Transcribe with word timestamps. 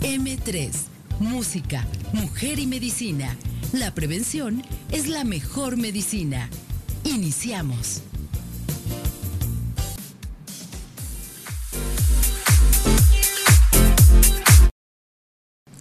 M3. 0.00 0.70
Música, 1.20 1.86
mujer 2.12 2.58
y 2.58 2.66
medicina. 2.66 3.36
La 3.72 3.92
prevención 3.94 4.62
es 4.90 5.08
la 5.08 5.24
mejor 5.24 5.76
medicina. 5.76 6.48
Iniciamos. 7.04 8.02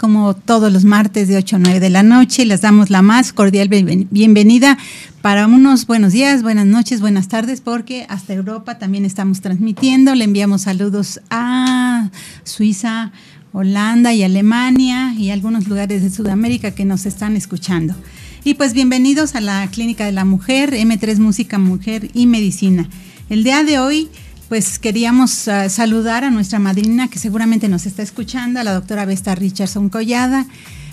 como 0.06 0.36
todos 0.36 0.72
los 0.72 0.86
martes 0.86 1.28
de 1.28 1.36
8 1.36 1.56
a 1.56 1.60
9 1.60 1.80
de 1.80 1.90
la 1.90 2.04
noche. 2.04 2.46
Les 2.46 2.62
damos 2.62 2.92
la 2.92 3.02
más 3.02 3.34
cordial 3.34 3.70
bienvenida 3.70 4.78
para 5.24 5.48
unos 5.48 5.88
buenos 5.88 6.14
días, 6.14 6.44
buenas 6.44 6.68
noches, 6.68 7.02
buenas 7.02 7.28
tardes, 7.28 7.60
porque 7.60 8.06
hasta 8.08 8.34
Europa 8.34 8.78
también 8.78 9.04
estamos 9.04 9.42
transmitiendo. 9.42 10.14
Le 10.14 10.26
enviamos 10.26 10.62
saludos 10.62 11.22
a 11.32 12.12
Suiza, 12.44 13.14
Holanda 13.58 14.14
y 14.14 14.22
Alemania 14.22 15.14
y 15.18 15.30
algunos 15.30 15.70
lugares 15.70 16.04
de 16.04 16.10
Sudamérica 16.10 16.72
que 16.72 16.84
nos 16.84 17.06
están 17.06 17.38
escuchando. 17.38 17.96
Y 18.44 18.56
pues 18.56 18.74
bienvenidos 18.74 19.34
a 19.34 19.40
la 19.40 19.66
Clínica 19.72 20.06
de 20.06 20.12
la 20.12 20.26
Mujer, 20.26 20.74
M3 20.74 21.20
Música, 21.20 21.58
Mujer 21.58 22.10
y 22.14 22.28
Medicina. 22.28 22.90
El 23.30 23.46
día 23.46 23.64
de 23.64 23.80
hoy 23.80 24.10
pues 24.50 24.78
queríamos 24.78 25.48
uh, 25.48 25.70
saludar 25.70 26.26
a 26.26 26.32
nuestra 26.32 26.60
madrina 26.60 27.08
que 27.08 27.18
seguramente 27.18 27.70
nos 27.70 27.86
está 27.86 28.04
escuchando, 28.04 28.60
a 28.60 28.66
la 28.66 28.74
doctora 28.74 29.06
Vesta 29.06 29.36
Richardson 29.36 29.88
Collada, 29.88 30.46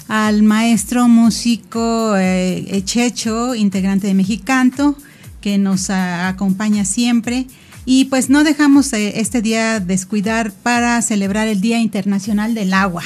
al 0.06 0.44
maestro 0.44 1.08
músico 1.08 2.16
eh, 2.16 2.64
Echecho, 2.76 3.56
integrante 3.56 4.06
de 4.06 4.14
Mexicanto, 4.14 4.96
que 5.40 5.58
nos 5.58 5.90
acompaña 5.90 6.84
siempre. 6.84 7.48
Y 7.84 8.06
pues 8.06 8.30
no 8.30 8.44
dejamos 8.44 8.92
eh, 8.92 9.20
este 9.20 9.42
día 9.42 9.80
descuidar 9.80 10.52
para 10.52 11.00
celebrar 11.02 11.48
el 11.48 11.60
Día 11.60 11.78
Internacional 11.80 12.54
del 12.54 12.74
Agua. 12.74 13.02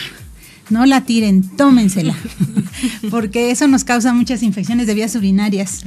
No 0.69 0.84
la 0.84 1.05
tiren, 1.05 1.42
tómensela, 1.56 2.16
porque 3.10 3.50
eso 3.50 3.66
nos 3.69 3.84
causa 3.84 4.12
muchas 4.12 4.42
infecciones 4.42 4.86
de 4.86 4.94
vías 4.94 5.14
urinarias 5.14 5.84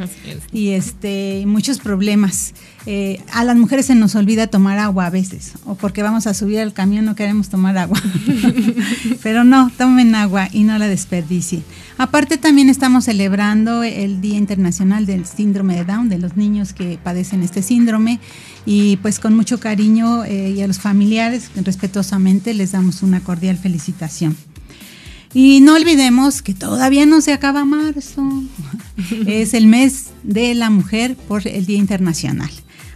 y 0.51 0.69
este 0.69 1.43
muchos 1.45 1.79
problemas. 1.79 2.53
Eh, 2.85 3.21
a 3.33 3.43
las 3.43 3.57
mujeres 3.57 3.87
se 3.87 3.95
nos 3.95 4.15
olvida 4.15 4.47
tomar 4.47 4.79
agua 4.79 5.07
a 5.07 5.09
veces, 5.09 5.53
o 5.65 5.75
porque 5.75 6.01
vamos 6.01 6.27
a 6.27 6.33
subir 6.33 6.59
al 6.59 6.73
camión 6.73 7.05
no 7.05 7.15
queremos 7.15 7.49
tomar 7.49 7.77
agua. 7.77 8.01
Pero 9.23 9.43
no, 9.43 9.69
tomen 9.77 10.15
agua 10.15 10.47
y 10.51 10.63
no 10.63 10.77
la 10.77 10.87
desperdicien. 10.87 11.63
Aparte 11.97 12.37
también 12.37 12.69
estamos 12.69 13.05
celebrando 13.05 13.83
el 13.83 14.21
Día 14.21 14.37
Internacional 14.37 15.05
del 15.05 15.25
Síndrome 15.25 15.75
de 15.75 15.85
Down, 15.85 16.09
de 16.09 16.17
los 16.17 16.37
niños 16.37 16.73
que 16.73 16.97
padecen 17.03 17.43
este 17.43 17.61
síndrome, 17.61 18.19
y 18.65 18.97
pues 18.97 19.19
con 19.19 19.35
mucho 19.35 19.59
cariño 19.59 20.23
eh, 20.23 20.53
y 20.55 20.61
a 20.61 20.67
los 20.67 20.79
familiares, 20.79 21.51
respetuosamente, 21.55 22.53
les 22.53 22.71
damos 22.71 23.03
una 23.03 23.19
cordial 23.19 23.57
felicitación. 23.57 24.35
Y 25.33 25.59
no 25.61 25.75
olvidemos 25.75 26.41
que 26.41 26.53
todavía 26.53 27.05
no 27.05 27.21
se 27.21 27.33
acaba 27.33 27.65
marzo. 27.65 28.27
es 29.27 29.53
el 29.53 29.67
mes 29.67 30.07
de 30.23 30.55
la 30.55 30.69
mujer 30.69 31.15
por 31.15 31.47
el 31.47 31.65
Día 31.65 31.77
Internacional. 31.77 32.49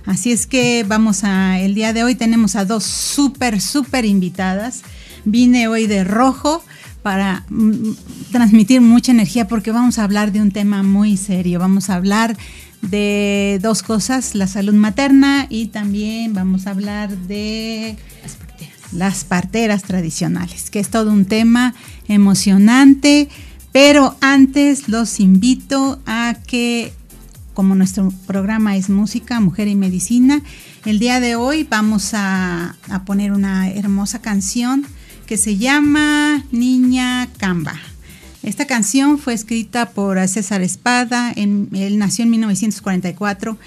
Así 0.06 0.32
es 0.32 0.48
que 0.48 0.84
vamos 0.86 1.24
a, 1.24 1.60
el 1.60 1.76
día 1.76 1.94
de 1.94 2.04
hoy 2.04 2.16
tenemos 2.16 2.56
a 2.56 2.66
dos 2.66 2.84
súper, 2.84 3.62
súper 3.62 4.04
invitadas. 4.04 4.82
Vine 5.24 5.68
hoy 5.70 5.88
de 5.88 6.04
rojo 6.04 6.64
para 7.04 7.46
mm, 7.50 7.92
transmitir 8.32 8.82
mucha 8.82 9.12
energía 9.12 9.48
porque 9.48 9.72
vamos 9.72 10.00
a 10.00 10.04
hablar 10.04 10.34
de 10.34 10.42
un 10.42 10.52
tema 10.52 10.84
muy 10.84 11.16
serio. 11.16 11.60
Vamos 11.60 11.90
a 11.90 11.96
hablar 11.96 12.36
de 12.82 13.60
dos 13.62 13.82
cosas, 13.82 14.36
la 14.36 14.48
salud 14.48 14.74
materna 14.74 15.48
y 15.50 15.68
también 15.68 16.34
vamos 16.34 16.68
a 16.68 16.72
hablar 16.72 17.16
de 17.16 17.96
las 18.94 19.24
parteras 19.24 19.84
tradicionales, 19.84 20.70
que 20.70 20.80
es 20.80 20.90
todo 20.90 21.12
un 21.12 21.26
tema 21.26 21.74
emocionante, 22.08 23.30
pero 23.72 24.16
antes 24.22 24.88
los 24.88 25.20
invito 25.20 26.00
a 26.06 26.36
que, 26.46 26.94
como 27.54 27.76
nuestro 27.76 28.12
programa 28.28 28.78
es 28.78 28.90
música, 28.90 29.40
mujer 29.40 29.68
y 29.68 29.76
medicina, 29.76 30.42
el 30.86 31.00
día 31.00 31.20
de 31.20 31.36
hoy 31.36 31.64
vamos 31.64 32.12
a, 32.14 32.76
poner 33.06 33.32
una 33.32 33.70
hermosa 33.70 34.22
canción 34.22 34.86
que 35.26 35.38
se 35.38 35.58
llama 35.58 36.44
Niña 36.52 37.28
Camba. 37.38 37.80
Esta 38.44 38.68
canción 38.68 39.18
fue 39.18 39.34
escrita 39.34 39.90
por 39.92 40.28
César 40.28 40.62
Espada, 40.62 41.32
en, 41.36 41.70
él 41.74 41.98
nació 41.98 42.24
en 42.24 42.32
1944 42.32 43.58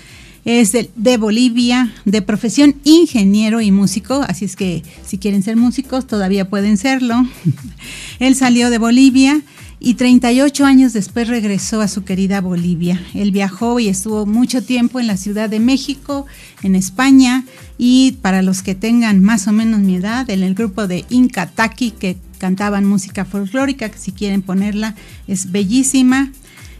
es 0.47 0.71
de, 0.73 1.17
Bolivia, 1.17 1.93
de 2.05 2.23
profesión 2.23 2.77
ingeniero 2.84 3.61
y 3.61 3.73
músico, 3.73 4.25
así 4.29 4.45
es 4.45 4.55
que 4.55 4.84
si 5.05 5.19
quieren 5.19 5.43
ser 5.43 5.57
músicos 5.57 6.07
todavía 6.07 6.49
pueden 6.49 6.77
serlo. 6.77 7.27
Él 8.21 8.37
salió 8.37 8.71
de 8.71 8.79
Bolivia 8.79 9.43
y 9.81 9.95
38 9.95 10.65
años 10.65 10.93
después 10.93 11.27
regresó 11.27 11.81
a 11.81 11.89
su 11.89 12.05
querida 12.05 12.41
Bolivia. 12.41 13.05
Él 13.12 13.33
viajó 13.33 13.81
y 13.81 13.89
estuvo 13.89 14.25
mucho 14.25 14.62
tiempo 14.62 15.01
en 15.01 15.09
la 15.09 15.17
Ciudad 15.17 15.51
de 15.51 15.59
México, 15.59 16.27
en 16.63 16.77
España, 16.77 17.45
y 17.77 18.13
para 18.23 18.43
los 18.43 18.63
que 18.63 18.77
tengan 18.77 19.21
más 19.21 19.49
o 19.49 19.53
menos 19.53 19.81
mi 19.81 19.97
edad, 19.97 20.31
en 20.31 20.45
el 20.45 20.55
grupo 20.55 20.87
de 20.87 21.05
Inca 21.11 21.47
Taki, 21.47 21.91
que 21.91 22.19
cantaban 22.39 22.84
música 22.84 23.25
folclórica, 23.25 23.89
que 23.89 23.99
si 23.99 24.13
quieren 24.13 24.43
ponerla, 24.43 24.95
es 25.27 25.51
bellísima, 25.51 26.31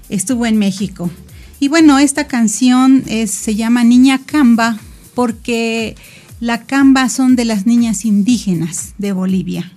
estuvo 0.09 0.47
en 0.47 0.57
México. 0.57 1.11
Y 1.59 1.69
bueno, 1.69 1.99
esta 1.99 2.27
canción 2.27 3.05
se 3.27 3.55
llama 3.55 3.83
Niña 3.85 4.21
Camba 4.25 4.79
porque 5.15 5.97
la 6.41 6.65
Camba 6.65 7.09
son 7.09 7.35
de 7.35 7.47
las 7.47 7.67
niñas 7.67 8.05
indígenas 8.05 8.95
de 8.99 9.13
Bolivia. 9.13 9.73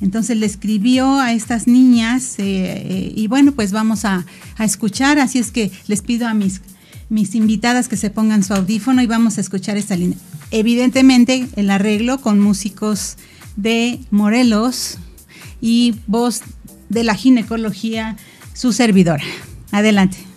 Entonces 0.00 0.36
le 0.38 0.46
escribió 0.46 1.18
a 1.18 1.32
estas 1.32 1.66
niñas 1.66 2.38
eh, 2.38 2.42
eh, 2.44 3.12
y 3.14 3.26
bueno, 3.26 3.52
pues 3.52 3.70
vamos 3.70 4.04
a, 4.04 4.24
escuchar, 4.58 5.18
así 5.18 5.38
es 5.38 5.50
que 5.50 5.70
les 5.86 6.02
pido 6.02 6.26
a 6.26 6.34
mis, 6.34 6.62
mis 7.08 7.34
invitadas 7.34 7.88
que 7.88 7.96
se 7.96 8.10
pongan 8.10 8.42
su 8.42 8.54
audífono 8.54 9.02
y 9.02 9.06
vamos 9.06 9.38
a 9.38 9.40
escuchar 9.40 9.76
esta 9.76 9.96
línea. 9.96 10.18
Evidentemente 10.50 11.46
el 11.56 11.70
arreglo 11.70 12.20
con 12.20 12.40
músicos 12.40 13.16
de 13.56 14.00
Morelos 14.10 14.98
y 15.60 15.94
voz 16.06 16.42
de 16.88 17.04
la 17.04 17.14
ginecología, 17.14 18.16
su 18.54 18.72
servidora. 18.72 19.24
Adelante. 19.70 20.29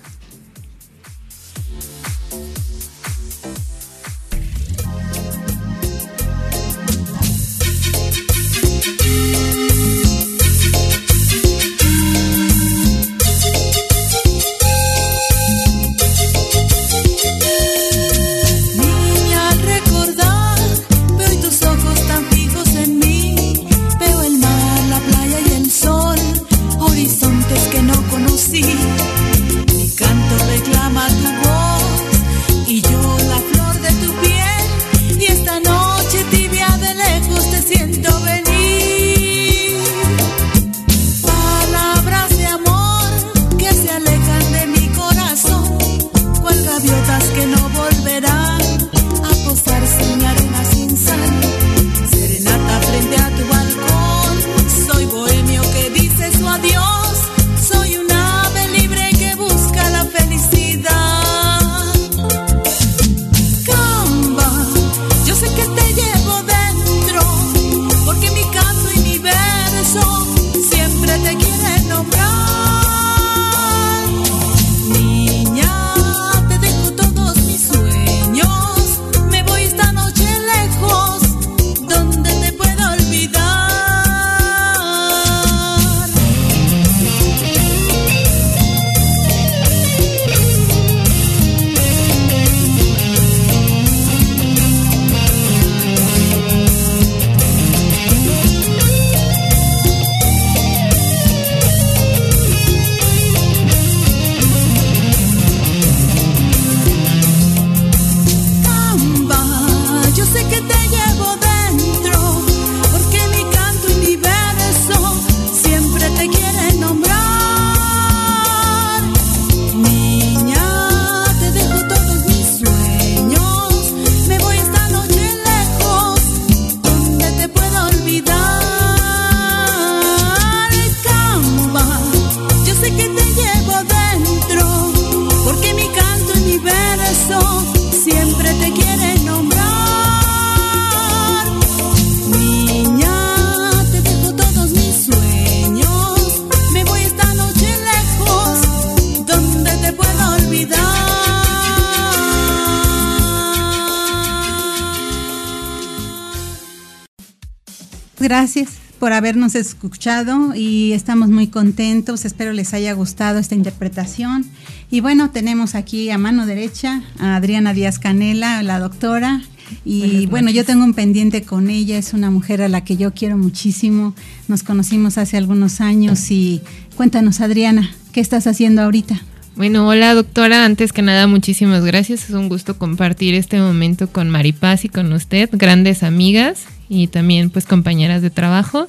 Gracias 158.24 158.70
por 159.00 159.12
habernos 159.12 159.54
escuchado 159.54 160.56
y 160.56 160.94
estamos 160.94 161.30
muy 161.30 161.48
contentos. 161.48 162.24
Espero 162.24 162.54
les 162.54 162.74
haya 162.74 162.94
gustado 162.94 163.38
esta 163.38 163.54
interpretación. 163.54 164.46
Y 164.90 165.02
bueno, 165.02 165.30
tenemos 165.30 165.75
aquí 165.75 166.10
a 166.10 166.18
mano 166.18 166.46
derecha 166.46 167.04
a 167.20 167.36
Adriana 167.36 167.74
Díaz 167.74 168.00
Canela, 168.00 168.64
la 168.64 168.80
doctora. 168.80 169.42
Y 169.84 170.28
bueno, 170.28 170.52
yo 170.52 170.64
tengo 170.64 170.84
un 170.84 170.94
pendiente 170.94 171.42
con 171.44 171.70
ella, 171.70 171.98
es 171.98 172.14
una 172.14 172.31
mujer 172.31 172.62
a 172.62 172.70
la 172.70 172.84
que 172.86 172.96
yo 172.96 173.14
quiero 173.14 173.38
muchísimo. 173.38 174.16
Nos 174.48 174.64
conocimos 174.64 175.18
hace 175.18 175.36
algunos 175.36 175.81
años 175.81 176.31
y 176.31 176.62
cuéntanos, 176.96 177.42
Adriana, 177.42 177.92
¿qué 178.14 178.22
estás 178.22 178.48
haciendo 178.48 178.84
ahorita? 178.84 179.22
Bueno, 179.56 179.88
hola 179.88 180.14
doctora, 180.14 180.66
antes 180.66 180.94
que 180.94 181.02
nada 181.02 181.28
muchísimas 181.28 181.84
gracias, 181.84 182.30
es 182.30 182.36
un 182.36 182.50
gusto 182.50 182.78
compartir 182.78 183.36
este 183.36 183.60
momento 183.60 184.08
con 184.08 184.30
Maripaz 184.30 184.86
y 184.86 184.90
con 184.90 185.12
usted, 185.12 185.50
grandes 185.52 186.04
amigas 186.04 186.68
y 186.94 187.07
también 187.07 187.50
pues 187.50 187.66
compañeras 187.66 188.22
de 188.22 188.30
trabajo. 188.30 188.88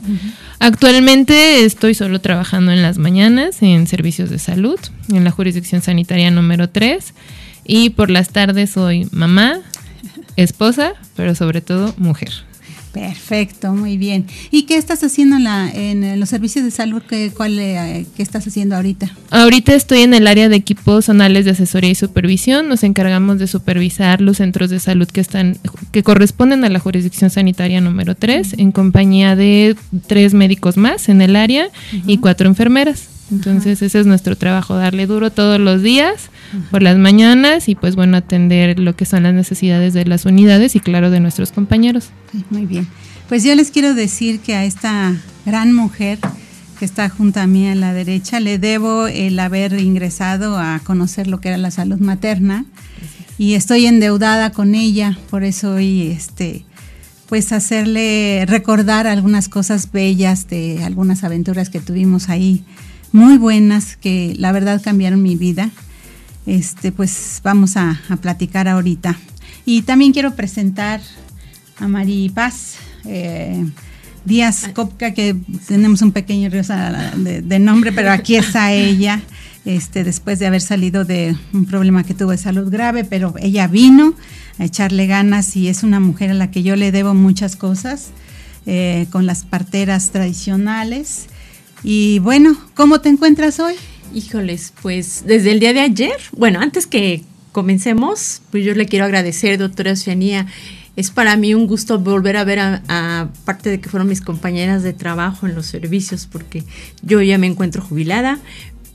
Actualmente 0.59 1.65
estoy 1.65 1.95
solo 1.95 2.21
trabajando 2.21 2.71
en 2.73 2.83
las 2.83 2.99
mañanas 2.99 3.62
en 3.62 3.87
servicios 3.87 4.31
de 4.31 4.39
salud, 4.39 4.79
en 5.11 5.25
la 5.25 5.31
jurisdicción 5.31 5.81
sanitaria 5.81 6.31
número 6.31 6.69
3 6.69 7.15
y 7.65 7.91
por 7.91 8.11
las 8.11 8.29
tardes 8.29 8.71
soy 8.71 9.09
mamá, 9.11 9.61
esposa, 10.37 10.93
pero 11.17 11.35
sobre 11.35 11.61
todo 11.61 11.95
mujer. 11.97 12.33
Perfecto, 12.94 13.73
muy 13.73 13.96
bien. 13.96 14.26
¿Y 14.52 14.62
qué 14.62 14.76
estás 14.76 15.02
haciendo 15.02 15.35
en, 15.35 15.44
la, 15.44 15.69
en 15.69 16.20
los 16.20 16.29
servicios 16.29 16.64
de 16.64 16.70
salud? 16.70 17.02
¿Qué, 17.02 17.32
cuál, 17.37 17.58
eh, 17.58 18.06
¿Qué 18.17 18.23
estás 18.23 18.46
haciendo 18.46 18.76
ahorita? 18.76 19.12
Ahorita 19.31 19.75
estoy 19.75 20.02
en 20.02 20.14
el 20.14 20.29
área 20.29 20.49
de 20.49 20.55
equipos 20.55 21.06
zonales 21.06 21.44
de 21.44 21.50
asesoría 21.50 21.91
y 21.91 21.96
supervisión. 21.96 22.69
Nos 22.69 22.85
encargamos 22.85 23.41
de 23.41 23.49
supervisar 23.49 24.20
los 24.20 24.37
centros 24.37 24.70
de 24.70 24.79
salud 24.79 25.08
que 25.08 25.20
están 25.20 25.58
que 25.91 26.05
corresponden 26.05 26.64
a 26.64 26.69
la 26.69 26.79
jurisdicción 26.79 27.31
sanitaria 27.31 27.81
número 27.81 28.14
3, 28.14 28.55
en 28.58 28.70
compañía 28.70 29.35
de 29.35 29.75
tres 30.06 30.32
médicos 30.32 30.76
más 30.76 31.08
en 31.08 31.20
el 31.20 31.35
área 31.35 31.70
y 32.06 32.19
cuatro 32.19 32.49
enfermeras. 32.49 33.13
Entonces 33.31 33.81
ese 33.81 34.00
es 34.00 34.06
nuestro 34.06 34.37
trabajo, 34.37 34.76
darle 34.76 35.06
duro 35.06 35.31
todos 35.31 35.59
los 35.59 35.82
días 35.82 36.31
por 36.71 36.82
las 36.82 36.99
mañanas 36.99 37.69
y 37.69 37.75
pues 37.75 37.97
bueno, 37.97 38.17
atender 38.17 38.79
lo 38.79 38.94
que 38.94 39.06
son 39.06 39.23
las 39.23 39.35
necesidades 39.35 39.94
de 39.94 40.05
las 40.05 40.26
unidades 40.26 40.76
y 40.76 40.81
claro 40.81 41.11
de 41.11 41.21
nuestros 41.21 41.50
compañeros. 41.50 42.11
Muy 42.50 42.67
bien. 42.67 42.87
Pues 43.29 43.43
yo 43.43 43.55
les 43.55 43.71
quiero 43.71 43.94
decir 43.94 44.41
que 44.41 44.55
a 44.55 44.65
esta 44.65 45.15
gran 45.47 45.73
mujer 45.73 46.19
que 46.79 46.85
está 46.85 47.09
junto 47.09 47.41
a 47.41 47.47
mí 47.47 47.67
a 47.69 47.75
la 47.75 47.94
derecha 47.94 48.41
le 48.41 48.59
debo 48.59 49.06
el 49.06 49.38
haber 49.38 49.73
ingresado 49.81 50.59
a 50.59 50.81
conocer 50.85 51.26
lo 51.26 51.41
que 51.41 51.49
era 51.49 51.56
la 51.56 51.71
salud 51.71 51.99
materna 51.99 52.67
y 53.38 53.55
estoy 53.55 53.87
endeudada 53.87 54.50
con 54.50 54.75
ella, 54.75 55.19
por 55.31 55.44
eso 55.44 55.75
hoy 55.75 56.09
este 56.09 56.65
pues 57.29 57.53
hacerle 57.53 58.44
recordar 58.47 59.06
algunas 59.06 59.49
cosas 59.49 59.91
bellas 59.91 60.47
de 60.49 60.85
algunas 60.85 61.25
aventuras 61.25 61.71
que 61.71 61.81
tuvimos 61.81 62.29
ahí 62.29 62.65
muy 63.14 63.38
buenas 63.38 63.96
que 63.96 64.34
la 64.38 64.50
verdad 64.50 64.82
cambiaron 64.82 65.22
mi 65.22 65.37
vida. 65.37 65.70
Este, 66.46 66.90
pues 66.90 67.40
vamos 67.44 67.76
a, 67.76 68.00
platicar 68.20 68.66
ahorita. 68.66 69.16
Y 69.64 69.82
también 69.82 70.12
quiero 70.12 70.34
presentar 70.34 71.00
a 71.78 71.87
Mari 71.87 72.28
Paz 72.31 72.75
eh, 73.05 73.64
Díaz 74.25 74.69
Copca, 74.75 75.14
que 75.14 75.37
tenemos 75.69 76.02
un 76.02 76.11
pequeño 76.11 76.50
de, 76.50 77.40
de, 77.40 77.58
nombre, 77.61 77.93
pero 77.93 78.11
aquí 78.11 78.34
está 78.34 78.72
ella, 78.72 79.22
este, 79.64 80.02
después 80.02 80.40
de 80.40 80.46
haber 80.49 80.61
salido 80.61 81.05
de 81.05 81.37
un 81.52 81.66
problema 81.66 82.02
que 82.02 82.14
tuvo 82.14 82.32
de 82.32 82.38
salud 82.38 82.69
grave, 82.69 83.05
pero 83.05 83.32
ella 83.40 83.69
vino 83.69 84.14
a 84.58 84.64
echarle 84.64 85.06
ganas 85.06 85.55
y 85.55 85.69
es 85.69 85.84
una 85.84 86.00
mujer 86.00 86.32
a 86.32 86.34
la 86.34 86.50
que 86.50 86.64
yo 86.64 86.75
le 86.75 86.90
debo 86.90 87.14
muchas 87.14 87.55
cosas, 87.55 88.08
eh, 88.66 89.06
con 89.11 89.25
las 89.25 89.44
parteras 89.44 90.11
tradicionales 90.11 91.28
y 91.85 92.19
bueno, 92.21 92.57
¿cómo 92.75 93.01
te 93.01 93.11
encuentras 93.11 93.61
hoy? 93.61 93.75
Híjoles, 94.14 94.73
pues 94.81 95.25
desde 95.26 95.53
el 95.53 95.61
día 95.61 95.75
de 95.75 95.81
ayer, 95.81 96.17
bueno, 96.33 96.61
antes 96.61 96.87
que 96.87 97.23
comencemos, 97.53 98.43
pues 98.50 98.64
yo 98.64 98.75
le 98.75 98.87
quiero 98.87 99.05
agradecer, 99.05 99.59
doctora 99.59 99.93
Oceanía. 99.93 100.47
Es 100.97 101.11
para 101.11 101.37
mí 101.37 101.55
un 101.55 101.67
gusto 101.67 101.99
volver 101.99 102.37
a 102.37 102.45
ver 102.45 102.59
a, 102.61 103.29
parte 103.45 103.71
de 103.71 103.81
que 103.81 103.88
fueron 103.88 104.09
mis 104.09 104.21
compañeras 104.21 104.83
de 104.83 104.93
trabajo 104.93 105.47
en 105.47 105.55
los 105.55 105.67
servicios, 105.67 106.26
porque 106.31 106.64
yo 107.03 107.21
ya 107.21 107.37
me 107.37 107.47
encuentro 107.47 107.83
jubilada, 107.83 108.38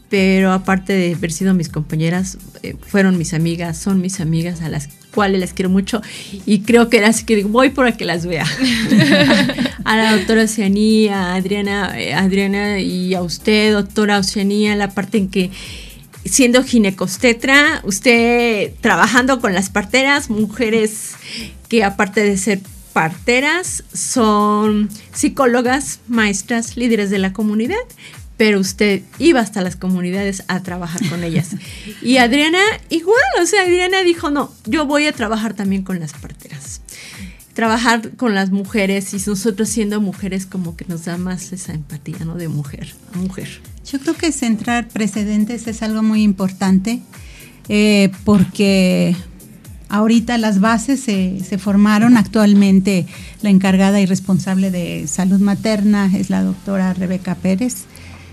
pero 0.10 0.51
aparte 0.51 0.93
de 0.93 1.13
haber 1.13 1.31
sido 1.31 1.53
mis 1.53 1.69
compañeras, 1.69 2.38
eh, 2.63 2.75
fueron 2.81 3.17
mis 3.17 3.34
amigas, 3.34 3.77
son 3.77 4.01
mis 4.01 4.19
amigas 4.19 4.62
a 4.62 4.69
las 4.69 4.89
cuales 5.19 5.41
les 5.41 5.51
quiero 5.51 5.69
mucho 5.69 6.01
y 6.45 6.61
creo 6.61 6.88
que 6.89 6.99
era 6.99 7.09
así 7.09 7.25
que 7.25 7.43
voy 7.43 7.71
para 7.71 7.91
que 7.91 8.05
las 8.05 8.25
vea. 8.25 8.45
a 9.83 9.97
la 9.97 10.15
doctora 10.15 10.43
Oceanía, 10.43 11.33
a 11.33 11.35
Adriana, 11.35 11.99
eh, 11.99 12.13
Adriana 12.13 12.79
y 12.79 13.13
a 13.15 13.21
usted, 13.21 13.73
doctora 13.73 14.17
Oceanía, 14.17 14.77
la 14.77 14.91
parte 14.91 15.17
en 15.17 15.27
que 15.27 15.51
siendo 16.23 16.63
ginecostetra, 16.63 17.81
usted 17.83 18.71
trabajando 18.79 19.41
con 19.41 19.53
las 19.53 19.69
parteras, 19.69 20.29
mujeres 20.29 21.15
que 21.67 21.83
aparte 21.83 22.23
de 22.23 22.38
ser 22.38 22.61
parteras, 22.93 23.83
son 23.93 24.88
psicólogas, 25.11 25.99
maestras, 26.07 26.77
líderes 26.77 27.09
de 27.09 27.19
la 27.19 27.33
comunidad 27.33 27.75
pero 28.39 28.62
usted 28.62 29.01
iba 29.17 29.41
hasta 29.41 29.62
las 29.62 29.75
comunidades 29.75 30.46
a 30.48 30.63
trabajar 30.63 31.05
con 31.10 31.25
ellas. 31.25 31.50
Y 32.01 32.17
Adriana 32.17 32.60
igual, 32.89 33.19
o 33.41 33.46
sea, 33.46 33.63
Adriana 33.63 34.01
dijo, 34.01 34.29
no, 34.29 34.53
yo 34.65 34.86
voy 34.86 35.08
a 35.08 35.12
trabajar 35.12 35.53
también 35.55 35.84
con 35.84 36.00
las 36.00 36.13
parteras. 36.13 36.79
Trabajar 37.53 38.12
con 38.15 38.36
las 38.36 38.51
mujeres 38.51 39.13
y 39.13 39.17
nosotros 39.17 39.67
siendo 39.67 40.00
mujeres 40.00 40.46
como 40.46 40.77
que 40.77 40.86
nos 40.88 41.03
da 41.03 41.17
más 41.17 41.51
esa 41.51 41.74
empatía, 41.74 42.19
¿no? 42.24 42.36
De 42.36 42.48
mujer 42.48 42.96
a 43.13 43.17
mujer. 43.17 43.50
Yo 43.91 44.00
creo 44.00 44.13
que 44.13 44.31
centrar 44.31 44.88
precedentes 44.88 45.67
es 45.67 45.84
algo 45.84 46.01
muy 46.01 46.24
importante 46.24 47.01
eh, 47.67 48.10
porque 48.24 49.17
ahorita 49.89 50.38
las 50.38 50.62
bases 50.62 51.01
se, 51.01 51.41
se, 51.43 51.58
formaron. 51.58 52.15
Actualmente 52.15 53.05
la 53.41 53.50
encargada 53.50 54.00
y 54.00 54.05
responsable 54.05 54.72
de 54.72 55.08
salud 55.08 55.41
materna 55.41 56.10
es 56.15 56.29
la 56.29 56.41
doctora 56.41 56.93
Rebeca 56.93 57.36
Pérez 57.36 57.88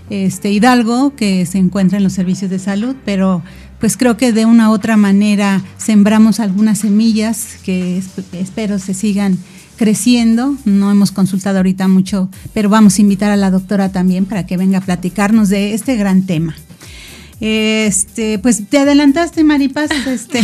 este, 0.09 0.51
Hidalgo, 0.51 1.15
que 1.15 1.45
se 1.45 1.57
encuentra 1.57 1.97
en 1.97 2.03
los 2.03 2.13
servicios 2.13 2.49
de 2.49 2.59
salud, 2.59 2.95
pero 3.05 3.43
pues 3.79 3.97
creo 3.97 4.17
que 4.17 4.31
de 4.31 4.45
una 4.45 4.69
u 4.69 4.73
otra 4.73 4.97
manera 4.97 5.61
sembramos 5.77 6.39
algunas 6.39 6.79
semillas 6.79 7.57
que 7.63 8.01
espero 8.33 8.79
se 8.79 8.93
sigan 8.93 9.37
creciendo. 9.77 10.55
No 10.65 10.91
hemos 10.91 11.11
consultado 11.11 11.57
ahorita 11.57 11.87
mucho, 11.87 12.29
pero 12.53 12.69
vamos 12.69 12.97
a 12.97 13.01
invitar 13.01 13.31
a 13.31 13.37
la 13.37 13.51
doctora 13.51 13.91
también 13.91 14.25
para 14.25 14.45
que 14.45 14.57
venga 14.57 14.79
a 14.79 14.81
platicarnos 14.81 15.49
de 15.49 15.73
este 15.73 15.95
gran 15.95 16.25
tema. 16.25 16.55
Este, 17.39 18.39
pues 18.39 18.67
te 18.67 18.79
adelantaste, 18.79 19.43
Maripaz, 19.43 19.91
este, 20.07 20.41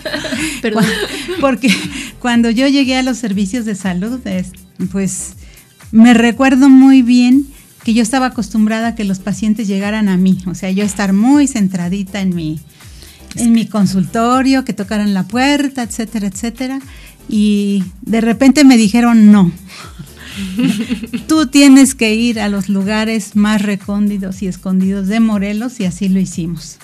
Perdón. 0.62 0.84
porque 1.40 1.70
cuando 2.20 2.50
yo 2.50 2.68
llegué 2.68 2.96
a 2.96 3.02
los 3.02 3.16
servicios 3.16 3.64
de 3.64 3.74
salud, 3.74 4.20
pues 4.92 5.32
me 5.92 6.12
recuerdo 6.12 6.68
muy 6.68 7.00
bien 7.00 7.46
que 7.86 7.94
yo 7.94 8.02
estaba 8.02 8.26
acostumbrada 8.26 8.88
a 8.88 8.94
que 8.96 9.04
los 9.04 9.20
pacientes 9.20 9.68
llegaran 9.68 10.08
a 10.08 10.16
mí, 10.16 10.42
o 10.46 10.56
sea, 10.56 10.72
yo 10.72 10.82
estar 10.82 11.12
muy 11.12 11.46
centradita 11.46 12.20
en 12.20 12.34
mi, 12.34 12.58
en 13.36 13.52
mi 13.52 13.68
consultorio, 13.68 14.64
que 14.64 14.72
tocaran 14.72 15.14
la 15.14 15.22
puerta, 15.22 15.84
etcétera, 15.84 16.26
etcétera. 16.26 16.80
Y 17.28 17.84
de 18.02 18.20
repente 18.20 18.64
me 18.64 18.76
dijeron 18.76 19.30
no. 19.30 19.52
Tú 21.28 21.46
tienes 21.46 21.94
que 21.94 22.12
ir 22.12 22.40
a 22.40 22.48
los 22.48 22.68
lugares 22.68 23.36
más 23.36 23.62
recónditos 23.62 24.42
y 24.42 24.48
escondidos 24.48 25.06
de 25.06 25.20
Morelos 25.20 25.78
y 25.78 25.84
así 25.84 26.08
lo 26.08 26.18
hicimos. 26.18 26.78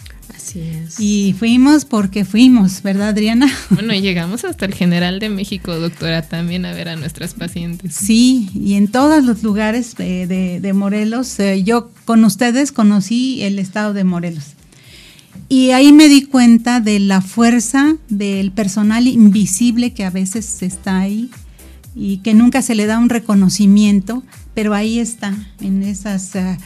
Y 0.99 1.35
fuimos 1.39 1.85
porque 1.85 2.25
fuimos, 2.25 2.83
¿verdad, 2.83 3.09
Adriana? 3.09 3.51
Bueno, 3.71 3.95
y 3.95 4.01
llegamos 4.01 4.45
hasta 4.45 4.67
el 4.67 4.75
General 4.75 5.19
de 5.19 5.29
México, 5.29 5.75
doctora, 5.79 6.23
también 6.23 6.67
a 6.67 6.73
ver 6.73 6.89
a 6.89 6.97
nuestras 6.97 7.35
pacientes. 7.35 7.95
Sí, 7.95 8.49
y 8.55 8.75
en 8.75 8.89
todos 8.89 9.25
los 9.25 9.43
lugares 9.43 9.97
de, 9.97 10.61
de, 10.61 10.73
Morelos, 10.73 11.39
eh, 11.41 11.63
yo 11.65 11.91
con 12.05 12.25
ustedes 12.25 12.73
conocí 12.73 13.43
el 13.43 13.59
estado 13.59 13.93
de 13.95 14.05
Morelos. 14.05 14.45
Y 15.49 15.71
ahí 15.71 15.93
me 15.93 16.09
di 16.09 16.23
cuenta 16.23 16.81
de 16.81 16.99
la 17.01 17.21
fuerza 17.21 17.97
del 18.09 18.53
personal 18.53 19.07
invisible 19.07 19.93
que 19.93 20.05
a 20.05 20.11
veces 20.11 20.63
está 20.63 20.99
ahí 20.99 21.31
y 21.95 22.19
que 22.19 22.35
nunca 22.35 22.63
se 22.63 22.75
le 22.75 22.87
da 22.87 22.99
un 22.99 23.09
reconocimiento, 23.09 24.23
pero 24.55 24.75
ahí 24.75 24.99
está, 24.99 25.35
en 25.61 25.83
esas 25.83 26.35
eh, 26.37 26.59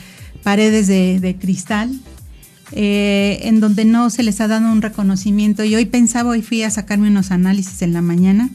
paredes 0.42 0.86
de, 0.86 1.20
de 1.20 1.36
cristal, 1.36 1.90
eh, 2.72 3.40
en 3.42 3.60
donde 3.60 3.84
no 3.84 4.10
se 4.10 4.22
les 4.22 4.40
ha 4.40 4.48
dado 4.48 4.70
un 4.70 4.82
reconocimiento. 4.82 5.64
Y 5.64 5.74
hoy 5.74 5.84
pensaba, 5.86 6.30
hoy 6.30 6.42
fui 6.42 6.62
a 6.62 6.70
sacarme 6.70 7.08
unos 7.08 7.30
análisis 7.30 7.82
en 7.82 7.92
la 7.92 8.02
mañana 8.02 8.50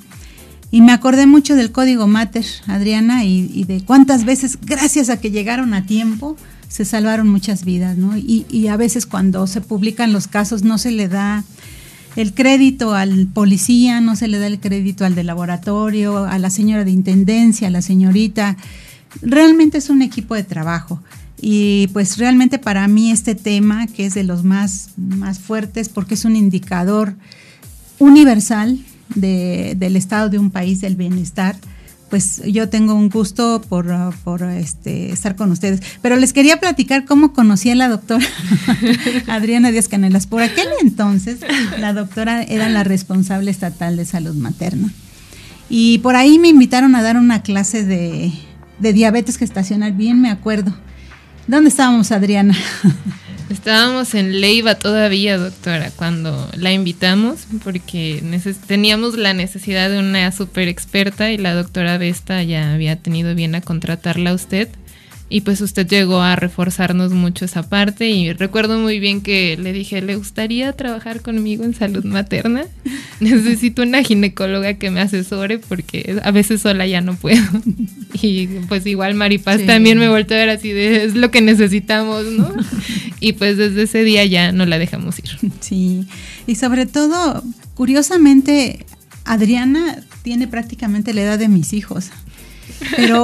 y 0.71 0.81
me 0.81 0.93
acordé 0.93 1.27
mucho 1.27 1.55
del 1.55 1.71
código 1.71 2.07
Mater, 2.07 2.45
Adriana, 2.65 3.25
y, 3.25 3.65
de 3.65 3.83
cuántas 3.83 4.23
veces, 4.23 4.57
gracias 4.61 5.09
a 5.09 5.19
que 5.19 5.29
llegaron 5.29 5.73
a 5.73 5.85
tiempo, 5.85 6.37
se 6.69 6.85
salvaron 6.85 7.27
muchas 7.27 7.65
vidas. 7.65 7.97
Y, 8.15 8.45
y 8.49 8.67
a 8.67 8.77
veces 8.77 9.05
cuando 9.05 9.47
se 9.47 9.59
publican 9.59 10.13
los 10.13 10.29
casos 10.29 10.63
no 10.63 10.77
se 10.77 10.91
le 10.91 11.09
da 11.09 11.43
el 12.15 12.33
crédito 12.33 12.93
al 12.93 13.27
policía, 13.27 13.99
no 13.99 14.15
se 14.15 14.29
le 14.29 14.39
da 14.39 14.47
el 14.47 14.61
crédito 14.61 15.03
al 15.03 15.13
de 15.13 15.25
laboratorio, 15.25 16.25
a 16.25 16.39
la 16.39 16.49
señora 16.49 16.85
de 16.85 16.91
intendencia, 16.91 17.67
a 17.67 17.71
la 17.71 17.81
señorita 17.81 18.55
realmente 19.21 19.77
es 19.77 19.89
un 19.89 20.01
equipo 20.01 20.35
de 20.35 20.43
trabajo. 20.43 21.01
Y 21.41 21.87
pues 21.87 22.19
realmente 22.19 22.59
para 22.59 22.87
mí 22.87 23.11
este 23.11 23.33
tema, 23.33 23.87
que 23.87 24.05
es 24.05 24.13
de 24.13 24.23
los 24.23 24.43
más, 24.43 24.91
más 24.95 25.39
fuertes, 25.39 25.89
porque 25.89 26.13
es 26.13 26.23
un 26.23 26.35
indicador 26.35 27.15
universal 27.97 28.79
de, 29.15 29.73
del 29.75 29.95
estado 29.95 30.29
de 30.29 30.37
un 30.37 30.51
país, 30.51 30.81
del 30.81 30.95
bienestar, 30.95 31.55
pues 32.11 32.41
yo 32.45 32.69
tengo 32.69 32.93
un 32.93 33.09
gusto 33.09 33.61
por, 33.67 33.89
este, 34.43 35.11
estar 35.11 35.35
con 35.37 35.51
ustedes. 35.51 35.81
Pero 36.01 36.17
les 36.17 36.33
quería 36.33 36.59
platicar 36.59 37.05
cómo 37.05 37.31
conocí 37.31 37.71
a 37.71 37.75
la 37.75 37.87
doctora 37.87 38.25
Adriana 39.27 39.71
Díaz 39.71 39.87
Canelas. 39.87 40.27
Por 40.27 40.43
aquel 40.43 40.67
entonces, 40.81 41.39
la 41.79 41.93
doctora 41.93 42.43
era 42.43 42.67
la 42.67 42.83
responsable 42.83 43.49
estatal 43.49 43.95
de 43.95 44.05
salud 44.05 44.35
materna. 44.35 44.91
Y 45.69 45.99
por 45.99 46.17
ahí 46.17 46.37
me 46.37 46.49
invitaron 46.49 46.95
a 46.95 47.01
dar 47.01 47.15
una 47.15 47.43
clase 47.43 47.85
de 47.85 48.93
diabetes 48.93 49.37
gestacional, 49.37 49.93
bien 49.93 50.21
me 50.21 50.29
acuerdo. 50.29 50.73
¿Dónde 51.47 51.69
estábamos, 51.69 52.11
Adriana? 52.11 52.55
Estábamos 53.49 54.15
en 54.15 54.39
Leiva 54.39 54.75
todavía, 54.75 55.37
doctora, 55.37 55.91
cuando 55.91 56.49
la 56.55 56.71
invitamos, 56.71 57.47
porque 57.65 58.23
teníamos 58.65 59.17
la 59.17 59.33
necesidad 59.33 59.89
de 59.89 59.99
una 59.99 60.31
super 60.31 60.69
experta 60.69 61.31
y 61.31 61.37
la 61.37 61.53
doctora 61.53 61.97
Vesta 61.97 62.41
ya 62.43 62.73
había 62.73 62.95
tenido 62.95 63.35
bien 63.35 63.53
a 63.55 63.61
contratarla 63.61 64.29
a 64.29 64.35
usted. 64.35 64.69
Y 65.33 65.41
pues 65.41 65.61
usted 65.61 65.87
llegó 65.87 66.21
a 66.21 66.35
reforzarnos 66.35 67.13
mucho 67.13 67.45
esa 67.45 67.63
parte 67.63 68.09
y 68.09 68.33
recuerdo 68.33 68.77
muy 68.77 68.99
bien 68.99 69.21
que 69.21 69.55
le 69.55 69.71
dije, 69.71 70.01
¿le 70.01 70.17
gustaría 70.17 70.73
trabajar 70.73 71.21
conmigo 71.21 71.63
en 71.63 71.73
salud 71.73 72.03
materna? 72.03 72.65
Necesito 73.21 73.81
una 73.81 74.03
ginecóloga 74.03 74.73
que 74.73 74.91
me 74.91 74.99
asesore 74.99 75.57
porque 75.57 76.19
a 76.21 76.31
veces 76.31 76.59
sola 76.61 76.85
ya 76.85 76.99
no 76.99 77.15
puedo. 77.15 77.41
Y 78.23 78.47
pues 78.67 78.85
igual 78.85 79.15
Maripaz 79.15 79.65
también 79.65 79.97
me 79.97 80.09
volteó 80.09 80.35
a 80.35 80.41
ver 80.41 80.49
así 80.49 80.69
de, 80.73 81.05
es 81.05 81.15
lo 81.15 81.31
que 81.31 81.39
necesitamos, 81.39 82.25
¿no? 82.25 82.53
Y 83.21 83.33
pues 83.33 83.55
desde 83.55 83.83
ese 83.83 84.03
día 84.03 84.25
ya 84.25 84.51
no 84.51 84.65
la 84.65 84.77
dejamos 84.77 85.17
ir. 85.19 85.51
Sí, 85.61 86.07
y 86.45 86.55
sobre 86.55 86.87
todo, 86.87 87.41
curiosamente, 87.73 88.85
Adriana 89.23 90.03
tiene 90.23 90.47
prácticamente 90.47 91.13
la 91.13 91.21
edad 91.21 91.39
de 91.39 91.47
mis 91.47 91.71
hijos. 91.71 92.09
Pero 92.97 93.23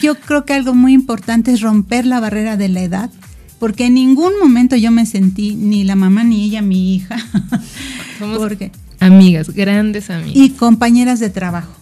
yo 0.00 0.14
creo 0.14 0.44
que 0.44 0.52
algo 0.52 0.74
muy 0.74 0.92
importante 0.92 1.52
es 1.52 1.60
romper 1.60 2.06
la 2.06 2.20
barrera 2.20 2.56
de 2.56 2.68
la 2.68 2.82
edad, 2.82 3.10
porque 3.58 3.86
en 3.86 3.94
ningún 3.94 4.32
momento 4.40 4.76
yo 4.76 4.90
me 4.90 5.06
sentí 5.06 5.54
ni 5.54 5.84
la 5.84 5.96
mamá 5.96 6.24
ni 6.24 6.44
ella 6.44 6.62
mi 6.62 6.94
hija. 6.94 7.16
Somos 8.18 8.52
amigas, 9.00 9.50
grandes 9.50 10.10
amigas. 10.10 10.36
Y 10.36 10.50
compañeras 10.50 11.20
de 11.20 11.30
trabajo. 11.30 11.72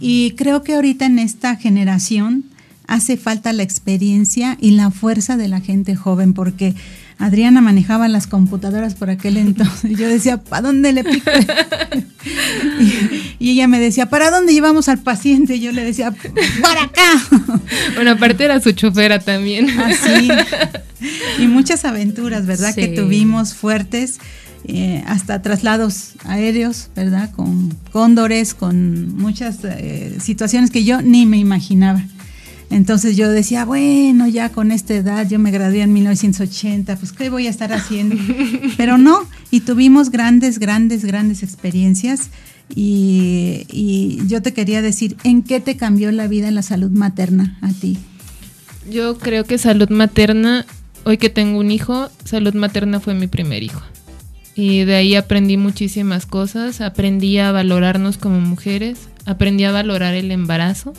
Y 0.00 0.32
creo 0.32 0.62
que 0.62 0.74
ahorita 0.74 1.06
en 1.06 1.18
esta 1.18 1.56
generación 1.56 2.44
hace 2.86 3.16
falta 3.16 3.52
la 3.52 3.62
experiencia 3.62 4.56
y 4.60 4.72
la 4.72 4.90
fuerza 4.90 5.36
de 5.36 5.48
la 5.48 5.60
gente 5.60 5.96
joven, 5.96 6.32
porque 6.32 6.74
Adriana 7.18 7.62
manejaba 7.62 8.08
las 8.08 8.26
computadoras 8.26 8.94
por 8.94 9.08
aquel 9.08 9.38
entonces. 9.38 9.98
Yo 9.98 10.08
decía, 10.08 10.36
¿para 10.36 10.62
dónde 10.62 10.92
le 10.92 11.02
pico? 11.02 11.30
y, 13.38 13.50
ella 13.50 13.68
me 13.68 13.80
decía, 13.80 14.06
¿para 14.06 14.30
dónde 14.30 14.52
llevamos 14.52 14.88
al 14.88 14.98
paciente? 14.98 15.56
Y 15.56 15.60
yo 15.60 15.72
le 15.72 15.82
decía, 15.82 16.14
para 16.62 16.84
acá. 16.84 17.22
Bueno, 17.94 18.12
aparte 18.12 18.44
era 18.44 18.60
su 18.60 18.72
chofera 18.72 19.18
también. 19.18 19.70
Así. 19.80 20.28
Ah, 20.30 20.68
y 21.38 21.46
muchas 21.46 21.84
aventuras, 21.84 22.46
¿verdad? 22.46 22.74
Que 22.74 22.88
tuvimos 22.88 23.54
fuertes. 23.54 24.18
Eh, 24.68 25.04
hasta 25.06 25.42
traslados 25.42 26.14
aéreos, 26.24 26.90
¿verdad? 26.96 27.30
Con 27.30 27.72
cóndores, 27.92 28.52
con 28.52 29.16
muchas 29.16 29.58
eh, 29.62 30.16
situaciones 30.20 30.72
que 30.72 30.82
yo 30.82 31.02
ni 31.02 31.24
me 31.24 31.38
imaginaba. 31.38 32.02
Entonces 32.70 33.16
yo 33.16 33.30
decía, 33.30 33.64
bueno, 33.64 34.26
ya 34.26 34.50
con 34.50 34.72
esta 34.72 34.94
edad, 34.94 35.28
yo 35.28 35.38
me 35.38 35.50
gradué 35.50 35.82
en 35.82 35.92
1980, 35.92 36.96
pues 36.96 37.12
¿qué 37.12 37.30
voy 37.30 37.46
a 37.46 37.50
estar 37.50 37.72
haciendo? 37.72 38.16
Pero 38.76 38.98
no, 38.98 39.20
y 39.50 39.60
tuvimos 39.60 40.10
grandes, 40.10 40.58
grandes, 40.58 41.04
grandes 41.04 41.42
experiencias. 41.42 42.30
Y, 42.74 43.64
y, 43.70 44.26
yo 44.26 44.42
te 44.42 44.52
quería 44.52 44.82
decir, 44.82 45.16
¿en 45.22 45.44
qué 45.44 45.60
te 45.60 45.76
cambió 45.76 46.10
la 46.10 46.26
vida 46.26 46.48
en 46.48 46.56
la 46.56 46.62
salud 46.62 46.90
materna 46.90 47.56
a 47.62 47.72
ti? 47.72 47.96
Yo 48.90 49.18
creo 49.18 49.44
que 49.44 49.56
salud 49.56 49.88
materna, 49.88 50.66
hoy 51.04 51.16
que 51.18 51.30
tengo 51.30 51.60
un 51.60 51.70
hijo, 51.70 52.10
salud 52.24 52.54
materna 52.54 52.98
fue 52.98 53.14
mi 53.14 53.28
primer 53.28 53.62
hijo. 53.62 53.82
Y 54.56 54.84
de 54.84 54.96
ahí 54.96 55.14
aprendí 55.14 55.56
muchísimas 55.56 56.26
cosas, 56.26 56.80
aprendí 56.80 57.38
a 57.38 57.52
valorarnos 57.52 58.18
como 58.18 58.40
mujeres, 58.40 59.08
aprendí 59.26 59.62
a 59.62 59.70
valorar 59.70 60.14
el 60.14 60.32
embarazo 60.32 60.92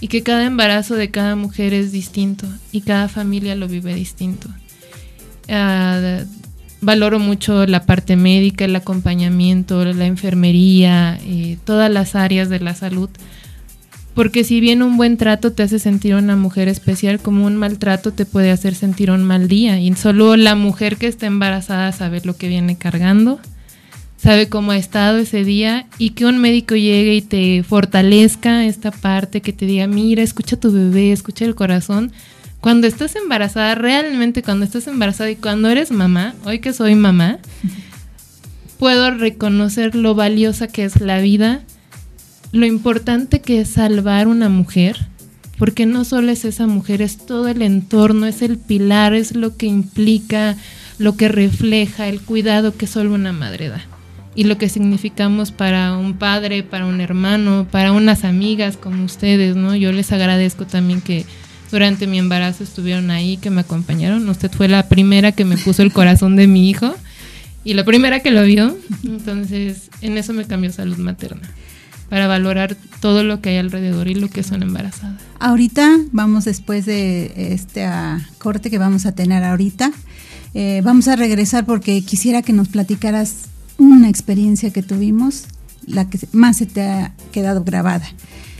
y 0.00 0.08
que 0.08 0.22
cada 0.22 0.44
embarazo 0.44 0.94
de 0.96 1.10
cada 1.10 1.36
mujer 1.36 1.74
es 1.74 1.92
distinto 1.92 2.46
y 2.72 2.80
cada 2.80 3.08
familia 3.08 3.54
lo 3.54 3.68
vive 3.68 3.94
distinto. 3.94 4.48
Ah, 5.48 6.20
valoro 6.80 7.18
mucho 7.18 7.66
la 7.66 7.84
parte 7.84 8.16
médica, 8.16 8.64
el 8.64 8.76
acompañamiento, 8.76 9.84
la 9.84 10.06
enfermería, 10.06 11.18
eh, 11.24 11.58
todas 11.64 11.90
las 11.90 12.14
áreas 12.14 12.48
de 12.48 12.60
la 12.60 12.74
salud. 12.74 13.10
Porque 14.14 14.42
si 14.42 14.60
bien 14.60 14.82
un 14.82 14.96
buen 14.96 15.16
trato 15.16 15.52
te 15.52 15.62
hace 15.62 15.78
sentir 15.78 16.14
una 16.14 16.34
mujer 16.36 16.68
especial, 16.68 17.20
como 17.20 17.46
un 17.46 17.56
maltrato 17.56 18.12
te 18.12 18.26
puede 18.26 18.50
hacer 18.50 18.74
sentir 18.74 19.10
un 19.10 19.22
mal 19.22 19.48
día. 19.48 19.78
Y 19.78 19.94
solo 19.94 20.36
la 20.36 20.56
mujer 20.56 20.96
que 20.96 21.06
está 21.06 21.26
embarazada 21.26 21.92
sabe 21.92 22.20
lo 22.24 22.36
que 22.36 22.48
viene 22.48 22.76
cargando 22.76 23.40
sabe 24.22 24.50
cómo 24.50 24.72
ha 24.72 24.76
estado 24.76 25.18
ese 25.18 25.44
día 25.44 25.86
y 25.96 26.10
que 26.10 26.26
un 26.26 26.38
médico 26.38 26.74
llegue 26.74 27.14
y 27.14 27.22
te 27.22 27.62
fortalezca 27.62 28.66
esta 28.66 28.90
parte, 28.90 29.40
que 29.40 29.54
te 29.54 29.64
diga, 29.64 29.86
mira, 29.86 30.22
escucha 30.22 30.56
a 30.56 30.60
tu 30.60 30.70
bebé, 30.70 31.12
escucha 31.12 31.46
el 31.46 31.54
corazón. 31.54 32.12
Cuando 32.60 32.86
estás 32.86 33.16
embarazada, 33.16 33.74
realmente 33.74 34.42
cuando 34.42 34.66
estás 34.66 34.86
embarazada 34.86 35.30
y 35.30 35.36
cuando 35.36 35.70
eres 35.70 35.90
mamá, 35.90 36.34
hoy 36.44 36.58
que 36.58 36.74
soy 36.74 36.94
mamá, 36.96 37.38
puedo 38.78 39.10
reconocer 39.10 39.94
lo 39.94 40.14
valiosa 40.14 40.68
que 40.68 40.84
es 40.84 41.00
la 41.00 41.20
vida, 41.20 41.62
lo 42.52 42.66
importante 42.66 43.40
que 43.40 43.62
es 43.62 43.70
salvar 43.70 44.28
una 44.28 44.50
mujer, 44.50 44.98
porque 45.56 45.86
no 45.86 46.04
solo 46.04 46.30
es 46.30 46.44
esa 46.44 46.66
mujer, 46.66 47.00
es 47.00 47.16
todo 47.16 47.48
el 47.48 47.62
entorno, 47.62 48.26
es 48.26 48.42
el 48.42 48.58
pilar, 48.58 49.14
es 49.14 49.34
lo 49.34 49.56
que 49.56 49.64
implica, 49.64 50.56
lo 50.98 51.16
que 51.16 51.28
refleja 51.28 52.08
el 52.08 52.20
cuidado 52.20 52.76
que 52.76 52.86
solo 52.86 53.14
una 53.14 53.32
madre 53.32 53.70
da 53.70 53.82
y 54.34 54.44
lo 54.44 54.58
que 54.58 54.68
significamos 54.68 55.50
para 55.50 55.96
un 55.96 56.14
padre, 56.14 56.62
para 56.62 56.86
un 56.86 57.00
hermano, 57.00 57.66
para 57.70 57.92
unas 57.92 58.24
amigas 58.24 58.76
como 58.76 59.04
ustedes, 59.04 59.56
¿no? 59.56 59.74
Yo 59.74 59.92
les 59.92 60.12
agradezco 60.12 60.66
también 60.66 61.00
que 61.00 61.26
durante 61.70 62.06
mi 62.06 62.18
embarazo 62.18 62.64
estuvieron 62.64 63.10
ahí, 63.10 63.36
que 63.36 63.50
me 63.50 63.62
acompañaron. 63.62 64.28
Usted 64.28 64.50
fue 64.50 64.68
la 64.68 64.88
primera 64.88 65.32
que 65.32 65.44
me 65.44 65.56
puso 65.56 65.82
el 65.82 65.92
corazón 65.92 66.36
de 66.36 66.46
mi 66.46 66.70
hijo 66.70 66.94
y 67.64 67.74
la 67.74 67.84
primera 67.84 68.20
que 68.20 68.30
lo 68.30 68.44
vio. 68.44 68.76
Entonces, 69.04 69.90
en 70.00 70.16
eso 70.16 70.32
me 70.32 70.44
cambió 70.44 70.72
salud 70.72 70.96
materna 70.96 71.48
para 72.08 72.26
valorar 72.26 72.76
todo 73.00 73.22
lo 73.22 73.40
que 73.40 73.50
hay 73.50 73.56
alrededor 73.58 74.08
y 74.08 74.14
lo 74.14 74.28
que 74.28 74.42
son 74.42 74.62
embarazadas. 74.62 75.22
Ahorita 75.38 75.96
vamos 76.10 76.44
después 76.44 76.84
de 76.84 77.32
este 77.36 77.88
corte 78.38 78.68
que 78.68 78.78
vamos 78.78 79.06
a 79.06 79.12
tener 79.12 79.44
ahorita. 79.44 79.92
Eh, 80.54 80.82
vamos 80.84 81.06
a 81.06 81.14
regresar 81.14 81.64
porque 81.64 82.02
quisiera 82.02 82.42
que 82.42 82.52
nos 82.52 82.68
platicaras 82.68 83.44
una 83.80 84.08
experiencia 84.08 84.70
que 84.70 84.82
tuvimos, 84.82 85.44
la 85.86 86.08
que 86.08 86.18
más 86.32 86.58
se 86.58 86.66
te 86.66 86.82
ha 86.82 87.14
quedado 87.32 87.64
grabada. 87.64 88.06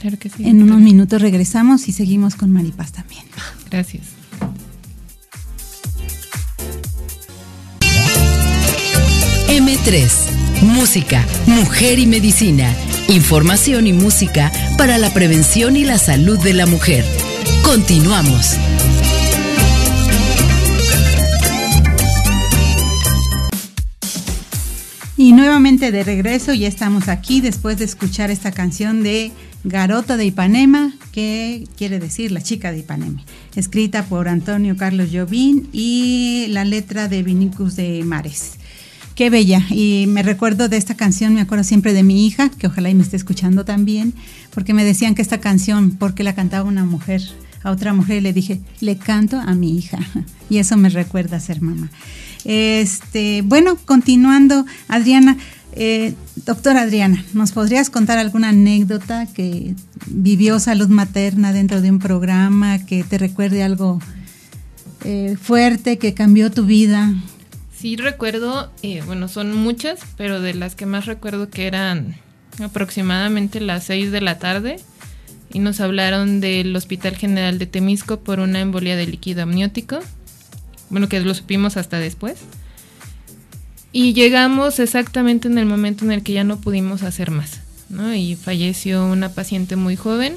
Claro 0.01 0.19
que 0.19 0.31
sí. 0.31 0.49
En 0.49 0.63
unos 0.63 0.81
minutos 0.81 1.21
regresamos 1.21 1.87
y 1.89 1.93
seguimos 1.93 2.35
con 2.35 2.51
Maripaz 2.51 2.93
también. 2.93 3.23
Gracias. 3.71 4.03
M3, 9.49 10.11
Música, 10.63 11.27
Mujer 11.47 11.99
y 11.99 12.07
Medicina. 12.07 12.75
Información 13.09 13.87
y 13.87 13.93
música 13.93 14.51
para 14.79 14.97
la 14.97 15.13
prevención 15.13 15.77
y 15.77 15.85
la 15.85 15.99
salud 15.99 16.39
de 16.39 16.55
la 16.55 16.67
mujer. 16.67 17.05
Continuamos. 17.63 18.57
Y 25.31 25.33
nuevamente 25.33 25.93
de 25.93 26.03
regreso, 26.03 26.55
ya 26.55 26.67
estamos 26.67 27.07
aquí 27.07 27.41
después 27.41 27.79
de 27.79 27.85
escuchar 27.85 28.33
esta 28.33 28.51
canción 28.51 29.05
de 29.05 29.31
Garota 29.63 30.17
de 30.17 30.27
Ipanema, 30.27 30.93
que 31.13 31.69
quiere 31.77 32.01
decir 32.01 32.33
la 32.33 32.43
chica 32.43 32.73
de 32.73 32.81
Ipanema, 32.81 33.23
escrita 33.55 34.07
por 34.07 34.27
Antonio 34.27 34.77
Carlos 34.77 35.11
Jobim 35.13 35.69
y 35.73 36.47
la 36.49 36.65
letra 36.65 37.07
de 37.07 37.23
Vinicus 37.23 37.77
de 37.77 38.03
Mares. 38.03 38.55
Qué 39.15 39.31
bella. 39.31 39.65
Y 39.71 40.07
me 40.09 40.25
recuerdo 40.25 40.69
de 40.69 40.79
esta 40.79 40.97
canción, 40.97 41.33
me 41.33 41.43
acuerdo 41.43 41.63
siempre 41.63 41.93
de 41.93 42.03
mi 42.03 42.27
hija, 42.27 42.49
que 42.49 42.67
ojalá 42.67 42.93
me 42.93 43.05
esté 43.05 43.17
escuchando 43.17 43.65
también, 43.65 44.15
porque 44.53 44.75
me 44.75 44.85
decían 44.85 45.15
que 45.15 45.23
esta 45.23 45.39
canción, 45.39 45.93
porque 45.93 46.25
la 46.25 46.35
cantaba 46.35 46.69
una 46.69 46.85
mujer 46.85 47.23
a 47.63 47.71
otra 47.71 47.93
mujer, 47.93 48.17
y 48.17 48.23
le 48.23 48.33
dije, 48.33 48.59
le 48.81 48.97
canto 48.97 49.39
a 49.39 49.55
mi 49.55 49.79
hija. 49.79 50.01
Y 50.51 50.59
eso 50.59 50.77
me 50.77 50.89
recuerda 50.89 51.37
a 51.37 51.41
ser 51.41 51.63
mamá. 51.63 51.89
Este, 52.45 53.43
bueno, 53.43 53.77
continuando, 53.77 54.67
Adriana, 54.89 55.37
Eh, 55.73 56.15
doctora 56.47 56.83
Adriana, 56.83 57.25
¿nos 57.33 57.53
podrías 57.53 57.91
contar 57.91 58.19
alguna 58.19 58.49
anécdota 58.49 59.27
que 59.27 59.75
vivió 60.07 60.59
salud 60.59 60.89
materna 60.89 61.53
dentro 61.53 61.81
de 61.81 61.91
un 61.91 62.01
programa, 62.01 62.85
que 62.85 63.05
te 63.05 63.19
recuerde 63.19 63.63
algo 63.63 64.01
eh, 65.05 65.37
fuerte, 65.41 65.97
que 65.97 66.13
cambió 66.13 66.51
tu 66.51 66.65
vida? 66.67 67.15
Sí, 67.73 67.95
recuerdo, 67.97 68.73
eh, 68.83 69.03
bueno, 69.07 69.29
son 69.29 69.55
muchas, 69.55 70.01
pero 70.17 70.41
de 70.41 70.55
las 70.55 70.75
que 70.75 70.87
más 70.87 71.07
recuerdo 71.07 71.51
que 71.51 71.69
eran 71.69 72.17
aproximadamente 72.63 73.61
las 73.61 73.85
6 73.85 74.11
de 74.11 74.21
la 74.21 74.41
tarde 74.41 74.81
y 75.53 75.61
nos 75.61 75.81
hablaron 75.81 76.41
del 76.41 76.75
Hospital 76.75 77.17
General 77.17 77.59
de 77.59 77.67
Temisco 77.67 78.19
por 78.21 78.41
una 78.41 78.61
embolia 78.61 78.97
de 78.97 79.07
líquido 79.07 79.45
amniótico, 79.45 80.01
bueno, 80.91 81.09
que 81.09 81.21
lo 81.21 81.35
supimos 81.35 81.77
hasta 81.77 81.99
después. 81.99 82.39
Y 83.93 84.13
llegamos 84.13 84.79
exactamente 84.79 85.49
en 85.49 85.59
el 85.59 85.67
momento 85.67 86.05
en 86.05 86.13
el 86.13 86.23
que 86.23 86.33
ya 86.33 86.45
no 86.45 86.61
pudimos 86.61 87.03
hacer 87.03 87.31
más, 87.31 87.61
¿no? 87.89 88.15
Y 88.15 88.37
falleció 88.37 89.05
una 89.07 89.31
paciente 89.31 89.77
muy 89.77 89.97
joven. 89.97 90.37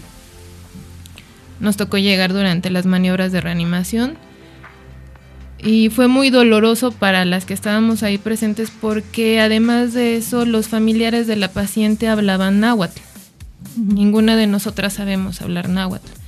Nos 1.59 1.77
tocó 1.77 1.97
llegar 1.97 2.33
durante 2.33 2.69
las 2.71 2.85
maniobras 2.85 3.31
de 3.31 3.41
reanimación. 3.41 4.17
Y 5.59 5.89
fue 5.89 6.07
muy 6.07 6.29
doloroso 6.29 6.91
para 6.91 7.25
las 7.25 7.45
que 7.45 7.53
estábamos 7.53 8.03
ahí 8.03 8.17
presentes 8.17 8.69
porque 8.69 9.39
además 9.39 9.93
de 9.93 10.17
eso 10.17 10.45
los 10.45 10.67
familiares 10.67 11.25
de 11.25 11.37
la 11.37 11.47
paciente 11.47 12.09
hablaban 12.09 12.59
náhuatl. 12.59 12.99
Ninguna 13.77 14.35
de 14.35 14.47
nosotras 14.47 14.93
sabemos 14.93 15.41
hablar 15.41 15.69
náhuatl. 15.69 16.22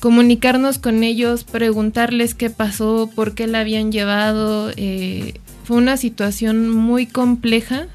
Comunicarnos 0.00 0.78
con 0.78 1.02
ellos, 1.02 1.44
preguntarles 1.44 2.34
qué 2.34 2.48
pasó, 2.48 3.10
por 3.14 3.34
qué 3.34 3.46
la 3.46 3.60
habían 3.60 3.92
llevado, 3.92 4.72
eh, 4.76 5.34
fue 5.64 5.76
una 5.76 5.98
situación 5.98 6.70
muy 6.70 7.06
compleja 7.06 7.86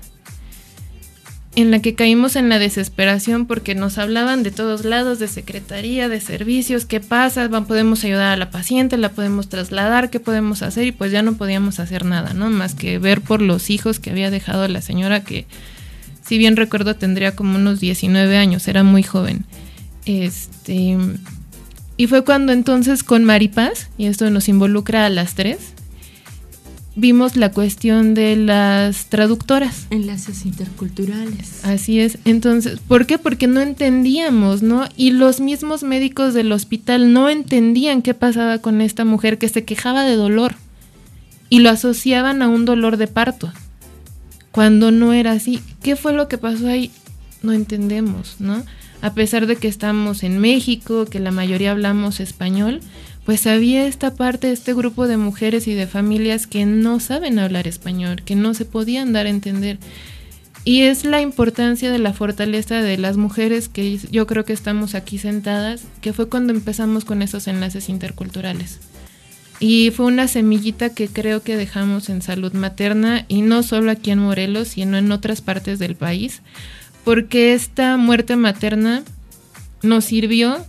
en 1.56 1.72
la 1.72 1.80
que 1.80 1.96
caímos 1.96 2.36
en 2.36 2.50
la 2.50 2.60
desesperación 2.60 3.46
porque 3.46 3.76
nos 3.76 3.98
hablaban 3.98 4.44
de 4.44 4.52
todos 4.52 4.84
lados, 4.84 5.20
de 5.20 5.28
secretaría, 5.28 6.10
de 6.10 6.20
servicios, 6.20 6.86
qué 6.86 7.00
pasa, 7.00 7.50
podemos 7.50 8.04
ayudar 8.04 8.34
a 8.34 8.38
la 8.38 8.52
paciente, 8.52 8.98
la 8.98 9.10
podemos 9.10 9.48
trasladar, 9.48 10.10
qué 10.10 10.20
podemos 10.20 10.62
hacer 10.62 10.86
y 10.86 10.92
pues 10.92 11.12
ya 11.12 11.22
no 11.22 11.36
podíamos 11.36 11.80
hacer 11.80 12.06
nada, 12.06 12.34
¿no? 12.34 12.50
Más 12.50 12.76
que 12.76 13.00
ver 13.00 13.22
por 13.22 13.42
los 13.42 13.70
hijos 13.70 14.00
que 14.00 14.12
había 14.12 14.30
dejado 14.30 14.68
la 14.68 14.82
señora 14.82 15.24
que, 15.24 15.46
si 16.26 16.38
bien 16.38 16.58
recuerdo, 16.58 16.96
tendría 16.96 17.36
como 17.36 17.56
unos 17.56 17.80
19 17.80 18.38
años, 18.38 18.68
era 18.68 18.84
muy 18.84 19.04
joven. 19.04 19.46
Este, 20.06 20.98
y 21.98 22.08
fue 22.08 22.24
cuando 22.24 22.52
entonces 22.52 23.04
con 23.04 23.24
Maripaz, 23.24 23.90
y 23.98 24.06
esto 24.06 24.30
nos 24.30 24.50
involucra 24.50 25.06
a 25.06 25.10
las 25.10 25.36
tres, 25.36 25.74
vimos 26.96 27.36
la 27.36 27.52
cuestión 27.52 28.14
de 28.14 28.36
las 28.36 29.08
traductoras. 29.08 29.88
Enlaces 29.90 30.46
interculturales. 30.46 31.64
Así 31.64 32.00
es. 32.00 32.18
Entonces, 32.26 32.80
¿por 32.88 33.06
qué? 33.06 33.18
Porque 33.18 33.48
no 33.48 33.62
entendíamos, 33.62 34.64
¿no? 34.64 34.88
Y 34.96 35.12
los 35.12 35.40
mismos 35.40 35.84
médicos 35.84 36.34
del 36.34 36.52
hospital 36.52 37.14
no 37.14 37.30
entendían 37.30 38.02
qué 38.02 38.14
pasaba 38.14 38.60
con 38.60 38.82
esta 38.82 39.06
mujer 39.06 39.38
que 39.38 39.50
se 39.50 39.66
quejaba 39.66 40.04
de 40.04 40.16
dolor 40.16 40.56
y 41.50 41.60
lo 41.60 41.70
asociaban 41.70 42.42
a 42.42 42.48
un 42.48 42.66
dolor 42.66 42.98
de 42.98 43.08
parto, 43.08 43.52
cuando 44.52 44.92
no 44.92 45.14
era 45.14 45.34
así. 45.34 45.62
¿Qué 45.84 45.96
fue 45.96 46.14
lo 46.14 46.28
que 46.28 46.38
pasó 46.38 46.68
ahí? 46.68 46.92
No 47.44 47.52
entendemos, 47.52 48.38
¿no? 48.40 48.64
A 49.06 49.14
pesar 49.14 49.46
de 49.46 49.56
que 49.56 49.68
estamos 49.68 50.24
en 50.24 50.40
México, 50.40 51.06
que 51.06 51.20
la 51.20 51.30
mayoría 51.30 51.70
hablamos 51.70 52.20
español, 52.20 52.80
pues 53.24 53.46
había 53.46 53.86
esta 53.86 54.16
parte, 54.16 54.52
este 54.52 54.74
grupo 54.74 55.08
de 55.08 55.16
mujeres 55.16 55.68
y 55.68 55.76
de 55.76 55.86
familias 55.86 56.48
que 56.48 56.66
no 56.66 57.00
saben 57.00 57.38
hablar 57.38 57.68
español, 57.68 58.24
que 58.24 58.36
no 58.36 58.56
se 58.56 58.66
podían 58.66 59.14
dar 59.14 59.28
a 59.28 59.30
entender. 59.30 59.78
Y 60.64 60.82
es 60.82 61.06
la 61.06 61.22
importancia 61.22 61.92
de 61.92 62.00
la 62.00 62.14
fortaleza 62.14 62.82
de 62.82 62.98
las 62.98 63.16
mujeres 63.16 63.70
que 63.70 64.00
yo 64.10 64.26
creo 64.26 64.44
que 64.44 64.54
estamos 64.54 64.96
aquí 64.96 65.20
sentadas, 65.20 65.84
que 66.02 66.12
fue 66.12 66.28
cuando 66.28 66.52
empezamos 66.52 67.06
con 67.06 67.22
esos 67.22 67.48
enlaces 67.48 67.90
interculturales. 67.90 68.80
Y 69.60 69.92
fue 69.92 70.08
una 70.08 70.28
semillita 70.28 70.90
que 70.90 71.10
creo 71.10 71.44
que 71.44 71.58
dejamos 71.58 72.10
en 72.10 72.24
salud 72.24 72.54
materna 72.54 73.26
y 73.28 73.44
no 73.44 73.62
solo 73.62 73.92
aquí 73.92 74.10
en 74.10 74.20
Morelos, 74.20 74.70
sino 74.70 74.98
en 74.98 75.12
otras 75.12 75.42
partes 75.42 75.78
del 75.78 75.96
país, 75.96 76.42
porque 77.06 77.54
esta 77.54 77.96
muerte 77.96 78.36
materna 78.36 79.04
nos 79.84 80.06
sirvió 80.06 80.66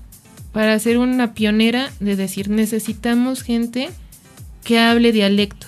para 0.52 0.78
ser 0.78 0.98
una 0.98 1.34
pionera 1.34 1.90
de 1.98 2.14
decir 2.14 2.48
necesitamos 2.48 3.42
gente 3.42 3.90
que 4.62 4.78
hable 4.78 5.10
dialecto. 5.12 5.66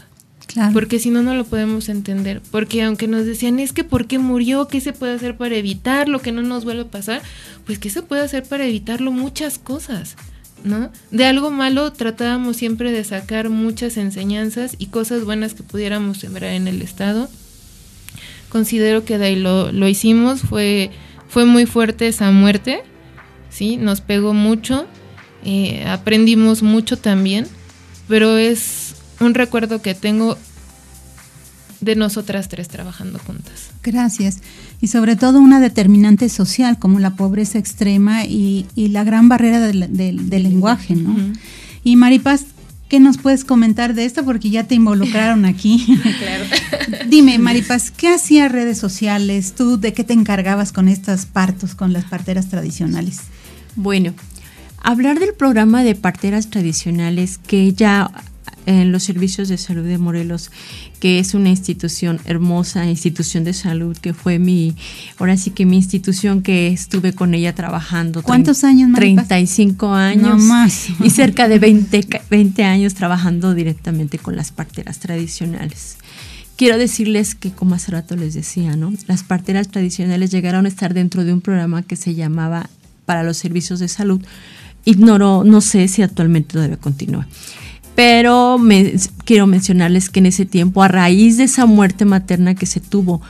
Porque 0.72 0.98
si 0.98 1.11
no, 1.11 1.22
no 1.22 1.35
lo 1.35 1.44
podemos 1.44 1.88
entender. 1.88 2.42
Porque 2.50 2.83
aunque 2.83 3.07
nos 3.07 3.26
decían, 3.26 3.61
es 3.61 3.72
que 3.72 3.85
¿por 3.85 4.07
qué 4.07 4.18
murió? 4.18 4.66
¿Qué 4.66 4.81
se 4.81 4.92
puede 4.92 5.14
hacer 5.14 5.37
para 5.37 5.54
evitarlo? 5.54 6.20
Que 6.20 6.33
no 6.33 6.42
nos 6.42 6.64
vuelva 6.64 6.85
a 6.85 6.90
pasar. 6.90 7.22
Pues 7.64 7.78
¿qué 7.78 7.90
se 7.90 8.02
puede 8.02 8.22
hacer 8.22 8.44
para 8.44 8.66
evitarlo? 8.66 9.12
Muchas 9.12 9.59
cosas. 9.59 10.16
¿No? 10.64 10.90
De 11.12 11.26
algo 11.26 11.50
malo 11.50 11.92
tratábamos 11.92 12.57
siempre 12.57 12.90
de 12.90 13.04
sacar 13.04 13.50
muchas 13.50 13.96
enseñanzas 13.96 14.74
y 14.78 14.87
cosas 14.87 15.24
buenas 15.24 15.54
que 15.54 15.62
pudiéramos 15.62 16.18
sembrar 16.18 16.52
en 16.52 16.66
el 16.66 16.83
Estado. 16.83 17.28
Considero 18.48 19.04
que 19.04 19.18
de 19.18 19.26
ahí 19.26 19.37
lo, 19.37 19.72
lo 19.72 19.88
hicimos, 19.88 20.40
fue, 20.40 20.90
fue 21.28 21.44
muy 21.44 21.66
fuerte 21.66 22.08
esa 22.08 22.30
muerte, 22.30 22.80
¿sí? 23.50 23.76
Nos 23.76 24.00
pegó 24.00 24.34
mucho, 24.34 24.87
eh, 25.44 25.84
aprendimos 25.87 26.62
mucho 26.62 26.96
también, 26.96 27.46
pero 28.08 28.37
es 28.38 28.94
un 29.20 29.34
recuerdo 29.34 29.82
que 29.82 29.94
tengo 29.94 30.38
de 31.80 31.94
nosotras 31.94 32.48
tres 32.48 32.68
trabajando 32.68 33.18
juntas. 33.18 33.70
Gracias. 33.82 34.40
Y 34.80 34.88
sobre 34.88 35.16
todo 35.16 35.40
una 35.40 35.61
determinante 35.61 36.28
social 36.28 36.78
como 36.78 36.98
la 36.98 37.14
pobreza 37.14 37.58
extrema 37.58 38.24
y, 38.24 38.66
la 38.74 39.04
gran 39.04 39.28
barrera 39.28 39.61
del, 39.61 40.30
lenguaje, 40.30 40.94
¿no? 40.96 41.16
Y 41.84 41.96
Maripaz, 41.96 42.44
¿qué 42.88 43.01
nos 43.01 43.18
puedes 43.18 43.44
comentar 43.44 43.94
de 43.94 44.05
esto? 44.05 44.24
Porque 44.24 44.51
ya 44.51 44.64
te 44.64 44.74
involucraron 44.74 45.44
aquí. 45.44 45.87
claro. 46.18 46.44
Dime, 47.09 47.38
Maripaz, 47.38 47.90
¿qué 47.90 48.09
hacías 48.09 48.51
redes 48.51 48.79
sociales? 48.79 49.55
¿Tú 49.55 49.79
de 49.79 49.92
qué 49.92 50.05
te 50.05 50.14
encargabas 50.14 50.72
con 50.72 50.88
estos 50.88 51.27
partos, 51.27 51.74
con 51.74 51.92
las 51.92 52.05
parteras 52.05 52.48
tradicionales? 52.48 53.20
Bueno, 53.77 54.14
hablar 54.83 55.18
del 55.18 55.35
programa 55.35 55.85
de 55.85 55.94
parteras 55.94 56.51
tradicionales 56.51 57.38
que 57.38 57.72
ya 57.72 58.11
en 58.68 58.92
los 58.92 59.02
servicios 59.02 59.48
de 59.48 59.57
salud 59.57 59.85
de 59.85 59.96
Morelos, 59.96 60.50
que 61.00 61.18
es 61.18 61.33
una 61.33 61.48
institución 61.48 62.20
hermosa, 62.26 62.85
institución 62.85 63.42
de 63.42 63.54
salud, 63.54 63.96
que 63.96 64.12
fue 64.12 64.38
mi, 64.38 64.76
ahora 65.18 65.38
sí 65.38 65.50
que 65.52 65.64
mi 65.64 65.76
institución 65.76 66.42
que 66.42 66.68
estuve 66.68 67.14
con 67.14 67.33
ella 67.33 67.54
trabajando. 67.54 68.22
¿Cuántos 68.22 68.64
años 68.64 68.90
más? 68.90 69.00
35 69.00 69.94
años. 69.94 70.42
más. 70.42 70.88
Y 71.02 71.09
cerca 71.09 71.48
de 71.48 71.59
20, 71.59 72.07
20 72.28 72.64
años 72.64 72.92
trabajando 72.92 73.54
directamente 73.54 74.18
con 74.18 74.37
las 74.37 74.52
parteras 74.52 74.98
tradicionales. 74.98 75.96
Quiero 76.57 76.76
decirles 76.76 77.35
que, 77.35 77.52
como 77.52 77.74
hace 77.74 77.92
rato 77.92 78.16
les 78.16 78.35
decía, 78.35 78.76
¿no? 78.76 78.92
Las 79.07 79.22
parteras 79.22 79.68
tradicionales 79.68 80.31
llegaron 80.31 80.66
a 80.66 80.68
estar 80.68 80.92
dentro 80.92 81.24
de 81.24 81.33
un 81.33 81.40
programa 81.40 81.83
que 81.85 81.96
se 81.96 82.14
llamaba 82.14 82.68
para 83.07 83.22
los 83.22 83.38
servicios 83.38 83.81
de 83.81 83.88
salud. 83.88 84.20
Ignoro, 84.85 85.42
no 85.44 85.62
sé 85.62 85.88
si 85.88 86.02
actualmente 86.02 86.52
todavía 86.52 86.76
continúa. 86.76 87.26
Pero 87.98 88.61
quiero 89.24 89.48
mencionarles 89.48 90.08
que 90.08 90.20
en 90.20 90.26
ese 90.26 90.46
tiempo, 90.46 90.84
a 90.84 90.87
raíz 90.87 91.37
de 91.37 91.42
esa 91.42 91.66
muerte 91.66 92.04
materna 92.04 92.54
que 92.54 92.64
se 92.64 92.78
tuvo, 92.78 93.20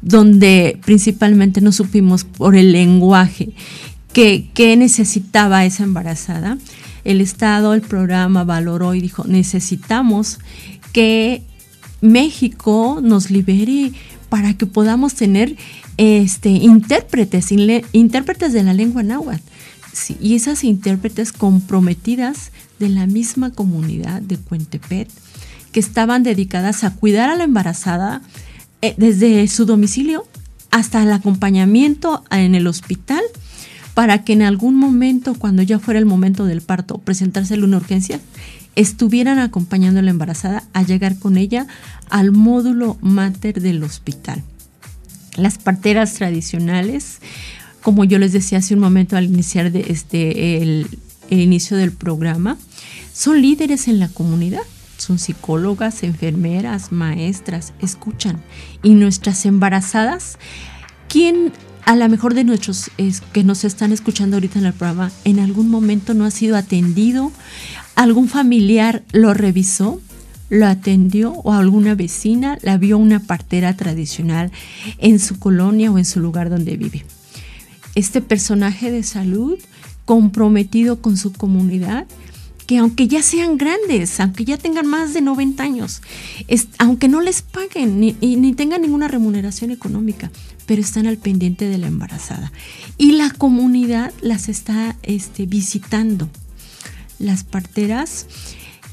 donde 0.00 0.80
principalmente 0.82 1.60
no 1.60 1.72
supimos 1.72 2.24
por 2.24 2.56
el 2.56 2.72
lenguaje 2.72 3.50
que, 4.14 4.48
que 4.54 4.78
necesitaba 4.78 5.66
esa 5.66 5.82
embarazada, 5.82 6.56
el 7.04 7.20
Estado, 7.20 7.74
el 7.74 7.82
programa 7.82 8.44
valoró 8.44 8.94
y 8.94 9.02
dijo, 9.02 9.24
necesitamos 9.26 10.38
que 10.94 11.42
México 12.00 13.00
nos 13.02 13.30
libere 13.30 13.92
para 14.30 14.54
que 14.54 14.64
podamos 14.64 15.12
tener 15.16 15.54
este, 15.98 16.48
intérpretes, 16.48 17.52
intérpretes 17.92 18.54
de 18.54 18.62
la 18.62 18.72
lengua 18.72 19.02
náhuatl. 19.02 19.42
Y 20.20 20.34
esas 20.34 20.64
intérpretes 20.64 21.32
comprometidas 21.32 22.50
de 22.78 22.88
la 22.88 23.06
misma 23.06 23.50
comunidad 23.50 24.22
de 24.22 24.36
Cuentepet, 24.38 25.08
que 25.72 25.80
estaban 25.80 26.22
dedicadas 26.22 26.84
a 26.84 26.94
cuidar 26.94 27.30
a 27.30 27.36
la 27.36 27.44
embarazada 27.44 28.22
eh, 28.82 28.94
desde 28.96 29.46
su 29.48 29.64
domicilio 29.64 30.26
hasta 30.70 31.02
el 31.02 31.12
acompañamiento 31.12 32.24
en 32.30 32.54
el 32.54 32.66
hospital 32.66 33.22
para 33.94 34.24
que 34.24 34.32
en 34.32 34.42
algún 34.42 34.74
momento, 34.74 35.34
cuando 35.34 35.62
ya 35.62 35.78
fuera 35.78 36.00
el 36.00 36.06
momento 36.06 36.44
del 36.46 36.60
parto, 36.60 36.98
presentársele 36.98 37.64
una 37.64 37.76
urgencia, 37.76 38.20
estuvieran 38.74 39.38
acompañando 39.38 40.00
a 40.00 40.02
la 40.02 40.10
embarazada 40.10 40.64
a 40.72 40.82
llegar 40.82 41.18
con 41.18 41.36
ella 41.36 41.66
al 42.10 42.32
módulo 42.32 42.98
mater 43.00 43.60
del 43.60 43.82
hospital. 43.84 44.42
Las 45.36 45.58
parteras 45.58 46.14
tradicionales, 46.14 47.20
como 47.84 48.04
yo 48.04 48.18
les 48.18 48.32
decía 48.32 48.58
hace 48.58 48.72
un 48.72 48.80
momento 48.80 49.14
al 49.14 49.26
iniciar 49.26 49.66
este, 49.76 50.62
el, 50.62 50.88
inicio 51.28 51.76
del 51.76 51.92
programa, 51.92 52.56
son 53.12 53.42
líderes 53.42 53.88
en 53.88 54.00
la 54.00 54.08
comunidad, 54.08 54.62
son 54.96 55.18
psicólogas, 55.18 56.02
enfermeras, 56.02 56.92
maestras, 56.92 57.74
escuchan. 57.82 58.42
Y 58.82 58.94
nuestras 58.94 59.44
embarazadas, 59.44 60.38
¿quién 61.08 61.52
a 61.84 61.94
lo 61.94 62.08
mejor 62.08 62.32
de 62.32 62.44
nuestros 62.44 62.90
que 63.32 63.44
nos 63.44 63.64
están 63.64 63.92
escuchando 63.92 64.36
ahorita 64.36 64.60
en 64.60 64.64
el 64.64 64.72
programa, 64.72 65.12
en 65.24 65.38
algún 65.38 65.68
momento 65.68 66.14
no 66.14 66.24
ha 66.24 66.30
sido 66.30 66.56
atendido? 66.56 67.32
¿Algún 67.96 68.28
familiar 68.28 69.02
lo 69.12 69.34
revisó? 69.34 70.00
lo 70.50 70.66
atendió 70.66 71.32
o 71.32 71.52
alguna 71.52 71.94
vecina 71.94 72.58
la 72.62 72.76
vio 72.76 72.96
una 72.98 73.18
partera 73.18 73.76
tradicional 73.76 74.52
en 74.98 75.18
su 75.18 75.38
colonia 75.38 75.90
o 75.90 75.98
en 75.98 76.04
su 76.04 76.20
lugar 76.20 76.48
donde 76.48 76.76
vive. 76.76 77.04
Este 77.94 78.20
personaje 78.20 78.90
de 78.90 79.02
salud 79.02 79.58
comprometido 80.04 81.00
con 81.00 81.16
su 81.16 81.32
comunidad, 81.32 82.06
que 82.66 82.78
aunque 82.78 83.08
ya 83.08 83.22
sean 83.22 83.58
grandes, 83.58 84.20
aunque 84.20 84.44
ya 84.44 84.56
tengan 84.56 84.86
más 84.86 85.14
de 85.14 85.20
90 85.20 85.62
años, 85.62 86.02
aunque 86.78 87.08
no 87.08 87.20
les 87.20 87.42
paguen 87.42 88.00
ni, 88.00 88.12
ni 88.20 88.54
tengan 88.54 88.82
ninguna 88.82 89.08
remuneración 89.08 89.70
económica, 89.70 90.30
pero 90.66 90.80
están 90.80 91.06
al 91.06 91.18
pendiente 91.18 91.66
de 91.66 91.78
la 91.78 91.86
embarazada. 91.86 92.52
Y 92.96 93.12
la 93.12 93.30
comunidad 93.30 94.12
las 94.20 94.48
está 94.48 94.96
este, 95.02 95.46
visitando. 95.46 96.28
Las 97.18 97.44
parteras 97.44 98.26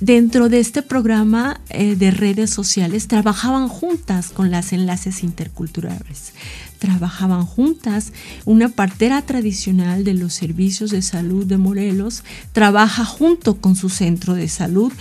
dentro 0.02 0.50
de 0.50 0.60
este 0.60 0.82
programa 0.82 1.62
eh, 1.70 1.96
de 1.96 2.12
redes 2.12 2.50
sociales 2.50 3.08
trabajaban 3.08 3.70
juntas 3.70 4.30
con 4.30 4.52
las 4.52 4.74
enlaces 4.74 5.24
interculturales. 5.24 6.34
Trabajaban 6.80 7.46
juntas. 7.46 8.12
Una 8.46 8.68
partera 8.70 9.22
tradicional 9.22 10.04
de 10.04 10.16
los 10.16 10.34
servicios 10.34 10.90
de 10.90 11.04
salud 11.04 11.46
de 11.46 11.58
Morelos 11.58 12.24
trabaja 12.52 13.06
junto 13.06 13.58
con 13.58 13.76
su 13.76 13.90
centro 13.90 14.34
de 14.34 14.50
salud 14.50 14.92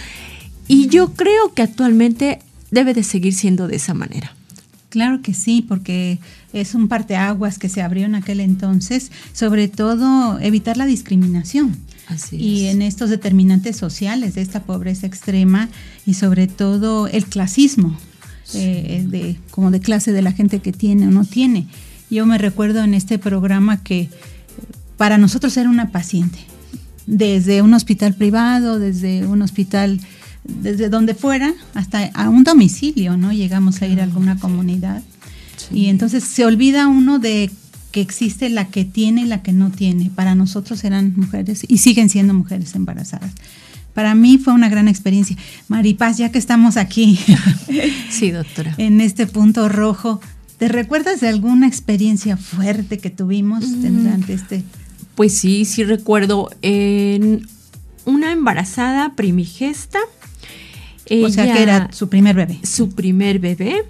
y 0.68 0.88
yo 0.88 1.14
creo 1.14 1.54
que 1.54 1.62
actualmente 1.62 2.40
debe 2.70 2.92
de 2.94 3.02
seguir 3.02 3.34
siendo 3.34 3.66
de 3.66 3.76
esa 3.76 3.94
manera. 3.94 4.36
Claro 4.90 5.22
que 5.22 5.34
sí, 5.34 5.64
porque 5.66 6.18
es 6.52 6.74
un 6.74 6.88
parteaguas 6.88 7.58
que 7.58 7.68
se 7.68 7.80
abrió 7.80 8.04
en 8.04 8.16
aquel 8.16 8.40
entonces, 8.40 9.10
sobre 9.32 9.68
todo 9.68 10.38
evitar 10.40 10.76
la 10.76 10.84
discriminación 10.84 11.76
y 12.32 12.66
en 12.66 12.82
estos 12.82 13.10
determinantes 13.10 13.76
sociales 13.76 14.34
de 14.34 14.42
esta 14.42 14.62
pobreza 14.62 15.06
extrema 15.06 15.68
y 16.06 16.14
sobre 16.14 16.46
todo 16.46 17.08
el 17.08 17.26
clasismo, 17.26 17.96
eh, 18.54 19.04
de, 19.06 19.36
como 19.50 19.70
de 19.70 19.80
clase 19.80 20.12
de 20.12 20.22
la 20.22 20.32
gente 20.32 20.60
que 20.60 20.72
tiene 20.72 21.06
o 21.06 21.10
no 21.10 21.24
tiene. 21.24 21.66
Yo 22.10 22.26
me 22.26 22.38
recuerdo 22.38 22.82
en 22.82 22.94
este 22.94 23.18
programa 23.18 23.82
que 23.82 24.08
para 24.96 25.18
nosotros 25.18 25.56
era 25.56 25.70
una 25.70 25.90
paciente, 25.90 26.38
desde 27.06 27.62
un 27.62 27.74
hospital 27.74 28.14
privado, 28.14 28.78
desde 28.78 29.26
un 29.26 29.42
hospital, 29.42 30.00
desde 30.44 30.88
donde 30.88 31.14
fuera, 31.14 31.54
hasta 31.74 32.10
a 32.14 32.28
un 32.28 32.44
domicilio, 32.44 33.16
¿no? 33.16 33.32
Llegamos 33.32 33.82
a 33.82 33.86
ir 33.86 34.00
a 34.00 34.04
alguna 34.04 34.38
comunidad. 34.38 35.02
Y 35.72 35.86
entonces 35.86 36.24
se 36.24 36.44
olvida 36.44 36.88
uno 36.88 37.18
de 37.18 37.50
que 37.90 38.00
existe 38.00 38.48
la 38.48 38.66
que 38.68 38.84
tiene 38.84 39.22
y 39.22 39.26
la 39.26 39.42
que 39.42 39.52
no 39.52 39.70
tiene. 39.70 40.10
Para 40.14 40.34
nosotros 40.34 40.84
eran 40.84 41.14
mujeres 41.16 41.64
y 41.66 41.78
siguen 41.78 42.08
siendo 42.08 42.34
mujeres 42.34 42.74
embarazadas. 42.74 43.32
Para 43.94 44.14
mí 44.14 44.38
fue 44.38 44.52
una 44.52 44.68
gran 44.68 44.88
experiencia. 44.88 45.36
Maripaz, 45.68 46.18
ya 46.18 46.30
que 46.30 46.38
estamos 46.38 46.76
aquí. 46.76 47.18
Sí, 48.10 48.32
doctora. 48.32 48.74
en 48.76 49.00
este 49.00 49.26
punto 49.26 49.68
rojo, 49.68 50.20
¿te 50.58 50.68
recuerdas 50.68 51.20
de 51.20 51.28
alguna 51.28 51.66
experiencia 51.68 52.36
fuerte 52.36 52.98
que 52.98 53.08
tuvimos 53.08 53.66
mm. 53.68 54.02
durante 54.02 54.34
este? 54.34 54.64
Pues 55.14 55.36
sí, 55.36 55.64
sí 55.64 55.84
recuerdo. 55.84 56.50
En 56.62 57.46
una 58.04 58.32
embarazada 58.32 59.14
primigesta. 59.14 59.98
o 61.10 61.28
sea 61.28 61.52
que 61.52 61.62
era 61.62 61.88
su 61.92 62.08
primer 62.08 62.36
bebé. 62.36 62.58
Su 62.62 62.90
primer 62.90 63.38
bebé. 63.38 63.84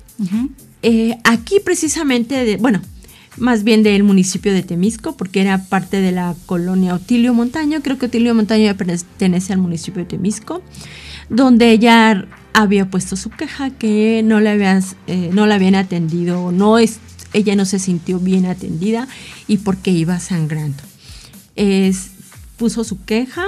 Eh, 0.82 1.16
aquí 1.24 1.60
precisamente, 1.64 2.44
de, 2.44 2.56
bueno, 2.56 2.80
más 3.36 3.64
bien 3.64 3.82
del 3.82 4.02
municipio 4.02 4.52
de 4.52 4.62
Temisco, 4.62 5.16
porque 5.16 5.40
era 5.40 5.64
parte 5.64 6.00
de 6.00 6.12
la 6.12 6.34
colonia 6.46 6.94
Otilio 6.94 7.34
Montaño. 7.34 7.80
Creo 7.82 7.98
que 7.98 8.06
Otilio 8.06 8.34
Montaño 8.34 8.74
pertenece 8.76 9.52
al 9.52 9.58
municipio 9.58 10.02
de 10.02 10.08
Temisco, 10.08 10.62
donde 11.28 11.70
ella 11.70 12.26
había 12.52 12.90
puesto 12.90 13.16
su 13.16 13.30
queja 13.30 13.70
que 13.70 14.22
no 14.24 14.40
la, 14.40 14.52
habías, 14.52 14.96
eh, 15.06 15.30
no 15.32 15.46
la 15.46 15.54
habían 15.54 15.74
atendido, 15.74 16.52
no 16.52 16.78
es, 16.78 16.98
ella 17.32 17.54
no 17.54 17.64
se 17.64 17.78
sintió 17.78 18.18
bien 18.18 18.46
atendida 18.46 19.06
y 19.46 19.58
porque 19.58 19.90
iba 19.90 20.18
sangrando. 20.18 20.82
Es, 21.56 22.10
puso 22.56 22.84
su 22.84 23.04
queja 23.04 23.46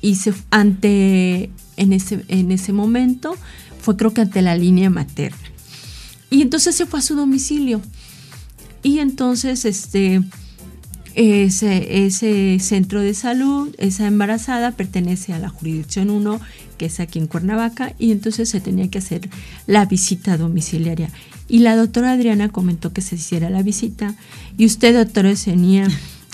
y 0.00 0.16
se, 0.16 0.34
ante, 0.50 1.50
en 1.76 1.92
ese, 1.92 2.24
en 2.28 2.50
ese 2.50 2.72
momento 2.72 3.36
fue 3.80 3.96
creo 3.96 4.12
que 4.12 4.22
ante 4.22 4.42
la 4.42 4.56
línea 4.56 4.90
materna. 4.90 5.38
Y 6.30 6.42
entonces 6.42 6.76
se 6.76 6.86
fue 6.86 7.00
a 7.00 7.02
su 7.02 7.16
domicilio. 7.16 7.80
Y 8.82 8.98
entonces, 8.98 9.64
este, 9.64 10.22
ese, 11.14 12.06
ese 12.06 12.58
centro 12.60 13.00
de 13.00 13.14
salud, 13.14 13.74
esa 13.78 14.06
embarazada, 14.06 14.72
pertenece 14.72 15.32
a 15.32 15.38
la 15.38 15.48
jurisdicción 15.48 16.10
1, 16.10 16.40
que 16.78 16.86
es 16.86 17.00
aquí 17.00 17.18
en 17.18 17.26
Cuernavaca, 17.26 17.94
y 17.98 18.12
entonces 18.12 18.48
se 18.48 18.60
tenía 18.60 18.88
que 18.88 18.98
hacer 18.98 19.28
la 19.66 19.84
visita 19.84 20.36
domiciliaria. 20.36 21.10
Y 21.48 21.58
la 21.58 21.76
doctora 21.76 22.12
Adriana 22.12 22.48
comentó 22.48 22.92
que 22.92 23.02
se 23.02 23.16
hiciera 23.16 23.50
la 23.50 23.62
visita, 23.62 24.14
y 24.56 24.66
usted, 24.66 24.96
doctora 24.96 25.34
tenía 25.34 25.88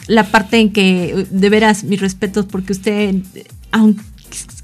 la 0.06 0.30
parte 0.30 0.58
en 0.58 0.72
que, 0.72 1.26
de 1.30 1.50
veras, 1.50 1.84
mis 1.84 2.00
respetos, 2.00 2.46
porque 2.46 2.72
usted, 2.72 3.16
aunque 3.72 4.02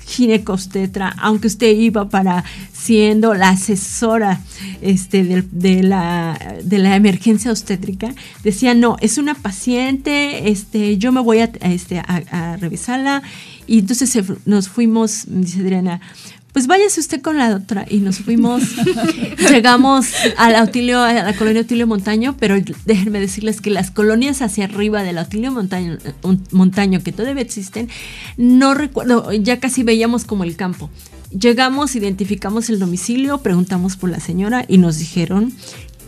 ginecostetra, 0.07 1.15
aunque 1.19 1.47
usted 1.47 1.75
iba 1.75 2.09
para 2.09 2.45
siendo 2.73 3.35
la 3.35 3.51
asesora 3.51 4.41
este, 4.81 5.25
de, 5.25 5.83
la, 5.83 6.57
de 6.63 6.79
la 6.79 6.97
emergencia 6.97 7.51
obstétrica, 7.51 8.15
decía, 8.43 8.75
no, 8.75 8.97
es 9.01 9.19
una 9.19 9.35
paciente, 9.35 10.51
este, 10.51 10.99
yo 10.99 11.13
me 11.13 11.21
voy 11.21 11.39
a, 11.39 11.45
este, 11.63 11.99
a, 11.99 12.57
revisarla. 12.61 13.23
Y 13.67 13.79
entonces 13.79 14.19
nos 14.45 14.69
fuimos, 14.69 15.25
dice 15.29 15.61
Adriana, 15.61 16.01
pues 16.53 16.67
váyase 16.67 17.01
usted 17.01 17.23
con 17.23 17.39
la 17.39 17.51
doctora. 17.51 17.87
Y 17.89 17.99
nos 17.99 18.19
fuimos, 18.19 18.63
llegamos 19.51 20.13
a 20.37 20.51
la, 20.51 20.61
a 20.61 21.25
la 21.25 21.37
colonia 21.37 21.63
Otilio 21.63 21.87
Montaño, 21.87 22.37
pero 22.39 22.57
déjenme 22.85 23.21
decirles 23.21 23.61
que 23.61 23.71
las 23.71 23.91
colonias 23.91 24.43
hacia 24.43 24.65
arriba 24.65 25.03
de 25.03 25.15
la 25.15 25.23
Otilio 25.23 25.51
Montaño, 25.51 25.99
Montaño, 26.51 27.03
que 27.03 27.13
todavía 27.13 27.43
existen, 27.43 27.89
no 28.37 28.75
recuerdo, 28.75 29.33
ya 29.33 29.61
casi 29.61 29.83
veíamos 29.83 30.25
como 30.25 30.45
el 30.45 30.57
campo. 30.57 30.91
Llegamos, 31.31 31.97
identificamos 31.97 32.69
el 32.69 32.79
domicilio, 32.79 33.39
preguntamos 33.39 33.97
por 33.97 34.11
la 34.11 34.21
señora 34.21 34.67
y 34.69 34.77
nos 34.77 34.99
dijeron 34.99 35.53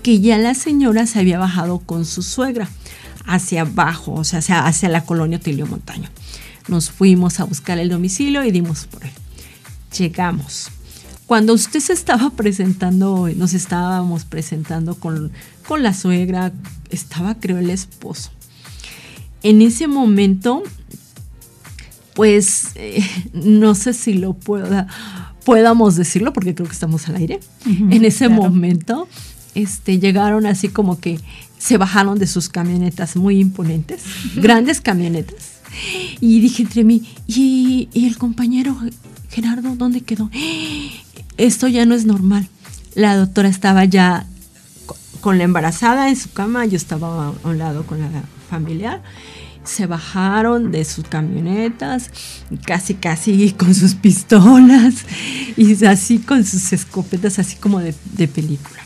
que 0.03 0.21
ya 0.21 0.37
la 0.37 0.53
señora 0.53 1.07
se 1.07 1.21
había 1.21 1.39
bajado 1.39 1.79
con 1.79 2.05
su 2.05 2.23
suegra 2.23 2.69
hacia 3.25 3.63
abajo, 3.63 4.13
o 4.13 4.25
sea, 4.25 4.41
hacia, 4.41 4.67
hacia 4.67 4.91
la 4.91 5.07
colonia 5.07 5.39
Otilio 5.39 5.67
Montaño. 5.67 6.11
Nos 6.69 6.91
fuimos 6.91 7.41
a 7.41 7.45
buscar 7.45 7.79
el 7.79 7.89
domicilio 7.89 8.45
y 8.45 8.51
dimos 8.51 8.85
por 8.85 9.05
él 9.05 9.13
llegamos. 9.99 10.71
Cuando 11.27 11.55
usted 11.55 11.81
se 11.81 11.93
estaba 11.95 12.31
presentando, 12.31 13.29
nos 13.35 13.55
estábamos 13.55 14.25
presentando 14.25 14.95
con, 14.95 15.33
con 15.67 15.83
la 15.83 15.95
suegra, 15.95 16.53
estaba 16.91 17.35
creo 17.37 17.59
el 17.59 17.71
esposo. 17.71 18.31
En 19.43 19.63
ese 19.63 19.87
momento, 19.87 20.63
pues 22.15 22.73
eh, 22.75 23.03
no 23.33 23.75
sé 23.75 23.95
si 23.95 24.15
lo 24.15 24.35
pueda, 24.35 24.87
podamos 25.45 25.97
decirlo, 25.97 26.33
porque 26.33 26.55
creo 26.55 26.69
que 26.69 26.75
estamos 26.75 27.09
al 27.09 27.17
aire. 27.17 27.41
en 27.65 28.05
ese 28.05 28.29
momento, 28.29 29.09
este, 29.55 29.99
llegaron 29.99 30.45
así 30.45 30.69
como 30.69 31.01
que 31.01 31.19
se 31.59 31.79
bajaron 31.79 32.19
de 32.19 32.27
sus 32.27 32.51
camionetas 32.51 33.17
muy 33.17 33.41
imponentes, 33.41 34.03
grandes 34.37 34.83
camionetas. 34.83 35.55
Y 36.21 36.41
dije 36.41 36.63
entre 36.65 36.85
mí, 36.85 37.03
¿y, 37.27 37.89
y 37.95 38.07
el 38.07 38.19
compañero 38.19 38.77
Gerardo, 39.35 39.75
¿dónde 39.75 40.01
quedó? 40.01 40.31
Esto 41.37 41.67
ya 41.67 41.85
no 41.87 41.97
es 41.97 42.07
normal. 42.07 42.49
La 42.95 43.17
doctora 43.17 43.49
estaba 43.49 43.85
ya 43.85 44.27
con 45.21 45.39
la 45.39 45.45
embarazada 45.45 46.09
en 46.09 46.17
su 46.17 46.31
cama, 46.33 46.67
yo 46.67 46.77
estaba 46.77 47.29
a 47.29 47.49
un 47.49 47.59
lado 47.59 47.85
con 47.85 47.99
la 48.01 48.09
familiar. 48.49 49.03
Se 49.65 49.87
bajaron 49.87 50.71
de 50.71 50.85
sus 50.85 51.05
camionetas, 51.09 52.11
casi, 52.65 52.95
casi 52.95 53.51
con 53.53 53.75
sus 53.75 53.95
pistolas 53.97 55.05
y 55.57 55.85
así 55.85 56.19
con 56.19 56.45
sus 56.45 56.73
escopetas, 56.73 57.41
así 57.41 57.57
como 57.57 57.81
de, 57.81 57.93
de 58.13 58.29
película. 58.29 58.84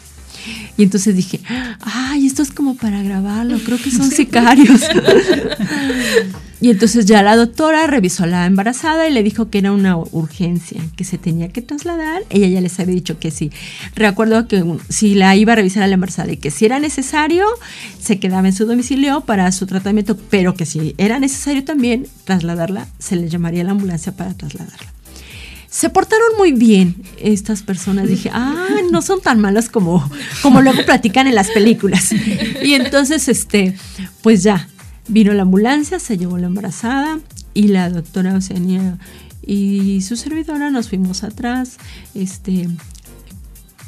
Y 0.76 0.82
entonces 0.82 1.16
dije, 1.16 1.40
ay, 1.80 2.26
esto 2.26 2.42
es 2.42 2.50
como 2.50 2.76
para 2.76 3.02
grabarlo, 3.02 3.58
creo 3.58 3.78
que 3.78 3.90
son 3.90 4.10
sicarios. 4.10 4.82
y 6.60 6.70
entonces 6.70 7.06
ya 7.06 7.22
la 7.22 7.36
doctora 7.36 7.86
revisó 7.86 8.24
a 8.24 8.26
la 8.26 8.46
embarazada 8.46 9.08
y 9.08 9.12
le 9.12 9.22
dijo 9.22 9.50
que 9.50 9.58
era 9.58 9.72
una 9.72 9.96
urgencia, 9.96 10.80
que 10.96 11.04
se 11.04 11.18
tenía 11.18 11.48
que 11.48 11.62
trasladar. 11.62 12.22
Ella 12.30 12.48
ya 12.48 12.60
les 12.60 12.78
había 12.78 12.94
dicho 12.94 13.18
que 13.18 13.30
sí. 13.30 13.50
Recuerdo 13.94 14.46
que 14.48 14.64
si 14.88 15.14
la 15.14 15.34
iba 15.36 15.52
a 15.52 15.56
revisar 15.56 15.82
a 15.82 15.86
la 15.86 15.94
embarazada 15.94 16.32
y 16.32 16.36
que 16.36 16.50
si 16.50 16.64
era 16.64 16.78
necesario, 16.78 17.44
se 18.00 18.18
quedaba 18.18 18.46
en 18.46 18.54
su 18.54 18.66
domicilio 18.66 19.22
para 19.22 19.50
su 19.52 19.66
tratamiento, 19.66 20.16
pero 20.30 20.54
que 20.54 20.66
si 20.66 20.94
era 20.98 21.18
necesario 21.18 21.64
también 21.64 22.06
trasladarla, 22.24 22.86
se 22.98 23.16
le 23.16 23.28
llamaría 23.28 23.62
a 23.62 23.64
la 23.64 23.70
ambulancia 23.72 24.12
para 24.12 24.34
trasladarla 24.34 24.97
se 25.78 25.90
portaron 25.90 26.36
muy 26.36 26.50
bien 26.50 26.96
estas 27.18 27.62
personas. 27.62 28.08
Dije, 28.08 28.32
ah, 28.34 28.66
no 28.90 29.00
son 29.00 29.20
tan 29.20 29.38
malas 29.38 29.68
como, 29.68 30.10
como 30.42 30.60
luego 30.60 30.84
platican 30.84 31.28
en 31.28 31.36
las 31.36 31.52
películas. 31.52 32.10
Y 32.64 32.74
entonces, 32.74 33.28
este, 33.28 33.76
pues 34.20 34.42
ya, 34.42 34.68
vino 35.06 35.32
la 35.34 35.42
ambulancia, 35.42 36.00
se 36.00 36.18
llevó 36.18 36.36
la 36.36 36.48
embarazada 36.48 37.20
y 37.54 37.68
la 37.68 37.90
doctora 37.90 38.34
Oceania 38.34 38.98
y 39.46 40.00
su 40.02 40.16
servidora 40.16 40.68
nos 40.70 40.88
fuimos 40.88 41.22
atrás. 41.22 41.76
Este, 42.12 42.68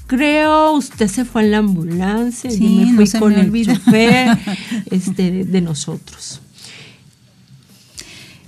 creo 0.07 0.74
usted 0.74 1.09
se 1.09 1.24
fue 1.24 1.42
en 1.42 1.50
la 1.50 1.59
ambulancia, 1.59 2.53
y 2.53 2.92
me 2.92 3.05
fui 3.05 3.18
con 3.18 3.33
el 3.33 3.66
chofer 3.66 4.38
este, 4.92 5.44
de, 5.44 5.61
nosotros. 5.61 6.40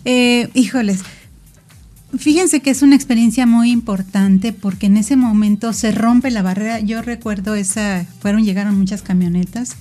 Eh, 0.04 0.48
híjoles, 0.54 1.00
fíjense 2.16 2.60
que 2.60 2.70
es 2.70 2.82
una 2.82 2.96
experiencia 2.96 3.46
muy 3.46 3.70
importante 3.70 4.52
porque 4.52 4.86
en 4.86 4.96
ese 4.96 5.16
momento 5.16 5.72
se 5.72 5.92
rompe 5.92 6.30
la 6.30 6.42
barrera. 6.42 6.80
Yo 6.80 7.02
recuerdo 7.02 7.54
esa, 7.54 8.06
fueron, 8.20 8.44
llegaron 8.44 8.78
muchas 8.78 9.02
camionetas, 9.02 9.76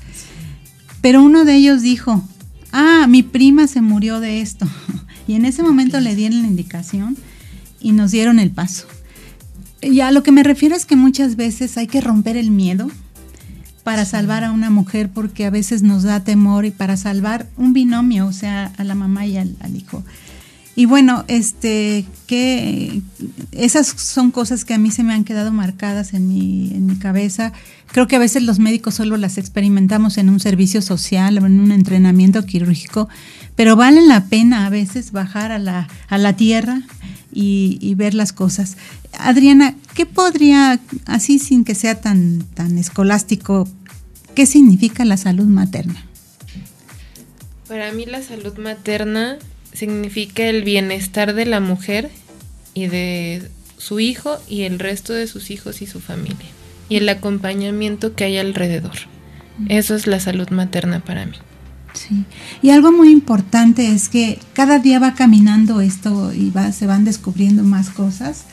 pero 1.02 1.24
uno 1.24 1.46
de 1.46 1.56
ellos 1.56 1.82
dijo, 1.82 2.24
ah, 2.72 3.06
mi 3.08 3.24
prima 3.24 3.68
se 3.68 3.82
murió 3.82 4.20
de 4.20 4.42
esto. 4.42 4.68
Y 5.28 5.36
en 5.36 5.46
ese 5.46 5.64
momento 5.64 6.00
le 6.02 6.16
dieron 6.16 6.42
la 6.42 6.48
indicación 6.48 7.16
y 7.80 7.94
nos 7.94 8.12
dieron 8.12 8.40
el 8.40 8.50
paso. 8.50 8.88
Y 9.82 10.02
a 10.02 10.12
lo 10.12 10.24
que 10.24 10.32
me 10.32 10.44
refiero 10.44 10.76
es 10.76 10.86
que 10.86 10.96
muchas 10.96 11.36
veces 11.36 11.78
hay 11.78 11.88
que 11.88 12.02
romper 12.02 12.38
el 12.38 12.52
miedo 12.52 12.90
para 13.84 14.06
salvar 14.06 14.44
a 14.44 14.52
una 14.52 14.70
mujer 14.70 15.10
porque 15.10 15.46
a 15.46 15.50
veces 15.50 15.82
nos 15.82 16.04
da 16.04 16.24
temor 16.24 16.66
y 16.66 16.72
para 16.72 16.98
salvar 16.98 17.48
un 17.58 17.74
binomio, 17.74 18.28
o 18.28 18.34
sea, 18.34 18.72
a 18.78 18.84
la 18.84 18.94
mamá 18.94 19.26
y 19.26 19.38
al, 19.38 19.56
hijo. 19.76 20.04
Y 20.76 20.86
bueno, 20.86 21.26
este, 21.28 22.06
que 22.28 23.02
esas 23.52 23.88
son 23.88 24.32
cosas 24.32 24.64
que 24.64 24.74
a 24.74 24.78
mí 24.78 24.90
se 24.90 25.04
me 25.04 25.14
han 25.14 25.26
quedado 25.26 25.52
marcadas 25.52 26.14
en 26.14 26.30
mi, 26.30 26.72
en 26.74 26.86
mi 26.86 26.96
cabeza. 26.96 27.52
Creo 27.88 28.08
que 28.08 28.16
a 28.16 28.20
veces 28.20 28.44
los 28.44 28.60
médicos 28.60 28.96
solo 28.96 29.18
las 29.18 29.38
experimentamos 29.38 30.18
en 30.18 30.30
un 30.30 30.40
servicio 30.40 30.82
social 30.82 31.38
o 31.40 31.46
en 31.46 31.60
un 31.60 31.74
entrenamiento 31.74 32.46
quirúrgico, 32.46 33.10
pero 33.56 33.76
vale 33.76 34.02
la 34.02 34.26
pena 34.26 34.66
a 34.66 34.70
veces 34.70 35.12
bajar 35.12 35.52
a 35.52 35.60
la, 35.60 35.90
a 36.08 36.18
la 36.18 36.38
tierra 36.38 36.84
y, 37.34 37.94
ver 37.96 38.14
las 38.14 38.32
cosas. 38.32 38.78
Adriana, 39.20 39.76
¿qué 39.94 40.06
podría, 40.06 40.80
así 41.06 41.40
sin 41.40 41.66
que 41.66 41.76
sea 41.76 42.00
tan, 42.00 42.44
tan 42.54 42.78
escolástico, 42.78 43.68
qué 44.36 44.46
significa 44.46 45.04
la 45.06 45.18
salud 45.18 45.46
materna? 45.46 46.06
Para 47.68 47.92
mí 47.92 48.06
la 48.06 48.22
salud 48.22 48.58
materna 48.58 49.38
significa 49.74 50.44
el 50.44 50.64
bienestar 50.64 51.34
de 51.34 51.46
la 51.46 51.60
mujer 51.60 52.10
y 52.74 52.88
de 52.88 53.50
su 53.78 54.00
hijo 54.00 54.38
y 54.48 54.62
el 54.62 54.80
resto 54.80 55.14
de 55.14 55.28
sus 55.28 55.52
hijos 55.52 55.82
y 55.82 55.88
su 55.88 56.00
familia 56.00 56.48
y 56.92 56.98
el 56.98 57.08
acompañamiento 57.08 58.16
que 58.16 58.26
hay 58.26 58.38
alrededor. 58.38 58.92
Eso 59.70 59.96
es 59.96 60.08
la 60.08 60.20
salud 60.20 60.50
materna 60.50 61.00
para 61.00 61.26
mí. 61.26 61.38
Sí. 61.94 62.26
Y 62.62 62.72
algo 62.72 62.92
muy 62.92 63.12
importante 63.12 63.88
es 63.94 64.10
que 64.10 64.40
cada 64.52 64.80
día 64.80 65.00
va 65.00 65.14
caminando 65.14 65.80
esto 65.80 66.34
y 66.34 66.50
va, 66.50 66.74
se 66.74 66.88
van 66.88 67.06
descubriendo 67.06 67.64
más 67.64 67.90
cosas. 67.90 68.44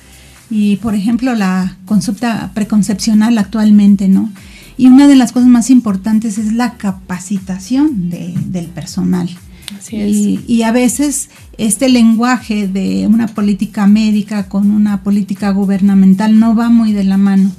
Y 0.50 0.76
por 0.76 0.94
ejemplo, 0.94 1.35
la 1.35 1.76
consulta 1.85 2.52
preconcepcional 2.54 3.38
actualmente, 3.38 4.07
¿no? 4.07 4.33
Y 4.76 4.87
una 4.87 5.09
de 5.09 5.16
las 5.16 5.33
cosas 5.33 5.48
más 5.48 5.68
importantes 5.70 6.38
es 6.38 6.52
la 6.52 6.74
capacitación 6.74 8.09
del 8.09 8.66
personal. 8.66 9.28
Así 9.76 9.96
es. 9.96 10.48
Y, 10.48 10.62
a 10.62 10.72
veces 10.72 11.31
este 11.59 11.88
lenguaje 11.88 12.68
de 12.68 13.07
una 13.07 13.26
política 13.26 13.87
médica 13.87 14.48
con 14.48 14.70
una 14.70 15.02
política 15.02 15.50
gubernamental 15.50 16.38
no 16.38 16.54
va 16.54 16.70
muy 16.70 16.92
de 16.92 17.04
la 17.04 17.18
mano, 17.18 17.52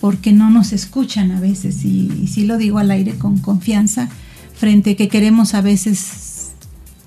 porque 0.00 0.32
no 0.32 0.50
nos 0.50 0.72
escuchan 0.72 1.32
a 1.32 1.40
veces. 1.40 1.84
Y, 1.84 2.10
y 2.22 2.26
sí 2.28 2.44
lo 2.44 2.58
digo 2.58 2.78
al 2.78 2.90
aire 2.90 3.14
con 3.14 3.38
confianza, 3.38 4.08
frente 4.54 4.96
que 4.96 5.08
queremos 5.08 5.54
a 5.54 5.62
veces 5.62 6.32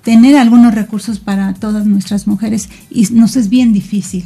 tener 0.02 0.36
algunos 0.36 0.72
recursos 0.72 1.18
para 1.18 1.52
todas 1.54 1.84
nuestras 1.84 2.28
mujeres 2.28 2.68
y 2.90 3.06
nos 3.10 3.34
es 3.34 3.48
bien 3.48 3.72
difícil. 3.72 4.24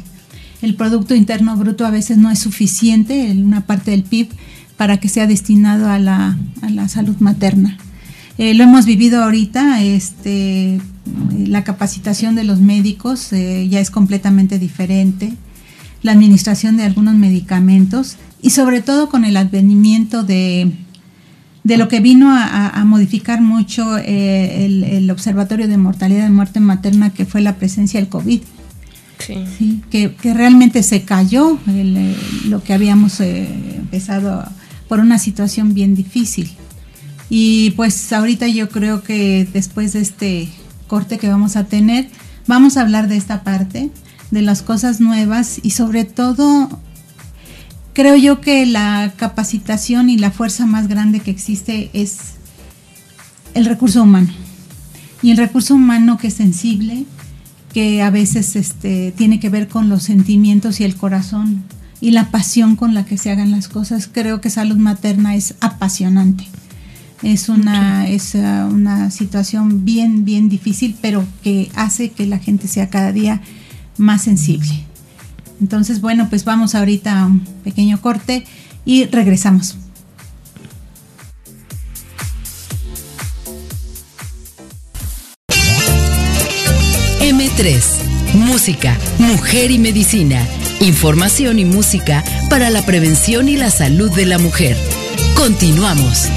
El 0.61 0.75
Producto 0.75 1.15
Interno 1.15 1.57
Bruto 1.57 1.87
a 1.87 1.89
veces 1.89 2.19
no 2.19 2.29
es 2.29 2.37
suficiente, 2.37 3.31
en 3.31 3.43
una 3.43 3.61
parte 3.61 3.89
del 3.89 4.03
PIB, 4.03 4.29
para 4.77 4.97
que 4.97 5.09
sea 5.09 5.25
destinado 5.25 5.89
a 5.89 5.97
la, 5.97 6.37
salud 6.87 7.15
materna. 7.19 7.79
Eh, 8.37 8.53
lo 8.53 8.63
hemos 8.63 8.85
vivido 8.85 9.23
ahorita, 9.23 9.83
este, 9.83 10.79
la 11.37 11.63
capacitación 11.63 12.35
de 12.35 12.43
los 12.43 12.59
médicos 12.59 13.31
eh, 13.33 13.67
ya 13.69 13.79
es 13.79 13.91
completamente 13.91 14.57
diferente, 14.59 15.33
la 16.01 16.13
administración 16.13 16.77
de 16.77 16.83
algunos 16.83 17.15
medicamentos 17.15 18.17
y 18.41 18.51
sobre 18.51 18.81
todo 18.81 19.09
con 19.09 19.25
el 19.25 19.37
advenimiento 19.37 20.23
de 20.23 20.71
de 21.63 21.77
lo 21.77 21.87
que 21.87 21.99
vino 21.99 22.29
a, 22.31 22.83
modificar 22.85 23.41
mucho 23.41 23.97
eh, 23.97 24.65
el, 24.65 25.09
Observatorio 25.11 25.67
de 25.67 25.77
Mortalidad 25.77 26.23
de 26.23 26.29
Muerte 26.29 26.59
Materna, 26.59 27.11
que 27.11 27.25
fue 27.25 27.41
la 27.41 27.55
presencia 27.55 27.99
del 27.99 28.09
COVID. 28.09 28.41
Sí. 29.19 29.81
que, 29.91 30.15
realmente 30.23 30.81
se 30.81 31.03
cayó 31.03 31.59
lo 32.47 32.63
que 32.63 32.73
habíamos 32.73 33.19
eh, 33.19 33.47
empezado 33.77 34.43
por 34.87 34.99
una 34.99 35.19
situación 35.19 35.75
bien 35.75 35.93
difícil. 35.93 36.49
Y 37.33 37.71
pues 37.77 38.11
ahorita 38.11 38.49
yo 38.49 38.67
creo 38.67 39.03
que 39.03 39.47
después 39.53 39.93
de 39.93 40.01
este 40.01 40.49
corte 40.87 41.17
que 41.17 41.29
vamos 41.29 41.55
a 41.55 41.63
tener, 41.63 42.09
vamos 42.45 42.75
a 42.75 42.81
hablar 42.81 43.07
de 43.07 43.15
esta 43.15 43.41
parte, 43.41 43.89
de 44.31 44.41
las 44.41 44.61
cosas 44.61 44.99
nuevas 44.99 45.61
y 45.63 45.69
sobre 45.69 46.03
todo 46.03 46.67
creo 47.93 48.17
yo 48.17 48.41
que 48.41 48.65
la 48.65 49.13
capacitación 49.15 50.09
y 50.09 50.17
la 50.17 50.31
fuerza 50.31 50.65
más 50.65 50.89
grande 50.89 51.21
que 51.21 51.31
existe 51.31 51.89
es 51.93 52.33
el 53.53 53.63
recurso 53.63 54.03
humano. 54.03 54.33
Y 55.21 55.31
el 55.31 55.37
recurso 55.37 55.75
humano 55.75 56.17
que 56.17 56.27
es 56.27 56.33
sensible, 56.33 57.05
que 57.73 58.01
a 58.01 58.09
veces 58.09 58.57
este, 58.57 59.13
tiene 59.13 59.39
que 59.39 59.47
ver 59.47 59.69
con 59.69 59.87
los 59.87 60.03
sentimientos 60.03 60.81
y 60.81 60.83
el 60.83 60.97
corazón 60.97 61.63
y 62.01 62.11
la 62.11 62.29
pasión 62.29 62.75
con 62.75 62.93
la 62.93 63.05
que 63.05 63.17
se 63.17 63.31
hagan 63.31 63.51
las 63.51 63.69
cosas. 63.69 64.09
Creo 64.11 64.41
que 64.41 64.49
salud 64.49 64.75
materna 64.75 65.33
es 65.35 65.55
apasionante. 65.61 66.45
Es 67.23 67.49
una, 67.49 68.07
es 68.07 68.33
uh, 68.33 68.67
una 68.71 69.11
situación 69.11 69.85
bien, 69.85 70.25
bien 70.25 70.49
difícil, 70.49 70.97
pero 71.01 71.25
que 71.43 71.69
hace 71.75 72.09
que 72.09 72.25
la 72.25 72.39
gente 72.39 72.67
sea 72.67 72.89
cada 72.89 73.11
día 73.11 73.41
más 73.97 74.23
sensible. 74.23 74.85
Entonces, 75.59 76.01
bueno, 76.01 76.27
pues 76.29 76.43
vamos 76.43 76.73
ahorita 76.73 77.21
a 77.21 77.25
un 77.27 77.41
pequeño 77.63 78.01
corte 78.01 78.43
y 78.85 79.05
regresamos. 79.05 79.77
M3, 87.19 87.83
Música, 88.33 88.97
Mujer 89.19 89.69
y 89.69 89.77
Medicina. 89.77 90.43
Información 90.79 91.59
y 91.59 91.65
música 91.65 92.23
para 92.49 92.71
la 92.71 92.81
prevención 92.83 93.47
y 93.47 93.57
la 93.57 93.69
salud 93.69 94.11
de 94.11 94.25
la 94.25 94.39
mujer. 94.39 94.75
Continuamos. 95.35 96.27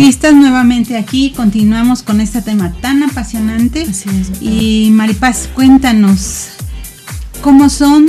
Listas 0.00 0.32
nuevamente 0.34 0.96
aquí, 0.96 1.30
continuamos 1.36 2.02
con 2.02 2.22
este 2.22 2.40
tema 2.40 2.72
tan 2.80 3.02
apasionante. 3.02 3.86
y 4.40 4.88
Maripaz, 4.92 5.46
cuéntanos, 5.48 6.46
¿cómo 7.42 7.68
son, 7.68 8.06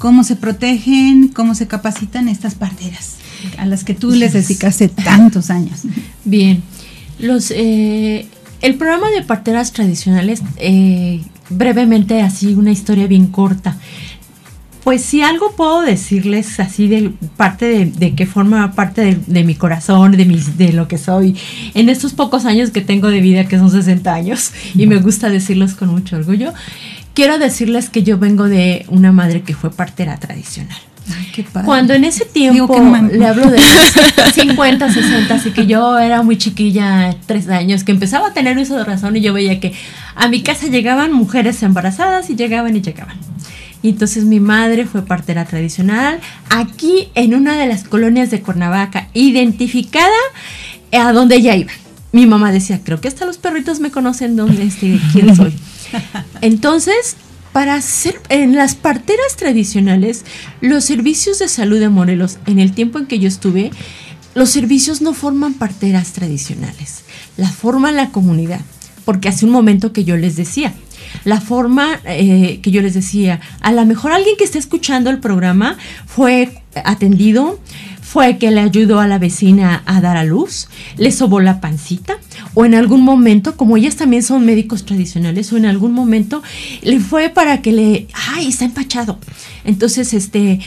cómo 0.00 0.24
se 0.24 0.34
protegen, 0.34 1.28
cómo 1.28 1.54
se 1.54 1.68
capacitan 1.68 2.26
estas 2.26 2.56
parteras 2.56 3.18
a 3.56 3.66
las 3.66 3.84
que 3.84 3.94
tú 3.94 4.10
les 4.10 4.32
dedicaste 4.32 4.88
tantos 4.88 5.50
años? 5.50 5.82
Bien, 6.24 6.60
los, 7.20 7.52
eh, 7.52 8.26
el 8.60 8.74
programa 8.74 9.08
de 9.10 9.22
parteras 9.22 9.72
tradicionales, 9.72 10.42
eh, 10.56 11.22
brevemente 11.50 12.20
así, 12.20 12.54
una 12.54 12.72
historia 12.72 13.06
bien 13.06 13.28
corta. 13.28 13.76
Pues 14.88 15.04
si 15.04 15.20
algo 15.20 15.52
puedo 15.52 15.82
decirles 15.82 16.58
así 16.60 16.88
de 16.88 17.12
parte 17.36 17.84
de, 17.84 18.14
que 18.14 18.24
forma 18.24 18.72
parte 18.72 19.18
de, 19.26 19.44
mi 19.44 19.54
corazón, 19.54 20.12
de, 20.12 20.24
mis, 20.24 20.56
de 20.56 20.72
lo 20.72 20.88
que 20.88 20.96
soy, 20.96 21.36
en 21.74 21.90
estos 21.90 22.14
pocos 22.14 22.46
años 22.46 22.70
que 22.70 22.80
tengo 22.80 23.08
de 23.08 23.20
vida, 23.20 23.44
que 23.44 23.58
son 23.58 23.70
60 23.70 24.14
años, 24.14 24.50
y 24.74 24.86
me 24.86 24.96
gusta 24.96 25.28
decirlos 25.28 25.74
con 25.74 25.90
mucho 25.90 26.16
orgullo, 26.16 26.54
quiero 27.12 27.38
decirles 27.38 27.90
que 27.90 28.02
yo 28.02 28.16
vengo 28.16 28.44
de 28.44 28.86
una 28.88 29.12
madre 29.12 29.42
que 29.42 29.52
fue 29.52 29.70
partera 29.70 30.16
tradicional. 30.16 30.78
qué 31.34 31.42
padre. 31.42 31.66
Cuando 31.66 31.92
en 31.92 32.04
ese 32.04 32.24
tiempo 32.24 32.82
le 33.12 33.26
hablo 33.26 33.50
de 33.50 33.58
50, 34.32 34.90
60, 34.90 35.34
así 35.34 35.50
que 35.50 35.66
yo 35.66 35.98
era 35.98 36.22
muy 36.22 36.38
chiquilla, 36.38 37.14
tres 37.26 37.50
años, 37.50 37.84
que 37.84 37.92
empezaba 37.92 38.28
a 38.28 38.32
tener 38.32 38.56
uso 38.56 38.78
de 38.78 38.84
razón 38.84 39.18
y 39.18 39.20
yo 39.20 39.34
veía 39.34 39.60
que 39.60 39.74
a 40.14 40.28
mi 40.28 40.42
casa 40.42 40.66
llegaban 40.68 41.12
mujeres 41.12 41.62
embarazadas 41.62 42.30
y 42.30 42.36
llegaban 42.36 42.74
y 42.74 42.80
llegaban. 42.80 43.18
Y 43.82 43.90
entonces 43.90 44.24
mi 44.24 44.40
madre 44.40 44.86
fue 44.86 45.02
partera 45.02 45.44
tradicional 45.44 46.20
aquí 46.50 47.08
en 47.14 47.34
una 47.34 47.56
de 47.56 47.66
las 47.66 47.84
colonias 47.84 48.30
de 48.30 48.42
Cuernavaca, 48.42 49.08
identificada 49.14 50.08
a 50.92 51.12
donde 51.12 51.36
ella 51.36 51.54
iba. 51.56 51.72
mi 52.12 52.26
mamá 52.26 52.50
decía, 52.50 52.80
creo 52.82 53.00
que 53.00 53.08
hasta 53.08 53.26
los 53.26 53.38
perritos 53.38 53.80
me 53.80 53.90
conocen 53.90 54.36
dónde 54.36 54.64
este, 54.64 54.98
quién 55.12 55.34
soy. 55.36 55.54
Entonces, 56.40 57.16
para 57.52 57.74
hacer 57.74 58.20
en 58.28 58.56
las 58.56 58.74
parteras 58.74 59.36
tradicionales, 59.36 60.24
los 60.60 60.84
servicios 60.84 61.38
de 61.38 61.48
salud 61.48 61.78
de 61.78 61.88
Morelos, 61.88 62.38
en 62.46 62.58
el 62.58 62.72
tiempo 62.72 62.98
en 62.98 63.06
que 63.06 63.18
yo 63.18 63.28
estuve, 63.28 63.70
los 64.34 64.50
servicios 64.50 65.00
no 65.00 65.14
forman 65.14 65.54
parteras 65.54 66.12
tradicionales, 66.12 67.02
la 67.36 67.50
forma 67.50 67.92
la 67.92 68.10
comunidad. 68.10 68.60
Porque 69.04 69.28
hace 69.28 69.46
un 69.46 69.52
momento 69.52 69.92
que 69.92 70.04
yo 70.04 70.16
les 70.16 70.36
decía, 70.36 70.74
la 71.24 71.40
forma 71.40 72.00
eh, 72.04 72.60
que 72.62 72.70
yo 72.70 72.82
les 72.82 72.94
decía, 72.94 73.40
a 73.60 73.72
lo 73.72 73.84
mejor 73.86 74.12
alguien 74.12 74.36
que 74.36 74.44
esté 74.44 74.58
escuchando 74.58 75.10
el 75.10 75.18
programa 75.18 75.76
fue 76.06 76.62
atendido, 76.84 77.58
fue 78.08 78.38
que 78.38 78.50
le 78.50 78.60
ayudó 78.60 79.00
a 79.00 79.06
la 79.06 79.18
vecina 79.18 79.82
a 79.84 80.00
dar 80.00 80.16
a 80.16 80.24
luz, 80.24 80.68
le 80.96 81.12
sobó 81.12 81.40
la 81.40 81.60
pancita, 81.60 82.16
o 82.54 82.64
en 82.64 82.74
algún 82.74 83.02
momento, 83.02 83.54
como 83.56 83.76
ellas 83.76 83.96
también 83.96 84.22
son 84.22 84.46
médicos 84.46 84.86
tradicionales, 84.86 85.52
o 85.52 85.58
en 85.58 85.66
algún 85.66 85.92
momento 85.92 86.42
le 86.82 87.00
fue 87.00 87.28
para 87.28 87.60
que 87.60 87.72
le, 87.72 88.06
ay, 88.30 88.48
está 88.48 88.64
empachado. 88.64 89.18
Entonces, 89.64 90.14
este, 90.14 90.60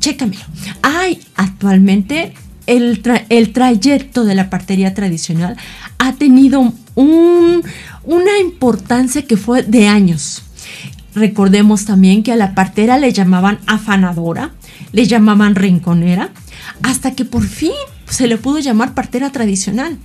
chécamelo. 0.00 0.42
Ay, 0.82 1.20
actualmente 1.36 2.32
el, 2.66 3.00
el 3.28 3.52
trayecto 3.52 4.24
de 4.24 4.34
la 4.34 4.50
partería 4.50 4.92
tradicional 4.92 5.56
ha 5.98 6.14
tenido 6.14 6.72
un, 6.98 7.62
una 8.04 8.38
importancia 8.40 9.22
que 9.22 9.36
fue 9.36 9.62
de 9.62 9.86
años. 9.86 10.42
Recordemos 11.14 11.84
también 11.84 12.22
que 12.22 12.32
a 12.32 12.36
la 12.36 12.54
partera 12.54 12.98
le 12.98 13.12
llamaban 13.12 13.58
afanadora, 13.66 14.52
le 14.92 15.06
llamaban 15.06 15.54
rinconera, 15.54 16.30
hasta 16.82 17.14
que 17.14 17.24
por 17.24 17.44
fin 17.44 17.72
se 18.08 18.26
le 18.26 18.36
pudo 18.36 18.58
llamar 18.58 18.94
partera 18.94 19.30
tradicional. 19.30 19.96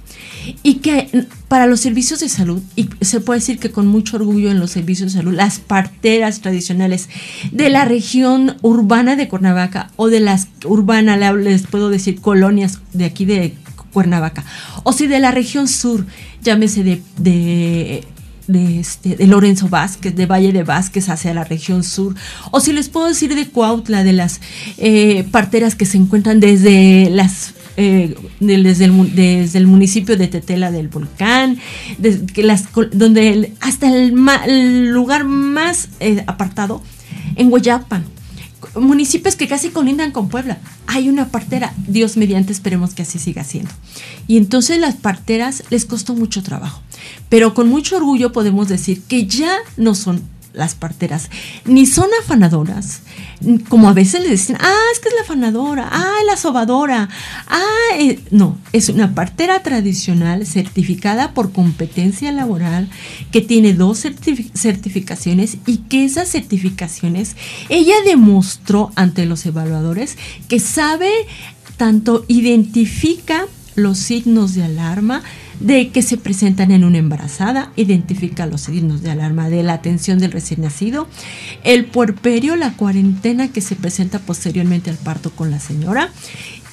Y 0.62 0.76
que 0.76 1.26
para 1.48 1.68
los 1.68 1.80
servicios 1.80 2.20
de 2.20 2.30
salud, 2.30 2.62
y 2.76 2.90
se 3.02 3.22
puede 3.22 3.40
decir 3.40 3.60
que 3.60 3.72
con 3.72 3.88
mucho 3.88 4.18
orgullo 4.18 4.52
en 4.52 4.60
los 4.60 4.72
servicios 4.72 5.14
de 5.14 5.20
salud, 5.20 5.34
las 5.34 5.60
parteras 5.60 6.42
tradicionales 6.42 7.10
de 7.52 7.70
la 7.70 7.86
región 7.86 8.58
urbana 8.62 9.16
de 9.16 9.30
Cuernavaca 9.30 9.90
o 9.96 10.10
de 10.10 10.20
las 10.20 10.50
urbanas, 10.66 11.18
les 11.38 11.64
puedo 11.64 11.90
decir 11.90 12.20
colonias 12.20 12.82
de 12.92 13.06
aquí 13.06 13.26
de 13.26 13.56
Cuernavaca, 13.94 14.44
o 14.84 14.92
si 14.92 15.08
de 15.08 15.20
la 15.20 15.32
región 15.32 15.68
sur, 15.68 16.06
llámese 16.44 16.84
de, 16.84 17.02
de 17.18 18.04
este, 18.48 19.16
de 19.16 19.28
Lorenzo 19.28 19.70
Vázquez, 19.70 20.16
de 20.16 20.26
Valle 20.26 20.52
de 20.52 20.64
Vázquez 20.64 21.10
hacia 21.10 21.34
la 21.34 21.44
región 21.44 21.84
sur, 21.84 22.16
o 22.52 22.60
si 22.60 22.74
les 22.74 22.90
puedo 22.90 23.08
decir 23.08 23.34
de 23.36 23.48
Cuautla, 23.48 24.04
de 24.04 24.14
las 24.14 24.42
eh, 24.78 25.26
parteras 25.32 25.76
que 25.76 25.86
se 25.86 25.98
encuentran 25.98 26.40
desde 26.40 27.10
las 27.10 27.54
eh, 27.76 28.16
desde, 28.40 28.86
el, 28.86 29.16
desde, 29.16 29.58
el, 29.58 29.66
municipio 29.66 30.16
de 30.16 30.28
Tetela 30.28 30.70
del 30.70 30.90
Volcán, 30.90 31.58
las, 32.36 32.66
donde 32.92 33.54
hasta 33.62 33.88
el, 33.96 34.90
lugar 34.90 35.24
más 35.24 35.90
eh, 36.00 36.24
apartado, 36.28 36.84
en 37.36 37.52
Hueyapan, 37.52 38.04
municipios 38.76 39.36
que 39.36 39.48
casi 39.48 39.70
colindan 39.70 40.12
con 40.12 40.30
Puebla. 40.30 40.58
Hay 40.88 41.10
una 41.10 41.30
partera, 41.30 41.74
Dios 41.88 42.18
mediante, 42.18 42.54
esperemos 42.54 42.94
que 42.94 43.04
así 43.04 43.20
siga 43.20 43.44
siendo. 43.44 43.72
Y 44.28 44.38
entonces 44.38 44.80
las 44.80 44.96
parteras 44.96 45.64
les 45.70 45.86
costó 45.86 46.16
mucho 46.16 46.44
trabajo, 46.44 46.82
pero 47.30 47.54
con 47.54 47.68
mucho 47.70 47.98
orgullo 47.98 48.32
podemos 48.32 48.68
decir 48.68 49.02
que 49.04 49.28
ya 49.28 49.58
no 49.78 49.96
son 49.96 50.22
las 50.54 50.76
parteras, 50.76 51.30
ni 51.66 51.86
son 51.86 52.10
afanadoras, 52.22 53.02
como 53.70 53.90
a 53.90 53.94
veces 53.94 54.22
le 54.22 54.30
dicen, 54.30 54.58
ah, 54.60 54.86
es 54.94 55.00
que 55.00 55.10
es 55.10 55.16
la 55.16 55.22
afanadora, 55.22 55.90
ah, 55.92 56.20
la 56.26 56.38
sobadora, 56.38 57.10
ah, 57.48 57.98
eh", 57.98 58.20
no, 58.32 58.58
es 58.72 58.90
una 58.90 59.14
partera 59.16 59.62
tradicional 59.64 60.46
certificada 60.46 61.34
por 61.34 61.52
competencia 61.52 62.32
laboral 62.32 62.90
que 63.32 63.42
tiene 63.42 63.74
dos 63.74 64.00
certificaciones 64.54 65.58
y 65.66 65.78
que 65.78 66.06
esas 66.06 66.30
certificaciones 66.30 67.36
ella 67.70 67.96
demostró 68.06 68.92
ante 68.96 69.26
los 69.26 69.46
evaluadores 69.46 70.18
que 70.48 70.60
sabe 70.60 71.10
tanto 71.78 72.26
identifica 72.28 73.46
los 73.76 73.98
signos 73.98 74.54
de 74.54 74.64
alarma, 74.64 75.24
de 75.64 75.90
que 75.90 76.02
se 76.02 76.18
presentan 76.18 76.72
en 76.72 76.84
una 76.84 76.98
embarazada, 76.98 77.72
identifica 77.78 78.46
los 78.46 78.62
signos 78.62 79.02
de 79.02 79.12
alarma 79.12 79.50
de 79.50 79.64
la 79.64 79.74
atención 79.74 80.20
del 80.20 80.34
recién 80.34 80.62
nacido, 80.62 81.08
el 81.64 81.86
puerperio, 81.86 82.58
la 82.58 82.74
cuarentena 82.74 83.48
que 83.48 83.62
se 83.62 83.76
presenta 83.76 84.20
posteriormente 84.20 84.90
al 84.90 84.98
parto 84.98 85.32
con 85.32 85.52
la 85.52 85.62
señora 85.62 86.12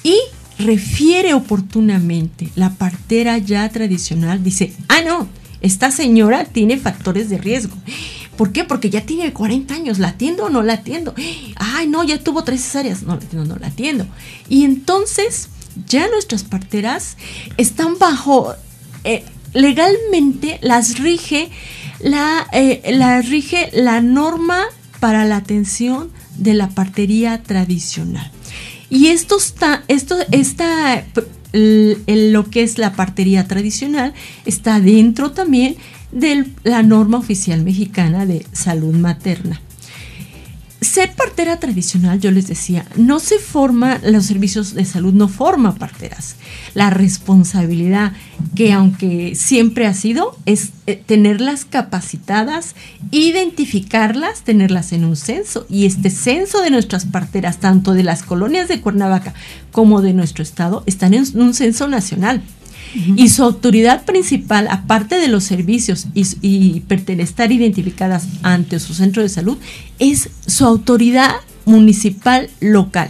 y 0.03 0.17
refiere 0.59 1.33
oportunamente 1.33 2.49
la 2.55 2.71
partera 2.71 3.37
ya 3.37 3.67
tradicional, 3.69 4.43
dice, 4.43 4.73
ah, 4.89 5.01
no, 5.05 5.27
esta 5.61 5.89
señora 5.89 6.43
tiene 6.43 6.77
factores 6.77 7.29
de 7.29 7.37
riesgo. 7.37 7.75
¿Por 8.35 8.51
qué? 8.51 8.65
Porque 8.65 8.89
ya 8.89 9.05
tiene 9.05 9.31
40 9.31 9.73
años, 9.73 9.99
¿la 9.99 10.09
atiendo 10.09 10.45
o 10.45 10.49
no 10.49 10.63
la 10.63 10.73
atiendo? 10.73 11.13
Ay, 11.55 11.87
no, 11.87 12.03
ya 12.03 12.21
tuvo 12.21 12.43
tres 12.43 12.61
cesáreas, 12.61 13.03
no 13.03 13.15
la 13.15 13.21
atiendo, 13.21 13.45
no 13.45 13.59
la 13.59 13.67
atiendo. 13.67 14.05
Y 14.49 14.65
entonces 14.65 15.47
ya 15.87 16.09
nuestras 16.09 16.43
parteras 16.43 17.15
están 17.57 17.97
bajo 17.97 18.53
eh, 19.03 19.23
legalmente 19.53 20.59
las 20.61 20.99
rige 20.99 21.49
la, 21.99 22.47
eh, 22.53 23.21
rige 23.27 23.69
la 23.73 24.01
norma 24.01 24.63
para 24.99 25.25
la 25.25 25.37
atención 25.37 26.09
de 26.37 26.53
la 26.53 26.69
partería 26.69 27.43
tradicional. 27.43 28.31
Y 28.89 29.07
esto 29.07 29.37
está, 29.37 29.83
esto 29.87 30.17
está, 30.31 31.05
lo 31.53 32.49
que 32.49 32.63
es 32.63 32.77
la 32.77 32.93
partería 32.93 33.47
tradicional 33.47 34.13
está 34.45 34.79
dentro 34.79 35.31
también 35.31 35.75
de 36.11 36.45
la 36.63 36.83
norma 36.83 37.17
oficial 37.17 37.63
mexicana 37.63 38.25
de 38.25 38.45
salud 38.51 38.95
materna 38.95 39.61
ser 40.81 41.13
partera 41.13 41.59
tradicional, 41.59 42.19
yo 42.19 42.31
les 42.31 42.47
decía, 42.47 42.85
no 42.95 43.19
se 43.19 43.37
forma, 43.37 43.99
los 44.03 44.25
servicios 44.25 44.73
de 44.73 44.83
salud 44.83 45.13
no 45.13 45.27
forma 45.27 45.75
parteras. 45.75 46.35
La 46.73 46.89
responsabilidad 46.89 48.13
que 48.55 48.73
aunque 48.73 49.35
siempre 49.35 49.85
ha 49.85 49.93
sido 49.93 50.35
es 50.47 50.71
eh, 50.87 50.95
tenerlas 51.05 51.65
capacitadas, 51.65 52.75
identificarlas, 53.11 54.41
tenerlas 54.41 54.91
en 54.91 55.05
un 55.05 55.15
censo. 55.15 55.67
Y 55.69 55.85
este 55.85 56.09
censo 56.09 56.61
de 56.61 56.71
nuestras 56.71 57.05
parteras, 57.05 57.59
tanto 57.59 57.93
de 57.93 58.03
las 58.03 58.23
colonias 58.23 58.67
de 58.67 58.81
Cuernavaca 58.81 59.35
como 59.71 60.01
de 60.01 60.13
nuestro 60.13 60.41
estado, 60.41 60.83
están 60.87 61.13
en 61.13 61.25
un 61.39 61.53
censo 61.53 61.87
nacional. 61.87 62.41
Y 62.93 63.29
su 63.29 63.43
autoridad 63.43 64.05
principal, 64.05 64.67
aparte 64.69 65.15
de 65.15 65.27
los 65.27 65.43
servicios 65.43 66.07
y, 66.13 66.25
y 66.41 66.83
estar 67.19 67.51
identificadas 67.51 68.27
ante 68.43 68.79
su 68.79 68.93
centro 68.93 69.21
de 69.21 69.29
salud, 69.29 69.57
es 69.99 70.29
su 70.45 70.65
autoridad 70.65 71.35
municipal 71.65 72.49
local. 72.59 73.09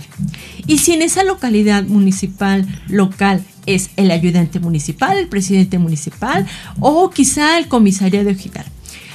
Y 0.68 0.80
si 0.80 0.94
en 0.94 1.02
esa 1.02 1.24
localidad 1.24 1.84
municipal 1.84 2.68
local 2.88 3.44
es 3.66 3.90
el 3.96 4.12
ayudante 4.12 4.60
municipal, 4.60 5.18
el 5.18 5.28
presidente 5.28 5.78
municipal 5.78 6.46
o 6.80 7.10
quizá 7.10 7.58
el 7.58 7.68
comisario 7.68 8.24
de 8.24 8.32
Ojidal 8.32 8.66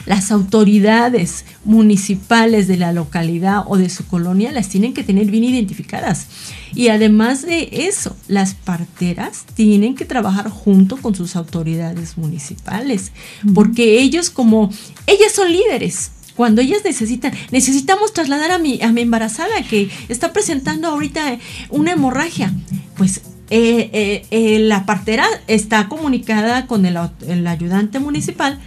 las 0.07 0.31
autoridades 0.31 1.45
municipales 1.65 2.69
de 2.69 2.77
la 2.77 2.93
localidad 2.93 3.65
o 3.67 3.77
de 3.77 3.91
su 3.91 4.07
colonia 4.07 4.53
las 4.53 4.69
tienen 4.69 4.95
que 4.95 5.05
tener 5.05 5.27
bien 5.27 5.45
identificadas. 5.45 6.29
Y 6.75 6.89
además 6.89 7.43
de 7.43 7.69
eso, 7.73 8.17
las 8.29 8.55
parteras 8.55 9.45
tienen 9.55 9.95
que 9.95 10.05
trabajar 10.05 10.49
junto 10.49 10.97
con 10.97 11.15
sus 11.15 11.37
autoridades 11.37 12.17
municipales, 12.17 13.13
porque 13.55 14.01
ellos 14.01 14.31
como, 14.31 14.71
ellas 15.07 15.33
son 15.33 15.53
líderes, 15.53 16.13
cuando 16.37 16.61
ellas 16.61 16.83
necesitan, 16.85 17.33
necesitamos 17.51 18.13
trasladar 18.13 18.51
a 18.51 18.59
mi, 18.59 18.81
a 18.83 18.93
mi 18.93 19.01
embarazada 19.01 19.63
que 19.69 19.89
está 20.09 20.33
presentando 20.33 20.89
ahorita 20.89 21.39
una 21.71 21.93
hemorragia, 21.93 22.53
pues 22.97 23.23
eh, 23.49 23.91
eh, 23.93 24.27
eh, 24.31 24.59
la 24.59 24.87
partera 24.87 25.25
está 25.47 25.89
comunicada 25.89 26.67
con 26.67 26.85
el, 26.85 26.99
el 27.27 27.47
ayudante 27.47 28.01
municipal 28.01 28.61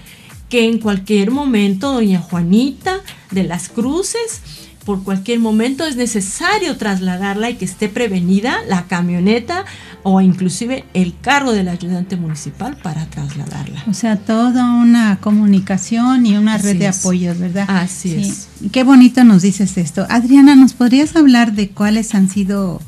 que 0.50 0.66
en 0.66 0.80
cualquier 0.80 1.32
momento 1.32 1.94
doña 1.94 2.20
Juanita 2.20 2.98
de 3.32 3.44
las 3.44 3.70
Cruces, 3.70 4.42
por 4.84 5.04
cualquier 5.04 5.40
momento 5.40 5.86
es 5.86 5.96
necesario 5.96 6.76
trasladarla 6.78 7.52
y 7.52 7.56
que 7.56 7.66
esté 7.66 7.90
prevenida 7.90 8.58
la 8.68 8.88
camioneta 8.88 9.66
o 10.02 10.20
inclusive 10.20 10.84
el 10.96 11.14
carro 11.22 11.52
del 11.52 11.68
ayudante 11.68 12.16
municipal 12.16 12.76
para 12.78 13.06
trasladarla. 13.06 13.84
O 13.88 13.94
sea, 13.94 14.16
toda 14.16 14.74
una 14.74 15.20
comunicación 15.20 16.26
y 16.26 16.38
una 16.38 16.58
red 16.58 16.78
de 16.78 16.88
apoyos, 16.88 17.38
¿verdad? 17.38 17.66
Así 17.68 18.16
es. 18.16 18.48
Qué 18.72 18.84
bonito 18.84 19.24
nos 19.24 19.44
dices 19.44 19.78
esto. 19.78 20.08
Adriana, 20.10 20.56
¿nos 20.56 20.74
podrías 20.74 21.16
hablar 21.16 21.54
de 21.54 21.70
cuáles 21.70 22.16
han 22.16 22.28
sido 22.28 22.82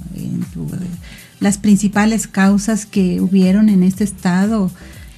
las 1.39 1.59
principales 1.59 2.25
causas 2.25 2.87
que 2.87 3.21
hubieron 3.21 3.69
en 3.69 3.83
este 3.83 4.03
estado? 4.03 4.71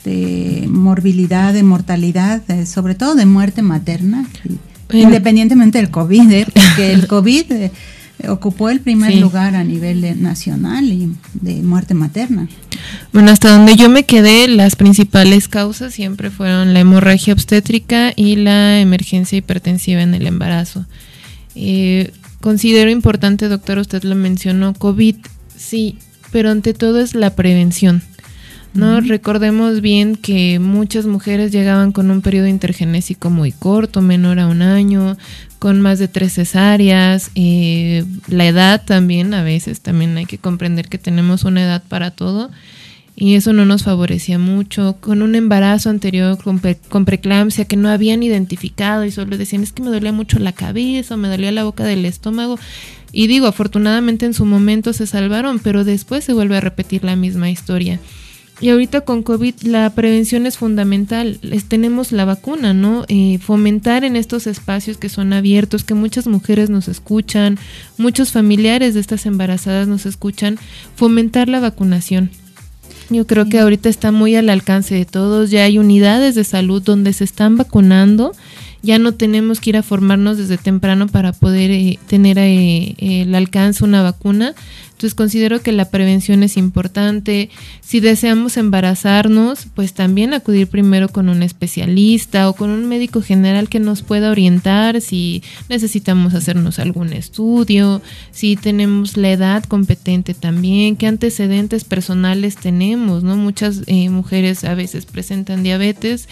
De 0.03 0.65
morbilidad, 0.67 1.53
de 1.53 1.63
mortalidad, 1.63 2.41
sobre 2.65 2.95
todo 2.95 3.15
de 3.15 3.25
muerte 3.25 3.61
materna, 3.61 4.27
independientemente 4.91 5.77
del 5.77 5.89
COVID, 5.89 6.31
¿eh? 6.31 6.45
porque 6.53 6.93
el 6.93 7.07
COVID, 7.07 7.51
eh, 7.51 7.71
ocupó 8.27 8.69
el 8.69 8.79
primer 8.79 9.15
lugar 9.15 9.55
a 9.55 9.63
nivel 9.63 10.21
nacional 10.21 10.85
y 10.85 11.11
de 11.33 11.61
muerte 11.61 11.93
materna. 11.93 12.47
Bueno, 13.11 13.31
hasta 13.31 13.49
donde 13.49 13.75
yo 13.75 13.89
me 13.89 14.05
quedé, 14.05 14.47
las 14.47 14.75
principales 14.75 15.47
causas 15.47 15.93
siempre 15.93 16.29
fueron 16.29 16.73
la 16.73 16.79
hemorragia 16.79 17.33
obstétrica 17.33 18.13
y 18.15 18.35
la 18.35 18.79
emergencia 18.79 19.37
hipertensiva 19.37 20.01
en 20.01 20.13
el 20.13 20.27
embarazo. 20.27 20.85
Eh, 21.55 22.11
considero 22.41 22.89
importante, 22.89 23.47
doctor, 23.47 23.79
usted 23.79 24.03
lo 24.03 24.15
mencionó, 24.15 24.73
COVID, 24.73 25.15
sí, 25.55 25.97
pero 26.31 26.49
ante 26.49 26.73
todo 26.73 26.99
es 26.99 27.15
la 27.15 27.35
prevención. 27.35 28.03
¿No? 28.73 29.01
Recordemos 29.01 29.81
bien 29.81 30.15
que 30.15 30.59
muchas 30.59 31.05
mujeres 31.05 31.51
llegaban 31.51 31.91
con 31.91 32.11
un 32.11 32.21
periodo 32.21 32.47
intergenésico 32.47 33.29
muy 33.29 33.51
corto, 33.51 34.01
menor 34.01 34.39
a 34.39 34.47
un 34.47 34.61
año, 34.61 35.17
con 35.59 35.81
más 35.81 35.99
de 35.99 36.07
tres 36.07 36.33
cesáreas, 36.33 37.31
eh, 37.35 38.03
la 38.27 38.47
edad 38.47 38.83
también, 38.83 39.33
a 39.33 39.43
veces 39.43 39.81
también 39.81 40.17
hay 40.17 40.25
que 40.25 40.37
comprender 40.37 40.89
que 40.89 40.97
tenemos 40.97 41.43
una 41.43 41.63
edad 41.63 41.83
para 41.87 42.11
todo 42.11 42.49
y 43.15 43.35
eso 43.35 43.53
no 43.53 43.65
nos 43.65 43.83
favorecía 43.83 44.39
mucho, 44.39 44.97
con 44.99 45.21
un 45.21 45.35
embarazo 45.35 45.89
anterior 45.89 46.37
con, 46.43 46.59
con 46.89 47.05
preeclampsia 47.05 47.65
que 47.65 47.77
no 47.77 47.89
habían 47.89 48.23
identificado 48.23 49.05
y 49.05 49.11
solo 49.11 49.37
decían 49.37 49.61
es 49.61 49.71
que 49.71 49.83
me 49.83 49.91
dolía 49.91 50.11
mucho 50.11 50.39
la 50.39 50.51
cabeza, 50.51 51.15
me 51.15 51.27
dolía 51.27 51.51
la 51.51 51.63
boca 51.63 51.83
del 51.83 52.05
estómago 52.05 52.57
y 53.11 53.27
digo, 53.27 53.45
afortunadamente 53.45 54.25
en 54.25 54.33
su 54.33 54.45
momento 54.45 54.91
se 54.91 55.05
salvaron, 55.05 55.59
pero 55.59 55.83
después 55.83 56.23
se 56.23 56.33
vuelve 56.33 56.57
a 56.57 56.61
repetir 56.61 57.03
la 57.03 57.15
misma 57.15 57.51
historia. 57.51 57.99
Y 58.61 58.69
ahorita 58.69 59.01
con 59.01 59.23
COVID 59.23 59.63
la 59.63 59.89
prevención 59.89 60.45
es 60.45 60.57
fundamental. 60.57 61.39
tenemos 61.67 62.11
la 62.11 62.25
vacuna, 62.25 62.73
¿no? 62.73 63.03
Eh, 63.07 63.39
fomentar 63.39 64.03
en 64.03 64.15
estos 64.15 64.47
espacios 64.47 64.97
que 64.97 65.09
son 65.09 65.33
abiertos, 65.33 65.83
que 65.83 65.95
muchas 65.95 66.27
mujeres 66.27 66.69
nos 66.69 66.87
escuchan, 66.87 67.57
muchos 67.97 68.31
familiares 68.31 68.93
de 68.93 68.99
estas 68.99 69.25
embarazadas 69.25 69.87
nos 69.87 70.05
escuchan, 70.05 70.57
fomentar 70.95 71.49
la 71.49 71.59
vacunación. 71.59 72.29
Yo 73.09 73.27
creo 73.27 73.49
que 73.49 73.59
ahorita 73.59 73.89
está 73.89 74.11
muy 74.11 74.35
al 74.35 74.49
alcance 74.49 74.95
de 74.95 75.05
todos, 75.05 75.51
ya 75.51 75.63
hay 75.63 75.77
unidades 75.77 76.35
de 76.35 76.43
salud 76.43 76.81
donde 76.81 77.11
se 77.11 77.25
están 77.25 77.57
vacunando 77.57 78.31
ya 78.83 78.99
no 78.99 79.13
tenemos 79.13 79.61
que 79.61 79.71
ir 79.71 79.77
a 79.77 79.81
formarnos 79.81 80.37
desde 80.37 80.57
temprano 80.57 81.07
para 81.07 81.31
poder 81.31 81.71
eh, 81.71 81.97
tener 82.07 82.37
eh, 82.37 82.95
el 82.99 83.33
alcance 83.33 83.83
una 83.83 84.03
vacuna. 84.03 84.53
Entonces 85.03 85.15
considero 85.15 85.61
que 85.61 85.73
la 85.73 85.89
prevención 85.89 86.43
es 86.43 86.55
importante. 86.55 87.49
Si 87.81 87.99
deseamos 87.99 88.55
embarazarnos, 88.55 89.67
pues 89.75 89.93
también 89.93 90.33
acudir 90.33 90.67
primero 90.67 91.09
con 91.09 91.27
un 91.27 91.43
especialista 91.43 92.47
o 92.47 92.53
con 92.53 92.69
un 92.69 92.87
médico 92.87 93.21
general 93.21 93.67
que 93.67 93.81
nos 93.81 94.01
pueda 94.01 94.31
orientar 94.31 95.01
si 95.01 95.43
necesitamos 95.67 96.35
hacernos 96.35 96.79
algún 96.79 97.11
estudio, 97.11 98.01
si 98.31 98.55
tenemos 98.55 99.17
la 99.17 99.31
edad 99.31 99.65
competente 99.65 100.33
también, 100.33 100.95
qué 100.95 101.07
antecedentes 101.07 101.83
personales 101.83 102.55
tenemos, 102.55 103.23
¿no? 103.23 103.35
Muchas 103.35 103.81
eh, 103.87 104.07
mujeres 104.09 104.63
a 104.63 104.73
veces 104.73 105.05
presentan 105.05 105.63
diabetes 105.63 106.29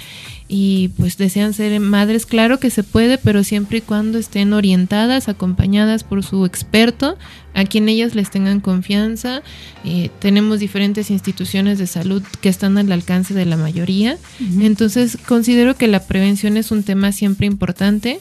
y 0.54 0.90
pues 0.98 1.18
desean 1.18 1.54
ser 1.54 1.80
madres, 1.80 2.26
claro 2.26 2.60
que 2.60 2.70
se 2.70 2.84
puede, 2.84 3.18
pero 3.18 3.44
siempre 3.44 3.78
y 3.78 3.82
cuando 3.82 4.18
estén 4.18 4.52
orientadas, 4.52 5.30
acompañadas 5.30 6.04
por 6.04 6.24
su 6.24 6.46
experto, 6.46 7.18
a 7.54 7.66
quien 7.66 7.90
ellas 7.90 8.16
les 8.16 8.30
tengan 8.30 8.61
confianza. 8.62 9.41
Eh, 9.84 10.09
tenemos 10.20 10.59
diferentes 10.59 11.12
instituciones 11.12 11.78
de 11.78 11.88
salud 11.88 12.24
que 12.41 12.49
están 12.49 12.78
al 12.78 12.91
alcance 12.91 13.34
de 13.34 13.45
la 13.45 13.57
mayoría, 13.57 14.18
entonces 14.59 15.18
considero 15.28 15.76
que 15.76 15.88
la 15.88 16.03
prevención 16.03 16.57
es 16.57 16.72
un 16.72 16.84
tema 16.84 17.12
siempre 17.12 17.47
importante 17.47 18.20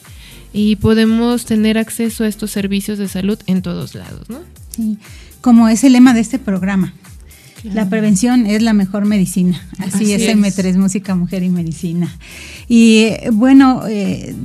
y 0.53 0.75
podemos 0.77 1.45
tener 1.45 1.77
acceso 1.77 2.23
a 2.23 2.27
estos 2.27 2.51
servicios 2.51 2.97
de 2.97 3.07
salud 3.07 3.39
en 3.47 3.61
todos 3.61 3.95
lados, 3.95 4.29
¿no? 4.29 4.39
Sí, 4.75 4.97
como 5.41 5.69
es 5.69 5.83
el 5.83 5.93
lema 5.93 6.13
de 6.13 6.19
este 6.19 6.39
programa, 6.39 6.93
la 7.63 7.89
prevención 7.89 8.47
es 8.47 8.61
la 8.61 8.73
mejor 8.73 9.05
medicina. 9.05 9.61
Así, 9.77 10.13
es, 10.13 10.23
M3, 10.23 10.77
Música, 10.77 11.15
Mujer 11.15 11.43
y 11.43 11.49
Medicina. 11.49 12.15
Y 12.67 13.09
bueno, 13.31 13.83
eh, 13.87 14.35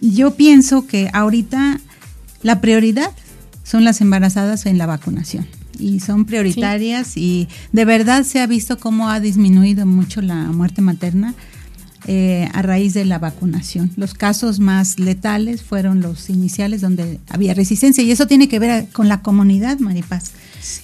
yo 0.00 0.34
pienso 0.34 0.86
que 0.86 1.08
ahorita 1.12 1.80
la 2.42 2.60
prioridad 2.60 3.12
son 3.68 3.84
las 3.84 4.00
embarazadas 4.00 4.64
en 4.64 4.78
la 4.78 4.86
vacunación. 4.86 5.46
Y 5.78 6.00
son 6.00 6.24
prioritarias 6.24 7.16
y 7.16 7.48
de 7.72 7.84
verdad 7.84 8.24
se 8.24 8.40
ha 8.40 8.46
visto 8.46 8.78
cómo 8.78 9.10
ha 9.10 9.20
disminuido 9.20 9.84
mucho 9.84 10.22
la 10.22 10.36
muerte 10.36 10.80
materna 10.80 11.34
eh, 12.06 12.48
a 12.54 12.62
raíz 12.62 12.94
de 12.94 13.04
la 13.04 13.18
vacunación. 13.18 13.90
Los 13.96 14.14
casos 14.14 14.58
más 14.58 14.98
letales 14.98 15.62
fueron 15.62 16.00
los 16.00 16.30
iniciales 16.30 16.80
donde 16.80 17.20
había 17.28 17.52
resistencia 17.52 18.02
y 18.02 18.10
eso 18.10 18.26
tiene 18.26 18.48
que 18.48 18.58
ver 18.58 18.88
con 18.90 19.08
la 19.08 19.20
comunidad, 19.20 19.78
Maripaz. 19.78 20.32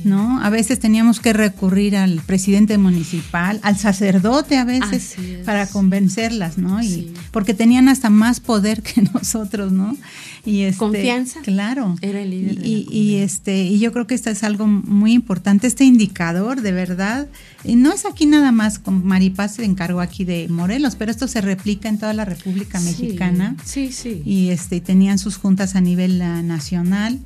¿No? 0.05 0.41
A 0.43 0.51
veces 0.51 0.79
teníamos 0.79 1.20
que 1.20 1.33
recurrir 1.33 1.97
al 1.97 2.20
presidente 2.20 2.79
municipal, 2.79 3.61
al 3.62 3.79
sacerdote 3.79 4.57
a 4.57 4.64
veces 4.64 5.16
para 5.45 5.66
convencerlas, 5.66 6.59
¿no? 6.59 6.83
Y 6.83 7.12
porque 7.31 7.55
tenían 7.55 7.89
hasta 7.89 8.11
más 8.11 8.41
poder 8.41 8.83
que 8.83 9.03
nosotros, 9.14 9.72
¿no? 9.72 9.97
Y 10.45 10.62
este, 10.62 10.79
confianza. 10.79 11.41
Claro. 11.41 11.97
Era 12.03 12.20
el 12.20 12.31
líder. 12.31 12.66
Y, 12.66 12.87
y, 12.91 13.16
este 13.16 13.64
y 13.64 13.79
yo 13.79 13.93
creo 13.93 14.07
que 14.07 14.14
esto 14.14 14.31
es 14.31 14.45
algo 14.45 14.66
muy 14.66 15.12
importante 15.12 15.66
este 15.66 15.85
indicador, 15.85 16.61
de 16.61 16.72
verdad. 16.72 17.29
Y 17.64 17.77
no 17.77 17.93
es 17.93 18.05
aquí 18.05 18.27
nada 18.27 18.53
más 18.53 18.79
con 18.79 19.07
Maripaz 19.07 19.55
se 19.55 19.64
encargó 19.64 20.01
aquí 20.01 20.25
de 20.25 20.49
Morelos, 20.49 20.97
pero 20.97 21.11
esto 21.11 21.29
se 21.29 21.41
replica 21.41 21.89
en 21.89 21.99
toda 21.99 22.12
la 22.12 22.25
República 22.25 22.79
Mexicana. 22.81 23.57
Sí, 23.64 23.91
sí. 23.93 24.22
Y 24.25 24.51
este 24.51 24.81
tenían 24.81 25.18
sus 25.18 25.37
juntas 25.37 25.75
a 25.75 25.81
nivel 25.81 26.20
ah, 26.20 26.43
nacional 26.43 27.20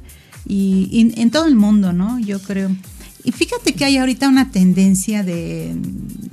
y, 0.49 1.13
en 1.17 1.31
todo 1.31 1.47
el 1.47 1.57
mundo, 1.57 1.93
¿no? 1.93 2.19
Yo 2.19 2.41
creo. 2.41 2.75
Y 3.25 3.33
fíjate 3.33 3.75
que 3.75 3.85
hay 3.85 3.99
ahorita 3.99 4.29
una 4.29 4.51
tendencia 4.51 5.23
de, 5.23 5.75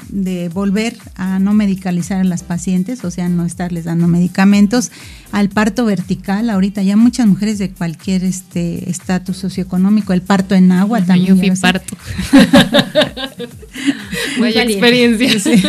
de, 0.09 0.49
volver 0.49 0.95
a 1.15 1.39
no 1.39 1.53
medicalizar 1.53 2.21
a 2.21 2.23
las 2.23 2.43
pacientes, 2.43 3.03
o 3.03 3.11
sea, 3.11 3.27
no 3.27 3.43
estarles 3.43 3.83
dando 3.83 4.07
medicamentos, 4.07 4.91
al 5.33 5.49
parto 5.49 5.83
vertical. 5.83 6.49
Ahorita 6.49 6.83
ya 6.83 6.95
muchas 6.95 7.27
mujeres 7.27 7.57
de 7.57 7.71
cualquier 7.71 8.23
este 8.23 8.89
estatus 8.89 9.35
socioeconómico, 9.35 10.13
el 10.13 10.21
parto 10.21 10.55
en 10.55 10.71
agua 10.71 11.01
también. 11.01 11.35
Yo 11.35 11.35
fui 11.35 11.51
parto. 11.59 11.97
Vaya 14.39 14.63
experiencia. 14.63 15.39
Sí. 15.39 15.61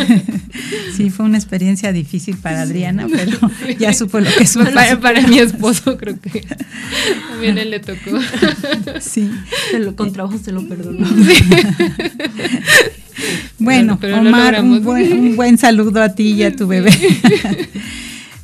Fue 1.09 1.25
una 1.25 1.37
experiencia 1.37 1.91
difícil 1.91 2.37
para 2.37 2.61
Adriana, 2.61 3.07
pero 3.11 3.39
ya 3.79 3.93
supo 3.93 4.19
lo 4.19 4.29
que 4.37 4.43
es. 4.43 4.55
Para, 4.57 4.99
para, 4.99 5.21
mi 5.27 5.39
esposo 5.39 5.97
creo 5.97 6.19
que 6.19 6.45
también 7.29 7.57
él 7.57 7.71
le 7.71 7.79
tocó. 7.79 7.97
Sí. 8.99 9.29
lo, 9.77 9.95
con 9.95 10.11
trabajo 10.11 10.37
se 10.37 10.51
lo 10.51 10.67
perdonó. 10.67 11.07
Bueno, 13.57 13.99
Omar, 14.01 14.61
un, 14.61 15.35
buen, 15.35 15.57
saludo 15.57 16.03
a 16.03 16.09
ti 16.09 16.33
y 16.33 16.43
a 16.43 16.55
tu 16.55 16.67
bebé. 16.67 16.91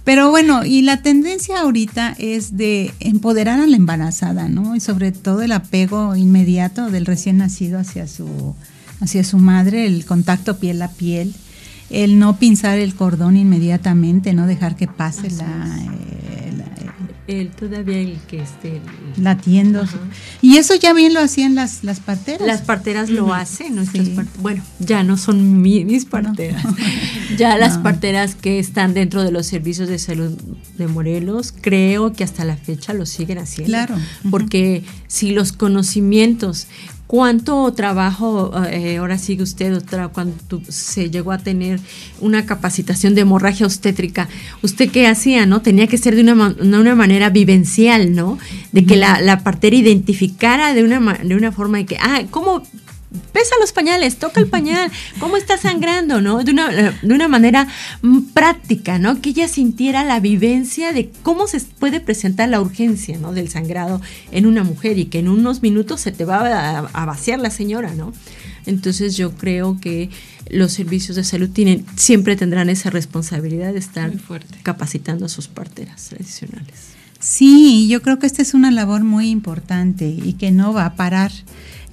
Pero 0.03 0.32
bueno, 0.32 0.66
y 0.66 0.82
la 0.82 1.01
tendencia 1.01 1.61
ahorita 1.61 2.16
es 2.18 2.57
de 2.57 2.91
empoderar 2.99 3.59
a 3.59 3.68
la 3.68 3.78
embarazada, 3.78 4.49
¿no? 4.49 4.76
Y 4.76 4.80
sobre 4.80 5.11
todo 5.11 5.43
el 5.43 5.51
apego 5.51 6.16
inmediato 6.16 6.89
del 6.89 7.05
recién 7.05 7.38
nacido 7.38 7.80
hacia 7.80 8.07
su, 8.07 8.55
hacia 8.99 9.24
su 9.24 9.38
madre, 9.38 9.86
el 9.86 10.05
contacto 10.05 10.57
piel 10.57 10.82
a 10.82 10.89
piel, 10.89 11.34
el 11.94 12.20
no 12.20 12.38
pinzar 12.38 12.80
el 12.80 12.96
cordón 12.96 13.38
inmediatamente, 13.38 14.34
no 14.34 14.48
dejar 14.48 14.76
que 14.76 14.88
pase 14.88 15.30
la, 15.32 15.80
el, 17.28 17.52
todavía 17.52 18.00
el 18.00 18.18
que 18.28 18.41
esté 18.41 18.82
latiendo. 19.18 19.86
Y 20.41 20.58
eso 20.58 20.76
ya 20.76 20.94
bien 20.94 21.14
lo 21.14 21.22
hacían 21.22 21.56
las, 21.56 21.84
las 21.84 22.00
parteras. 22.00 22.46
Las 22.46 22.62
parteras 22.62 23.10
lo 23.10 23.34
hacen, 23.34 23.76
bueno, 24.39 24.64
ya 24.80 25.04
no 25.04 25.18
son 25.18 25.62
mis 25.62 26.06
parteras. 26.06 26.64
ya 27.38 27.58
las 27.58 27.78
parteras 27.78 28.36
que 28.36 28.60
están 28.60 28.94
dentro 28.94 29.24
de 29.24 29.32
los 29.32 29.46
servicios 29.46 29.88
de 29.88 30.00
salud 30.00 30.38
de 30.78 30.88
Morelos, 30.88 31.54
creo 31.60 32.12
que 32.12 32.24
hasta 32.24 32.44
la 32.44 32.58
fecha 32.58 32.94
lo 32.94 33.06
siguen 33.06 33.38
haciendo. 33.38 33.70
Claro. 33.70 33.96
Porque 34.30 34.84
si 35.08 35.32
los 35.32 35.52
conocimientos 35.52 36.68
¿Cuánto 37.14 37.72
trabajo, 37.74 38.51
eh, 38.72 38.97
ahora 38.97 39.20
sigue 39.20 39.43
usted, 39.43 39.72
doctora, 39.72 40.07
cuando 40.07 40.34
se 40.68 41.11
llegó 41.11 41.32
a 41.32 41.38
tener 41.38 41.80
una 42.22 42.47
capacitación 42.47 43.14
de 43.14 43.22
hemorragia 43.22 43.68
obstétrica? 43.68 44.28
¿Usted 44.64 44.89
qué 44.89 45.05
hacía, 45.05 45.45
no? 45.45 45.61
Tenía 45.61 45.86
que 45.86 45.99
ser 45.99 46.16
de 46.16 46.24
una, 46.24 46.55
una 46.59 46.95
manera 46.95 47.30
vivencial, 47.30 48.16
¿no? 48.16 48.39
De 48.72 48.84
que 48.88 48.95
la, 48.95 49.22
la 49.22 49.43
partera 49.43 49.76
identificara 49.76 50.74
de 50.74 50.84
una, 50.84 51.20
de 51.24 51.36
una 51.36 51.51
forma 51.51 51.78
de 51.78 51.86
que, 51.86 51.97
ah, 51.97 52.24
¿cómo 52.32 52.64
pesa 53.32 53.55
los 53.59 53.72
pañales, 53.72 54.18
toca 54.18 54.39
el 54.39 54.47
pañal, 54.47 54.91
cómo 55.20 55.38
está 55.38 55.57
sangrando, 55.57 56.22
¿no? 56.22 56.43
De 56.43 56.51
una, 56.51 56.70
de 56.70 57.14
una 57.14 57.28
manera 57.28 57.68
mm, 58.01 58.20
práctica, 58.34 58.99
¿no? 58.99 59.22
Que 59.22 59.30
ella 59.30 59.47
sintiera 59.47 60.03
la 60.03 60.20
vivencia 60.20 60.93
de 60.93 61.11
cómo 61.24 61.47
se 61.47 61.59
puede 61.61 61.99
presentar 61.99 62.49
la 62.49 62.61
urgencia, 62.61 63.18
¿no? 63.18 63.34
Del 63.34 63.49
sangrado 63.49 64.01
en 64.32 64.45
una 64.45 64.64
mujer 64.64 64.97
y 64.97 65.05
que 65.05 65.20
en 65.20 65.30
unos 65.30 65.61
minutos 65.61 66.01
se 66.01 66.11
te 66.11 66.26
va 66.26 66.80
a, 66.80 67.05
vaciar 67.05 67.39
la 67.39 67.49
señora, 67.49 67.93
¿no? 67.93 68.14
Entonces 68.66 69.18
yo 69.18 69.34
creo 69.34 69.78
que 69.82 70.09
los 70.49 70.72
servicios 70.72 71.16
de 71.16 71.24
salud 71.24 71.49
tienen, 71.49 71.86
siempre 71.95 72.36
tendrán 72.36 72.70
esa 72.70 72.89
responsabilidad 72.89 73.74
de 73.74 73.80
estar 73.80 74.11
capacitando 74.64 75.26
a 75.26 75.30
sus 75.30 75.47
parteras 75.47 76.05
tradicionales. 76.09 76.93
Sí, 77.20 77.88
yo 77.88 78.01
creo 78.01 78.20
que 78.20 78.28
esta 78.28 78.41
es 78.41 78.53
una 78.53 78.70
labor 78.70 79.03
muy 79.03 79.30
importante 79.30 80.07
y 80.07 80.34
que 80.34 80.51
no 80.51 80.74
va 80.74 80.86
a 80.86 80.95
parar. 80.95 81.32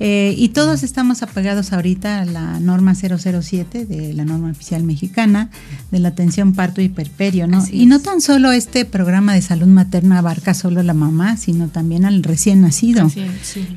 Eh, 0.03 0.35
y 0.39 0.49
todos 0.49 0.83
estamos 0.83 1.23
apegados 1.23 1.75
ahorita 1.75 2.23
a 2.23 2.25
la 2.25 2.59
norma 2.59 2.95
007 2.95 3.85
de 3.85 4.15
la 4.15 4.25
norma 4.25 4.51
oficial 4.51 4.83
mexicana 4.83 5.51
de 5.91 5.99
la 5.99 6.09
atención 6.09 6.55
parto 6.55 6.81
y 6.81 6.89
perperio, 6.89 7.47
¿no? 7.47 7.63
y 7.71 7.85
no 7.85 8.01
tan 8.01 8.23
solo 8.23 8.51
este 8.51 8.87
programa 8.87 9.35
de 9.35 9.43
salud 9.43 9.67
materna 9.67 10.19
abarca 10.21 10.55
solo 10.55 10.81
a 10.81 10.83
la 10.85 10.95
mamá, 10.95 11.37
sino 11.37 11.69
también 11.69 12.07
al 12.07 12.23
recién 12.23 12.63
nacido. 12.63 13.11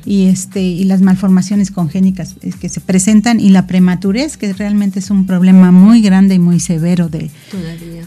Y 0.06 0.28
este 0.28 0.62
y 0.62 0.84
las 0.84 1.02
malformaciones 1.02 1.70
congénicas 1.70 2.36
que 2.58 2.70
se 2.70 2.80
presentan 2.80 3.38
y 3.38 3.50
la 3.50 3.66
prematurez, 3.66 4.38
que 4.38 4.50
realmente 4.54 5.00
es 5.00 5.10
un 5.10 5.26
problema 5.26 5.72
muy 5.72 6.00
grande 6.00 6.36
y 6.36 6.38
muy 6.38 6.58
severo 6.58 7.10
de 7.10 7.30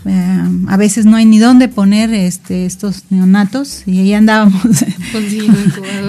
eh, 0.05 0.43
a 0.67 0.77
veces 0.77 1.05
no 1.05 1.17
hay 1.17 1.25
ni 1.25 1.37
dónde 1.37 1.67
poner 1.67 2.11
este 2.15 2.65
estos 2.65 3.03
neonatos 3.11 3.83
y 3.85 3.99
ahí 3.99 4.13
andábamos 4.15 4.63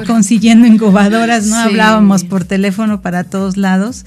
consiguiendo, 0.06 0.66
incubadoras, 0.66 1.46
no 1.48 1.56
hablábamos 1.56 1.97
por 2.24 2.44
teléfono 2.44 3.00
para 3.00 3.24
todos 3.24 3.56
lados. 3.56 4.04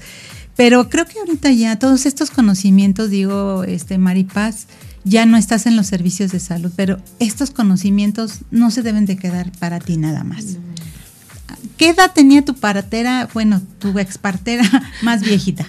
Pero 0.56 0.88
creo 0.88 1.06
que 1.06 1.18
ahorita 1.18 1.50
ya 1.52 1.78
todos 1.78 2.06
estos 2.06 2.30
conocimientos, 2.30 3.10
digo, 3.10 3.64
este 3.64 3.98
Maripaz, 3.98 4.66
ya 5.04 5.26
no 5.26 5.36
estás 5.36 5.66
en 5.66 5.76
los 5.76 5.86
servicios 5.86 6.30
de 6.30 6.40
salud, 6.40 6.70
pero 6.76 7.00
estos 7.18 7.50
conocimientos 7.50 8.40
no 8.50 8.70
se 8.70 8.82
deben 8.82 9.06
de 9.06 9.16
quedar 9.16 9.50
para 9.58 9.78
ti 9.80 9.96
nada 9.96 10.24
más. 10.24 10.58
¿Qué 11.76 11.88
edad 11.88 12.12
tenía 12.12 12.44
tu 12.44 12.54
partera, 12.54 13.28
bueno, 13.34 13.60
tu 13.78 13.98
expartera 13.98 14.64
más 15.02 15.22
viejita? 15.22 15.66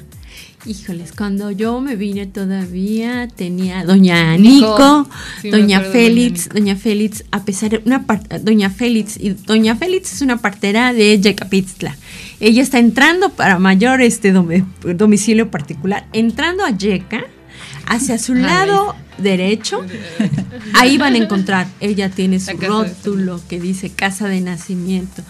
Híjoles, 0.65 1.11
cuando 1.11 1.51
yo 1.51 1.81
me 1.81 1.97
vine 1.97 2.25
todavía 2.25 3.27
tenía 3.27 3.83
doña 3.83 4.37
Nico, 4.37 5.09
doña 5.51 5.81
Félix, 5.81 6.47
doña, 6.47 6.77
Félix, 6.77 7.25
a 7.31 7.43
pesar 7.43 7.71
de 7.71 7.81
una 7.85 8.05
doña 8.41 8.69
Félix 8.69 9.17
y 9.19 9.31
doña 9.31 9.75
Félix 9.75 10.13
es 10.13 10.21
una 10.21 10.37
partera 10.37 10.93
de 10.93 11.19
Yecapitzla. 11.19 11.97
Ella 12.39 12.63
está 12.63 12.79
entrando 12.79 13.29
para 13.31 13.59
mayor 13.59 14.01
este 14.01 14.31
domicilio 14.31 15.51
particular, 15.51 16.07
entrando 16.13 16.63
a 16.63 16.69
Yeca 16.69 17.25
hacia 17.85 18.17
su 18.17 18.33
lado 18.33 18.95
derecho, 19.17 19.81
ahí 20.75 20.97
van 20.97 21.15
a 21.15 21.17
encontrar, 21.17 21.67
ella 21.81 22.09
tiene 22.09 22.39
su 22.39 22.55
rótulo 22.55 23.41
que 23.49 23.59
dice 23.59 23.89
casa 23.89 24.29
de 24.29 24.39
nacimiento 24.39 25.23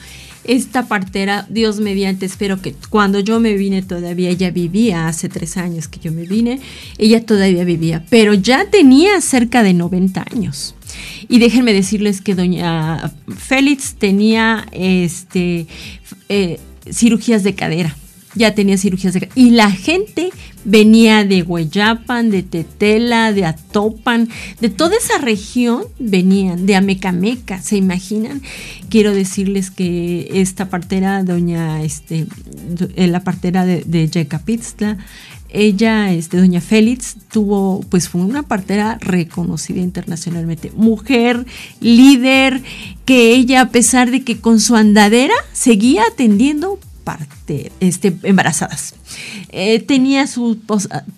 esta 0.43 0.87
partera, 0.87 1.47
Dios 1.49 1.79
mediante, 1.79 2.25
espero 2.25 2.61
que 2.61 2.75
cuando 2.89 3.19
yo 3.19 3.39
me 3.39 3.55
vine 3.55 3.81
todavía, 3.81 4.29
ella 4.29 4.51
vivía, 4.51 5.07
hace 5.07 5.29
tres 5.29 5.57
años 5.57 5.87
que 5.87 5.99
yo 5.99 6.11
me 6.11 6.23
vine, 6.23 6.59
ella 6.97 7.25
todavía 7.25 7.63
vivía, 7.63 8.05
pero 8.09 8.33
ya 8.33 8.69
tenía 8.69 9.21
cerca 9.21 9.63
de 9.63 9.73
90 9.73 10.25
años. 10.33 10.75
Y 11.27 11.39
déjenme 11.39 11.73
decirles 11.73 12.21
que 12.21 12.35
doña 12.35 13.13
Félix 13.35 13.95
tenía 13.95 14.67
este, 14.71 15.65
eh, 16.29 16.59
cirugías 16.91 17.43
de 17.43 17.55
cadera 17.55 17.95
ya 18.35 18.55
tenía 18.55 18.77
cirugías 18.77 19.13
de 19.13 19.29
y 19.35 19.51
la 19.51 19.71
gente 19.71 20.31
venía 20.65 21.23
de 21.23 21.43
Hueyapan, 21.43 22.29
de 22.29 22.43
Tetela, 22.43 23.31
de 23.31 23.45
Atopan, 23.45 24.29
de 24.59 24.69
toda 24.69 24.97
esa 24.97 25.17
región 25.17 25.83
venían, 25.99 26.65
de 26.65 26.75
Amecameca, 26.75 27.61
¿se 27.61 27.77
imaginan? 27.77 28.41
Quiero 28.89 29.13
decirles 29.13 29.71
que 29.71 30.29
esta 30.33 30.69
partera, 30.69 31.23
doña, 31.23 31.83
este, 31.83 32.27
eh, 32.95 33.07
la 33.07 33.23
partera 33.23 33.65
de, 33.65 33.83
de 33.85 34.07
Yecapitzla, 34.07 34.97
ella, 35.53 36.11
este, 36.11 36.37
doña 36.37 36.61
Félix, 36.61 37.15
tuvo, 37.31 37.81
pues 37.89 38.09
fue 38.09 38.21
una 38.21 38.43
partera 38.43 38.97
reconocida 38.99 39.81
internacionalmente, 39.81 40.71
mujer, 40.75 41.45
líder, 41.79 42.63
que 43.05 43.35
ella, 43.35 43.61
a 43.61 43.69
pesar 43.69 44.09
de 44.09 44.23
que 44.23 44.41
con 44.41 44.59
su 44.59 44.75
andadera 44.75 45.35
seguía 45.51 46.03
atendiendo 46.11 46.79
parte, 47.03 47.71
este, 47.79 48.15
embarazadas. 48.23 48.95
Eh, 49.49 49.79
tenía 49.79 50.27
su 50.27 50.57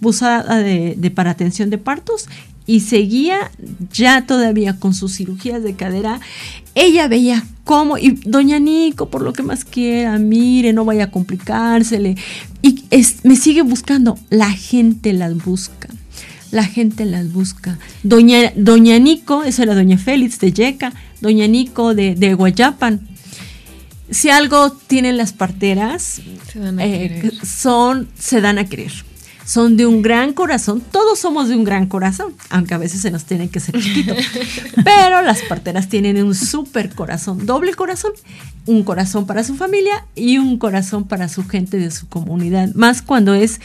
posada 0.01 0.57
de, 0.57 1.11
para 1.13 1.31
atención 1.31 1.69
de 1.69 1.77
partos 1.77 2.27
y 2.67 2.79
seguía 2.81 3.51
ya 3.91 4.25
todavía 4.25 4.79
con 4.79 4.93
sus 4.93 5.15
cirugías 5.15 5.63
de 5.63 5.75
cadera. 5.75 6.19
Ella 6.73 7.07
veía 7.07 7.45
cómo, 7.63 7.97
y 7.97 8.19
doña 8.25 8.59
Nico, 8.59 9.09
por 9.09 9.21
lo 9.21 9.33
que 9.33 9.43
más 9.43 9.65
quiera, 9.65 10.17
mire, 10.17 10.73
no 10.73 10.83
vaya 10.85 11.05
a 11.05 11.11
complicársele. 11.11 12.15
Y 12.61 12.83
me 13.23 13.35
sigue 13.35 13.61
buscando. 13.61 14.17
La 14.29 14.51
gente 14.51 15.13
las 15.13 15.35
busca. 15.35 15.89
La 16.51 16.63
gente 16.63 17.05
las 17.05 17.31
busca. 17.31 17.77
Doña, 18.03 18.51
doña 18.55 18.97
Nico, 18.97 19.43
esa 19.43 19.63
era 19.63 19.75
doña 19.75 19.97
Félix 19.97 20.39
de 20.39 20.51
Yeca, 20.53 20.93
doña 21.21 21.47
Nico 21.47 21.93
de, 21.93 22.15
de 22.15 22.33
Guayapan, 22.33 23.07
si 24.09 24.29
algo 24.29 24.71
tienen 24.71 25.17
las 25.17 25.33
parteras, 25.33 26.21
eh, 26.79 27.31
son, 27.43 28.09
se 28.17 28.41
dan 28.41 28.57
a 28.57 28.65
querer. 28.65 28.91
Son 29.45 29.77
de 29.77 29.85
un 29.85 30.01
gran 30.01 30.33
corazón. 30.33 30.81
Todos 30.91 31.19
somos 31.19 31.49
de 31.49 31.55
un 31.55 31.63
gran 31.63 31.85
corazón, 31.85 32.33
aunque 32.49 32.73
a 32.73 32.79
veces 32.79 33.01
se 33.01 33.11
nos 33.11 33.25
tiene 33.25 33.47
que 33.47 33.59
ser 33.59 33.79
chiquito. 33.79 34.15
Pero 34.83 35.21
las 35.21 35.43
parteras 35.43 35.87
tienen 35.87 36.23
un 36.23 36.33
súper 36.33 36.95
corazón, 36.95 37.45
doble 37.45 37.75
corazón. 37.75 38.11
Un 38.65 38.83
corazón 38.83 39.27
para 39.27 39.43
su 39.43 39.55
familia 39.55 40.05
y 40.15 40.39
un 40.39 40.57
corazón 40.57 41.03
para 41.03 41.29
su 41.29 41.47
gente 41.47 41.77
de 41.77 41.91
su 41.91 42.07
comunidad. 42.07 42.73
Más 42.73 43.03
cuando 43.03 43.35
es 43.35 43.61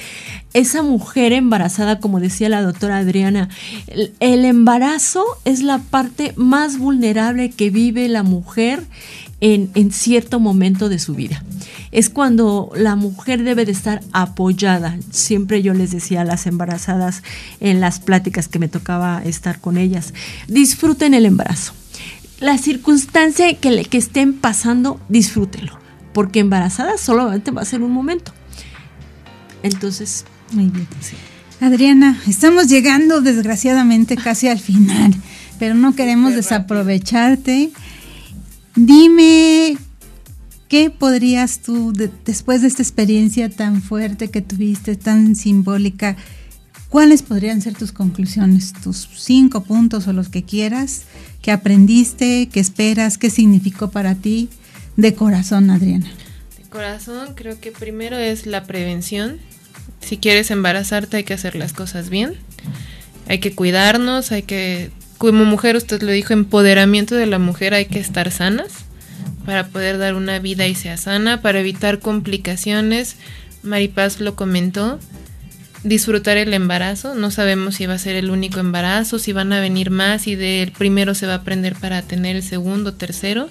esa 0.52 0.82
mujer 0.82 1.32
embarazada, 1.32 1.98
como 2.00 2.20
decía 2.20 2.50
la 2.50 2.60
doctora 2.60 2.98
Adriana. 2.98 3.48
el 3.88 4.44
embarazo 4.44 5.24
es 5.46 5.62
la 5.62 5.78
parte 5.78 6.34
más 6.36 6.76
vulnerable 6.76 7.48
que 7.48 7.70
vive 7.70 8.06
la 8.10 8.22
mujer 8.22 8.82
en, 9.40 9.92
cierto 9.92 10.38
momento 10.40 10.88
de 10.88 10.98
su 10.98 11.14
vida. 11.14 11.42
Es 11.92 12.10
cuando 12.10 12.70
la 12.76 12.96
mujer 12.96 13.42
debe 13.42 13.64
de 13.64 13.72
estar 13.72 14.02
apoyada. 14.12 14.98
Siempre 15.10 15.62
yo 15.62 15.74
les 15.74 15.90
decía 15.90 16.22
a 16.22 16.24
las 16.24 16.46
embarazadas 16.46 17.22
en 17.60 17.80
las 17.80 18.00
pláticas 18.00 18.48
que 18.48 18.58
me 18.58 18.68
tocaba 18.68 19.22
estar 19.24 19.60
con 19.60 19.76
ellas, 19.76 20.14
disfruten 20.48 21.14
el 21.14 21.26
embarazo. 21.26 21.72
La 22.38 22.56
circunstancia 22.58 23.52
que, 23.54 23.70
le, 23.70 23.84
que 23.84 23.98
estén 23.98 24.32
pasando, 24.32 25.00
disfrútenlo, 25.08 25.78
porque 26.14 26.40
embarazada 26.40 26.96
solamente 26.96 27.50
va 27.50 27.62
a 27.62 27.66
ser 27.66 27.82
un 27.82 27.92
momento. 27.92 28.32
Entonces, 29.62 30.24
muy 30.52 30.66
bien. 30.66 30.88
Adriana, 31.60 32.18
estamos 32.26 32.68
llegando 32.68 33.20
desgraciadamente 33.20 34.16
casi 34.16 34.48
al 34.48 34.58
final, 34.58 35.14
pero 35.58 35.74
no 35.74 35.94
queremos 35.94 36.34
desaprovecharte. 36.34 37.70
Dime, 38.76 39.76
¿qué 40.68 40.90
podrías 40.90 41.60
tú, 41.60 41.92
después 42.24 42.62
de 42.62 42.68
esta 42.68 42.82
experiencia 42.82 43.50
tan 43.50 43.82
fuerte 43.82 44.30
que 44.30 44.42
tuviste, 44.42 44.96
tan 44.96 45.34
simbólica, 45.34 46.16
cuáles 46.88 47.22
podrían 47.22 47.60
ser 47.60 47.74
tus 47.74 47.92
conclusiones, 47.92 48.72
tus 48.72 49.08
cinco 49.16 49.64
puntos 49.64 50.06
o 50.06 50.12
los 50.12 50.28
que 50.28 50.44
quieras, 50.44 51.02
que 51.42 51.50
aprendiste, 51.50 52.48
que 52.48 52.60
esperas, 52.60 53.18
qué 53.18 53.30
significó 53.30 53.90
para 53.90 54.14
ti 54.14 54.48
de 54.96 55.14
corazón, 55.14 55.70
Adriana? 55.70 56.06
De 56.56 56.68
corazón, 56.68 57.34
creo 57.34 57.58
que 57.58 57.72
primero 57.72 58.16
es 58.18 58.46
la 58.46 58.64
prevención. 58.64 59.38
Si 60.00 60.18
quieres 60.18 60.50
embarazarte 60.50 61.18
hay 61.18 61.24
que 61.24 61.34
hacer 61.34 61.56
las 61.56 61.72
cosas 61.72 62.10
bien, 62.10 62.34
hay 63.28 63.38
que 63.40 63.54
cuidarnos, 63.54 64.32
hay 64.32 64.42
que 64.42 64.90
como 65.20 65.44
mujer, 65.44 65.76
usted 65.76 66.00
lo 66.00 66.12
dijo, 66.12 66.32
empoderamiento 66.32 67.14
de 67.14 67.26
la 67.26 67.38
mujer, 67.38 67.74
hay 67.74 67.84
que 67.84 68.00
estar 68.00 68.30
sanas 68.30 68.86
para 69.44 69.66
poder 69.66 69.98
dar 69.98 70.14
una 70.14 70.38
vida 70.38 70.66
y 70.66 70.74
sea 70.74 70.96
sana, 70.96 71.42
para 71.42 71.60
evitar 71.60 71.98
complicaciones. 71.98 73.16
Maripaz 73.62 74.20
lo 74.20 74.34
comentó, 74.34 74.98
disfrutar 75.84 76.38
el 76.38 76.54
embarazo, 76.54 77.14
no 77.14 77.30
sabemos 77.30 77.74
si 77.74 77.84
va 77.84 77.92
a 77.92 77.98
ser 77.98 78.16
el 78.16 78.30
único 78.30 78.60
embarazo, 78.60 79.18
si 79.18 79.34
van 79.34 79.52
a 79.52 79.60
venir 79.60 79.90
más 79.90 80.26
y 80.26 80.36
del 80.36 80.72
primero 80.72 81.14
se 81.14 81.26
va 81.26 81.34
a 81.34 81.36
aprender 81.36 81.74
para 81.74 82.00
tener 82.00 82.36
el 82.36 82.42
segundo, 82.42 82.94
tercero. 82.94 83.50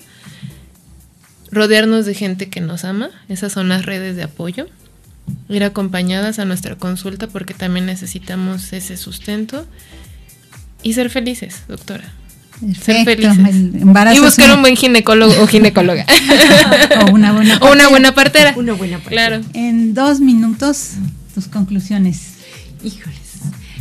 Rodearnos 1.51 2.07
de 2.07 2.15
gente 2.15 2.49
que 2.49 2.61
nos 2.61 2.83
ama, 2.83 3.11
esas 3.27 3.53
son 3.53 3.69
las 3.69 3.85
redes 3.85 4.15
de 4.15 4.23
apoyo. 4.23 4.65
Ir 5.49 5.63
acompañadas 5.63 6.39
a 6.39 6.45
nuestra 6.45 6.77
consulta 6.77 7.27
porque 7.27 7.53
también 7.53 7.85
necesitamos 7.85 8.73
ese 8.73 8.97
sustento 8.97 9.67
y 10.83 10.93
ser 10.93 11.09
felices, 11.09 11.63
doctora. 11.67 12.13
ser 12.81 13.05
felices. 13.05 13.37
y 14.15 14.19
buscar 14.19 14.55
un 14.55 14.61
buen 14.61 14.75
ginecólogo 14.75 15.33
o 15.41 15.47
ginecóloga. 15.47 16.05
o 17.01 17.11
una 17.11 17.31
buena 17.31 17.57
partera. 17.57 17.65
O 17.69 17.71
una 17.71 17.89
buena 17.89 18.13
partera. 18.13 18.53
Una 18.55 18.73
buena 18.73 18.97
partera. 18.97 19.27
Claro. 19.27 19.45
En 19.53 19.93
dos 19.93 20.19
minutos, 20.19 20.91
tus 21.33 21.47
conclusiones. 21.47 22.33
Híjoles. 22.83 23.19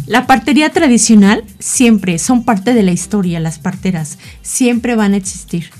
La 0.06 0.26
partería 0.26 0.70
tradicional 0.70 1.44
siempre 1.58 2.18
son 2.18 2.44
parte 2.44 2.72
de 2.72 2.82
la 2.82 2.92
historia, 2.92 3.40
las 3.40 3.58
parteras. 3.58 4.18
Siempre 4.42 4.96
van 4.96 5.12
a 5.12 5.18
existir. 5.18 5.70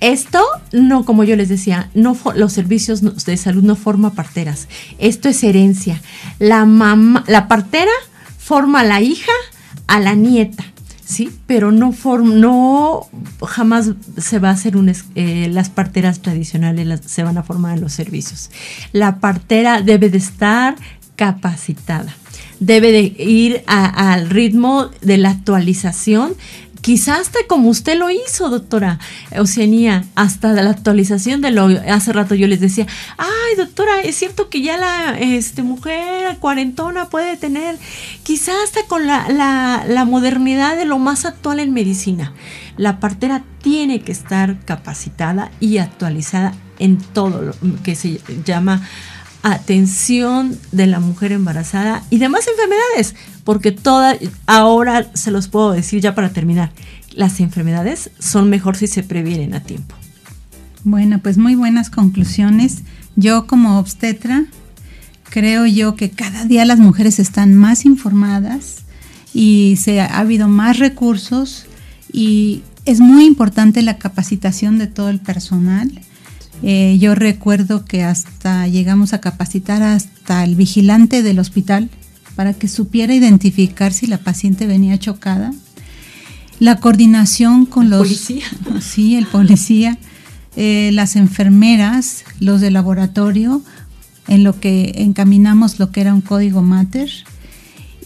Esto 0.00 0.44
no, 0.72 1.04
como 1.04 1.22
yo 1.22 1.36
les 1.36 1.48
decía, 1.48 1.88
no 1.94 2.18
los 2.34 2.52
servicios 2.52 3.24
de 3.24 3.36
salud 3.36 3.62
no 3.62 3.76
forman 3.76 4.10
parteras. 4.10 4.66
Esto 4.98 5.28
es 5.28 5.44
herencia. 5.44 6.02
La 6.40 6.64
mamá, 6.64 7.22
la 7.28 7.46
partera 7.46 7.92
forma 8.36 8.80
a 8.80 8.84
la 8.84 9.00
hija 9.00 9.30
a 9.86 10.00
la 10.00 10.14
nieta. 10.14 10.64
¿sí? 11.04 11.30
Pero 11.46 11.70
no, 11.70 11.92
form, 11.92 12.40
no 12.40 13.08
jamás 13.46 13.90
se 14.16 14.38
va 14.38 14.48
a 14.48 14.52
hacer 14.52 14.76
un, 14.76 14.92
eh, 15.14 15.48
las 15.50 15.68
parteras 15.68 16.20
tradicionales 16.20 17.00
se 17.06 17.22
van 17.22 17.38
a 17.38 17.42
formar 17.42 17.76
en 17.76 17.82
los 17.82 17.92
servicios. 17.92 18.50
La 18.92 19.20
partera 19.20 19.82
debe 19.82 20.08
de 20.08 20.18
estar 20.18 20.76
capacitada, 21.16 22.14
debe 22.60 22.92
de 22.92 23.02
ir 23.22 23.62
al 23.66 24.30
ritmo 24.30 24.90
de 25.02 25.18
la 25.18 25.30
actualización 25.30 26.34
quizás 26.82 27.20
hasta 27.20 27.38
como 27.48 27.70
usted 27.70 27.96
lo 27.96 28.10
hizo, 28.10 28.50
doctora 28.50 28.98
Oceanía, 29.38 30.04
hasta 30.16 30.52
la 30.52 30.68
actualización 30.68 31.40
de 31.40 31.52
lo 31.52 31.66
hace 31.88 32.12
rato 32.12 32.34
yo 32.34 32.46
les 32.48 32.60
decía, 32.60 32.86
ay, 33.16 33.56
doctora, 33.56 34.02
es 34.02 34.16
cierto 34.16 34.50
que 34.50 34.60
ya 34.60 34.76
la 34.76 35.18
este, 35.18 35.62
mujer 35.62 36.36
cuarentona 36.38 37.08
puede 37.08 37.36
tener, 37.36 37.78
quizás 38.24 38.56
hasta 38.64 38.80
con 38.88 39.06
la, 39.06 39.28
la 39.86 40.04
modernidad 40.04 40.76
de 40.76 40.84
lo 40.84 40.98
más 40.98 41.24
actual 41.24 41.60
en 41.60 41.72
medicina. 41.72 42.34
La 42.76 43.00
partera 43.00 43.44
tiene 43.62 44.00
que 44.00 44.12
estar 44.12 44.58
capacitada 44.64 45.50
y 45.60 45.78
actualizada 45.78 46.52
en 46.78 46.98
todo 46.98 47.42
lo 47.42 47.54
que 47.82 47.94
se 47.94 48.20
llama 48.44 48.82
atención 49.42 50.58
de 50.70 50.86
la 50.86 51.00
mujer 51.00 51.32
embarazada 51.32 52.02
y 52.10 52.18
demás 52.18 52.46
enfermedades, 52.46 53.14
porque 53.44 53.72
todas, 53.72 54.18
ahora 54.46 55.10
se 55.14 55.30
los 55.30 55.48
puedo 55.48 55.72
decir 55.72 56.00
ya 56.00 56.14
para 56.14 56.30
terminar, 56.30 56.72
las 57.14 57.40
enfermedades 57.40 58.10
son 58.18 58.50
mejor 58.50 58.76
si 58.76 58.86
se 58.86 59.02
previenen 59.02 59.54
a 59.54 59.60
tiempo. 59.60 59.94
Bueno, 60.84 61.20
pues 61.20 61.38
muy 61.38 61.54
buenas 61.54 61.90
conclusiones. 61.90 62.82
Yo 63.14 63.46
como 63.46 63.78
obstetra 63.78 64.44
creo 65.24 65.66
yo 65.66 65.94
que 65.94 66.10
cada 66.10 66.44
día 66.44 66.64
las 66.64 66.78
mujeres 66.78 67.18
están 67.18 67.54
más 67.54 67.84
informadas 67.84 68.84
y 69.32 69.78
se 69.80 70.00
ha 70.00 70.18
habido 70.18 70.48
más 70.48 70.78
recursos 70.78 71.66
y 72.12 72.62
es 72.84 73.00
muy 73.00 73.24
importante 73.24 73.80
la 73.82 73.96
capacitación 73.96 74.78
de 74.78 74.88
todo 74.88 75.08
el 75.08 75.20
personal 75.20 75.90
eh, 76.62 76.96
yo 77.00 77.14
recuerdo 77.16 77.84
que 77.84 78.04
hasta 78.04 78.68
llegamos 78.68 79.12
a 79.12 79.20
capacitar 79.20 79.82
hasta 79.82 80.44
el 80.44 80.54
vigilante 80.54 81.22
del 81.22 81.40
hospital 81.40 81.90
para 82.34 82.54
que 82.54 82.68
supiera 82.68 83.14
identificar 83.14 83.92
si 83.92 84.06
la 84.06 84.18
paciente 84.18 84.66
venía 84.66 84.98
chocada. 84.98 85.52
La 86.58 86.76
coordinación 86.76 87.66
con 87.66 87.90
los... 87.90 88.02
Policía. 88.02 88.44
Sí, 88.80 89.16
el 89.16 89.26
policía, 89.26 89.98
eh, 90.56 90.90
las 90.92 91.16
enfermeras, 91.16 92.24
los 92.40 92.60
de 92.60 92.70
laboratorio, 92.70 93.62
en 94.28 94.44
lo 94.44 94.58
que 94.58 94.94
encaminamos 94.96 95.78
lo 95.78 95.90
que 95.90 96.00
era 96.00 96.14
un 96.14 96.20
código 96.20 96.62
mater. 96.62 97.10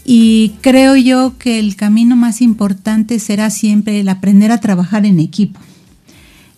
Y 0.05 0.53
creo 0.61 0.95
yo 0.95 1.37
que 1.37 1.59
el 1.59 1.75
camino 1.75 2.15
más 2.15 2.41
importante 2.41 3.19
será 3.19 3.49
siempre 3.49 3.99
el 3.99 4.09
aprender 4.09 4.51
a 4.51 4.59
trabajar 4.59 5.05
en 5.05 5.19
equipo. 5.19 5.59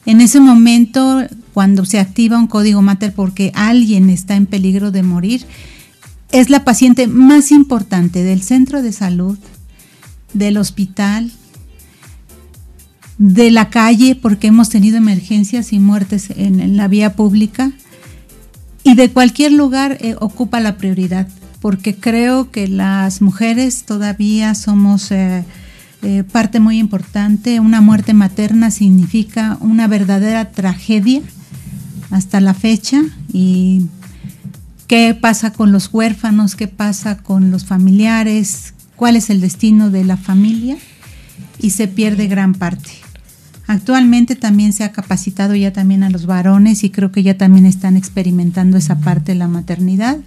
En 0.05 0.21
ese 0.21 0.39
momento, 0.39 1.23
cuando 1.53 1.85
se 1.85 1.99
activa 1.99 2.37
un 2.37 2.47
código 2.47 2.81
mater 2.81 3.13
porque 3.13 3.51
alguien 3.55 4.09
está 4.09 4.35
en 4.35 4.45
peligro 4.45 4.91
de 4.91 5.03
morir, 5.03 5.45
es 6.31 6.49
la 6.49 6.63
paciente 6.63 7.07
más 7.07 7.51
importante 7.51 8.23
del 8.23 8.41
centro 8.41 8.81
de 8.81 8.91
salud, 8.91 9.37
del 10.33 10.57
hospital, 10.57 11.31
de 13.17 13.51
la 13.51 13.69
calle, 13.69 14.15
porque 14.15 14.47
hemos 14.47 14.69
tenido 14.69 14.97
emergencias 14.97 15.73
y 15.73 15.79
muertes 15.79 16.29
en, 16.29 16.77
la 16.77 16.87
vía 16.87 17.13
pública, 17.13 17.71
y 18.83 18.95
de 18.95 19.09
cualquier 19.11 19.51
lugar 19.51 19.97
eh, 19.99 20.15
ocupa 20.19 20.59
la 20.59 20.77
prioridad, 20.77 21.27
porque 21.61 21.95
creo 21.95 22.51
que 22.51 22.67
las 22.67 23.21
mujeres 23.21 23.83
todavía 23.83 24.55
somos... 24.55 25.11
Eh, 25.11 25.43
eh, 26.01 26.23
parte 26.23 26.61
muy 26.61 26.79
importante. 26.79 27.59
Una 27.59 27.81
muerte 27.81 28.13
materna 28.13 28.71
significa 28.71 29.57
una 29.59 29.85
verdadera 29.89 30.51
tragedia 30.51 31.21
hasta 32.09 32.39
la 32.39 32.53
fecha. 32.53 33.01
¿Y 33.33 33.87
qué 34.89 35.13
pasa 35.13 35.53
con 35.53 35.71
los 35.71 35.93
huérfanos? 35.93 36.55
¿Qué 36.55 36.67
pasa 36.67 37.19
con 37.19 37.51
los 37.51 37.63
familiares? 37.63 38.73
¿Cuál 38.95 39.15
es 39.15 39.29
el 39.29 39.39
destino 39.39 39.91
de 39.91 40.03
la 40.03 40.17
familia? 40.17 40.77
Y 41.59 41.69
se 41.69 41.87
pierde 41.87 42.25
gran 42.25 42.55
parte. 42.55 42.89
Actualmente 43.67 44.35
también 44.35 44.73
se 44.73 44.83
ha 44.83 44.91
capacitado 44.91 45.53
ya 45.53 45.71
también 45.71 46.01
a 46.01 46.09
los 46.09 46.25
varones 46.25 46.83
y 46.83 46.89
creo 46.89 47.11
que 47.11 47.21
ya 47.21 47.37
también 47.37 47.67
están 47.67 47.95
experimentando 47.95 48.77
esa 48.77 48.99
parte 48.99 49.33
de 49.33 49.37
la 49.37 49.47
maternidad. 49.47 50.17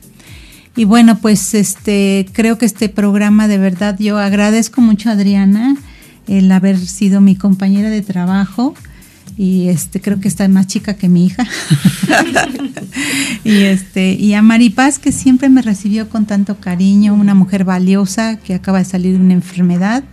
Y 0.76 0.84
bueno, 0.84 1.18
pues 1.18 1.54
este 1.54 2.28
creo 2.32 2.56
que 2.56 2.66
este 2.66 2.88
programa 2.88 3.48
de 3.48 3.58
verdad 3.58 3.98
yo 3.98 4.16
agradezco 4.16 4.80
mucho 4.80 5.08
a 5.08 5.14
Adriana 5.14 5.76
el 6.28 6.50
haber 6.52 6.78
sido 6.78 7.20
mi 7.20 7.34
compañera 7.34 7.90
de 7.90 8.00
trabajo 8.00 8.74
y 9.36 9.68
este 9.68 10.00
creo 10.00 10.20
que 10.20 10.28
está 10.28 10.46
más 10.48 10.66
chica 10.66 10.94
que 10.94 11.08
mi 11.08 11.26
hija. 11.26 11.46
y 13.44 13.62
este 13.62 14.12
y 14.14 14.34
a 14.34 14.42
Maripaz 14.42 14.98
que 14.98 15.12
siempre 15.12 15.48
me 15.48 15.62
recibió 15.62 16.08
con 16.08 16.26
tanto 16.26 16.58
cariño, 16.58 17.14
una 17.14 17.34
mujer 17.34 17.64
valiosa 17.64 18.36
que 18.36 18.54
acaba 18.54 18.78
de 18.78 18.84
salir 18.84 19.16
de 19.16 19.24
una 19.24 19.34
enfermedad 19.34 20.04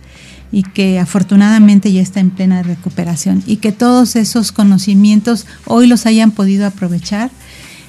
y 0.52 0.62
que 0.62 0.98
afortunadamente 0.98 1.92
ya 1.92 2.02
está 2.02 2.20
en 2.20 2.30
plena 2.30 2.62
recuperación 2.62 3.42
y 3.46 3.56
que 3.56 3.72
todos 3.72 4.16
esos 4.16 4.52
conocimientos 4.52 5.46
hoy 5.66 5.86
los 5.86 6.06
hayan 6.06 6.32
podido 6.32 6.66
aprovechar 6.66 7.30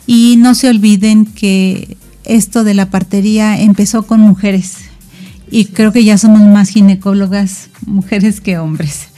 y 0.06 0.36
no 0.38 0.54
se 0.56 0.70
olviden 0.70 1.26
que 1.26 1.98
esto 2.24 2.64
de 2.64 2.74
la 2.74 2.90
partería 2.90 3.60
empezó 3.60 4.04
con 4.04 4.20
mujeres 4.20 4.76
y 5.50 5.66
creo 5.66 5.92
que 5.92 6.04
ya 6.04 6.18
somos 6.18 6.42
más 6.42 6.70
ginecólogas 6.70 7.70
mujeres 7.86 8.40
que 8.40 8.58
hombres. 8.58 9.11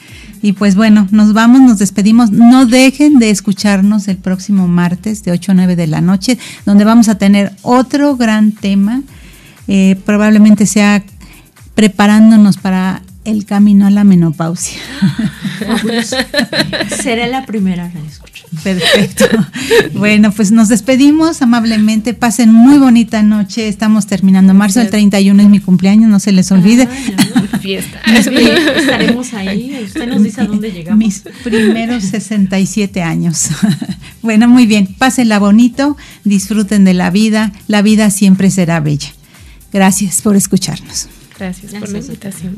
Y 0.44 0.52
pues 0.52 0.76
bueno, 0.76 1.08
nos 1.12 1.32
vamos, 1.32 1.62
nos 1.62 1.80
despedimos. 1.80 2.30
No 2.30 2.66
dejen 2.66 3.18
de 3.18 3.30
escucharnos 3.30 4.10
el 4.10 4.18
próximo 4.18 4.68
martes 4.68 5.24
de 5.24 5.32
8 5.32 5.54
a 5.54 5.56
9 5.56 5.78
de 5.78 5.88
la 5.88 6.02
noche, 6.02 6.38
donde 6.66 6.84
vamos 6.84 7.08
a 7.08 7.18
tener 7.18 7.54
otro 7.62 8.18
gran 8.18 8.52
tema. 8.52 9.04
Eh, 9.70 9.96
probablemente 10.06 10.66
sea 10.66 11.02
preparándonos 11.76 12.58
para 12.58 13.04
el 13.26 13.46
camino 13.46 13.86
a 13.86 13.90
la 13.90 14.04
menopausia. 14.04 14.80
Será 17.02 17.28
la 17.28 17.46
primera 17.46 17.92
Perfecto. 18.64 19.26
Bueno, 19.94 20.32
pues 20.32 20.52
nos 20.52 20.70
despedimos 20.70 21.42
amablemente. 21.42 22.14
Pasen 22.14 22.52
muy 22.52 22.78
bonita 22.78 23.24
noche. 23.24 23.68
Estamos 23.68 24.08
terminando. 24.08 24.54
Marzo 24.54 24.82
el 24.82 24.90
31 24.90 25.42
es 25.42 25.50
mi 25.50 25.60
cumpleaños, 25.60 26.10
no 26.10 26.20
se 26.20 26.32
les 26.32 26.52
olvide. 26.52 26.88
Fiesta. 27.62 28.00
Estaremos 28.06 29.34
ahí. 29.34 29.84
Usted 29.86 30.08
nos 30.08 30.24
dice 30.24 30.42
a 30.42 30.46
dónde 30.46 30.72
llegamos. 30.72 31.00
Mis 31.00 31.24
primeros 31.44 32.04
67 32.04 33.02
años. 33.02 33.50
Bueno, 34.22 34.48
muy 34.48 34.66
bien. 34.66 34.88
Pásenla 34.98 35.40
bonito. 35.40 35.98
Disfruten 36.24 36.86
de 36.86 36.94
la 36.94 37.10
vida. 37.10 37.52
La 37.68 37.82
vida 37.82 38.10
siempre 38.10 38.52
será 38.52 38.80
bella. 38.80 39.10
Gracias 39.74 40.22
por 40.22 40.36
escucharnos. 40.36 41.10
Gracias, 41.38 41.74
por 41.74 41.90
la 41.90 41.98
invitación, 41.98 42.58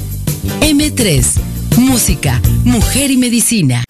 M3, 0.43 1.39
Música, 1.77 2.41
Mujer 2.63 3.11
y 3.11 3.17
Medicina. 3.17 3.83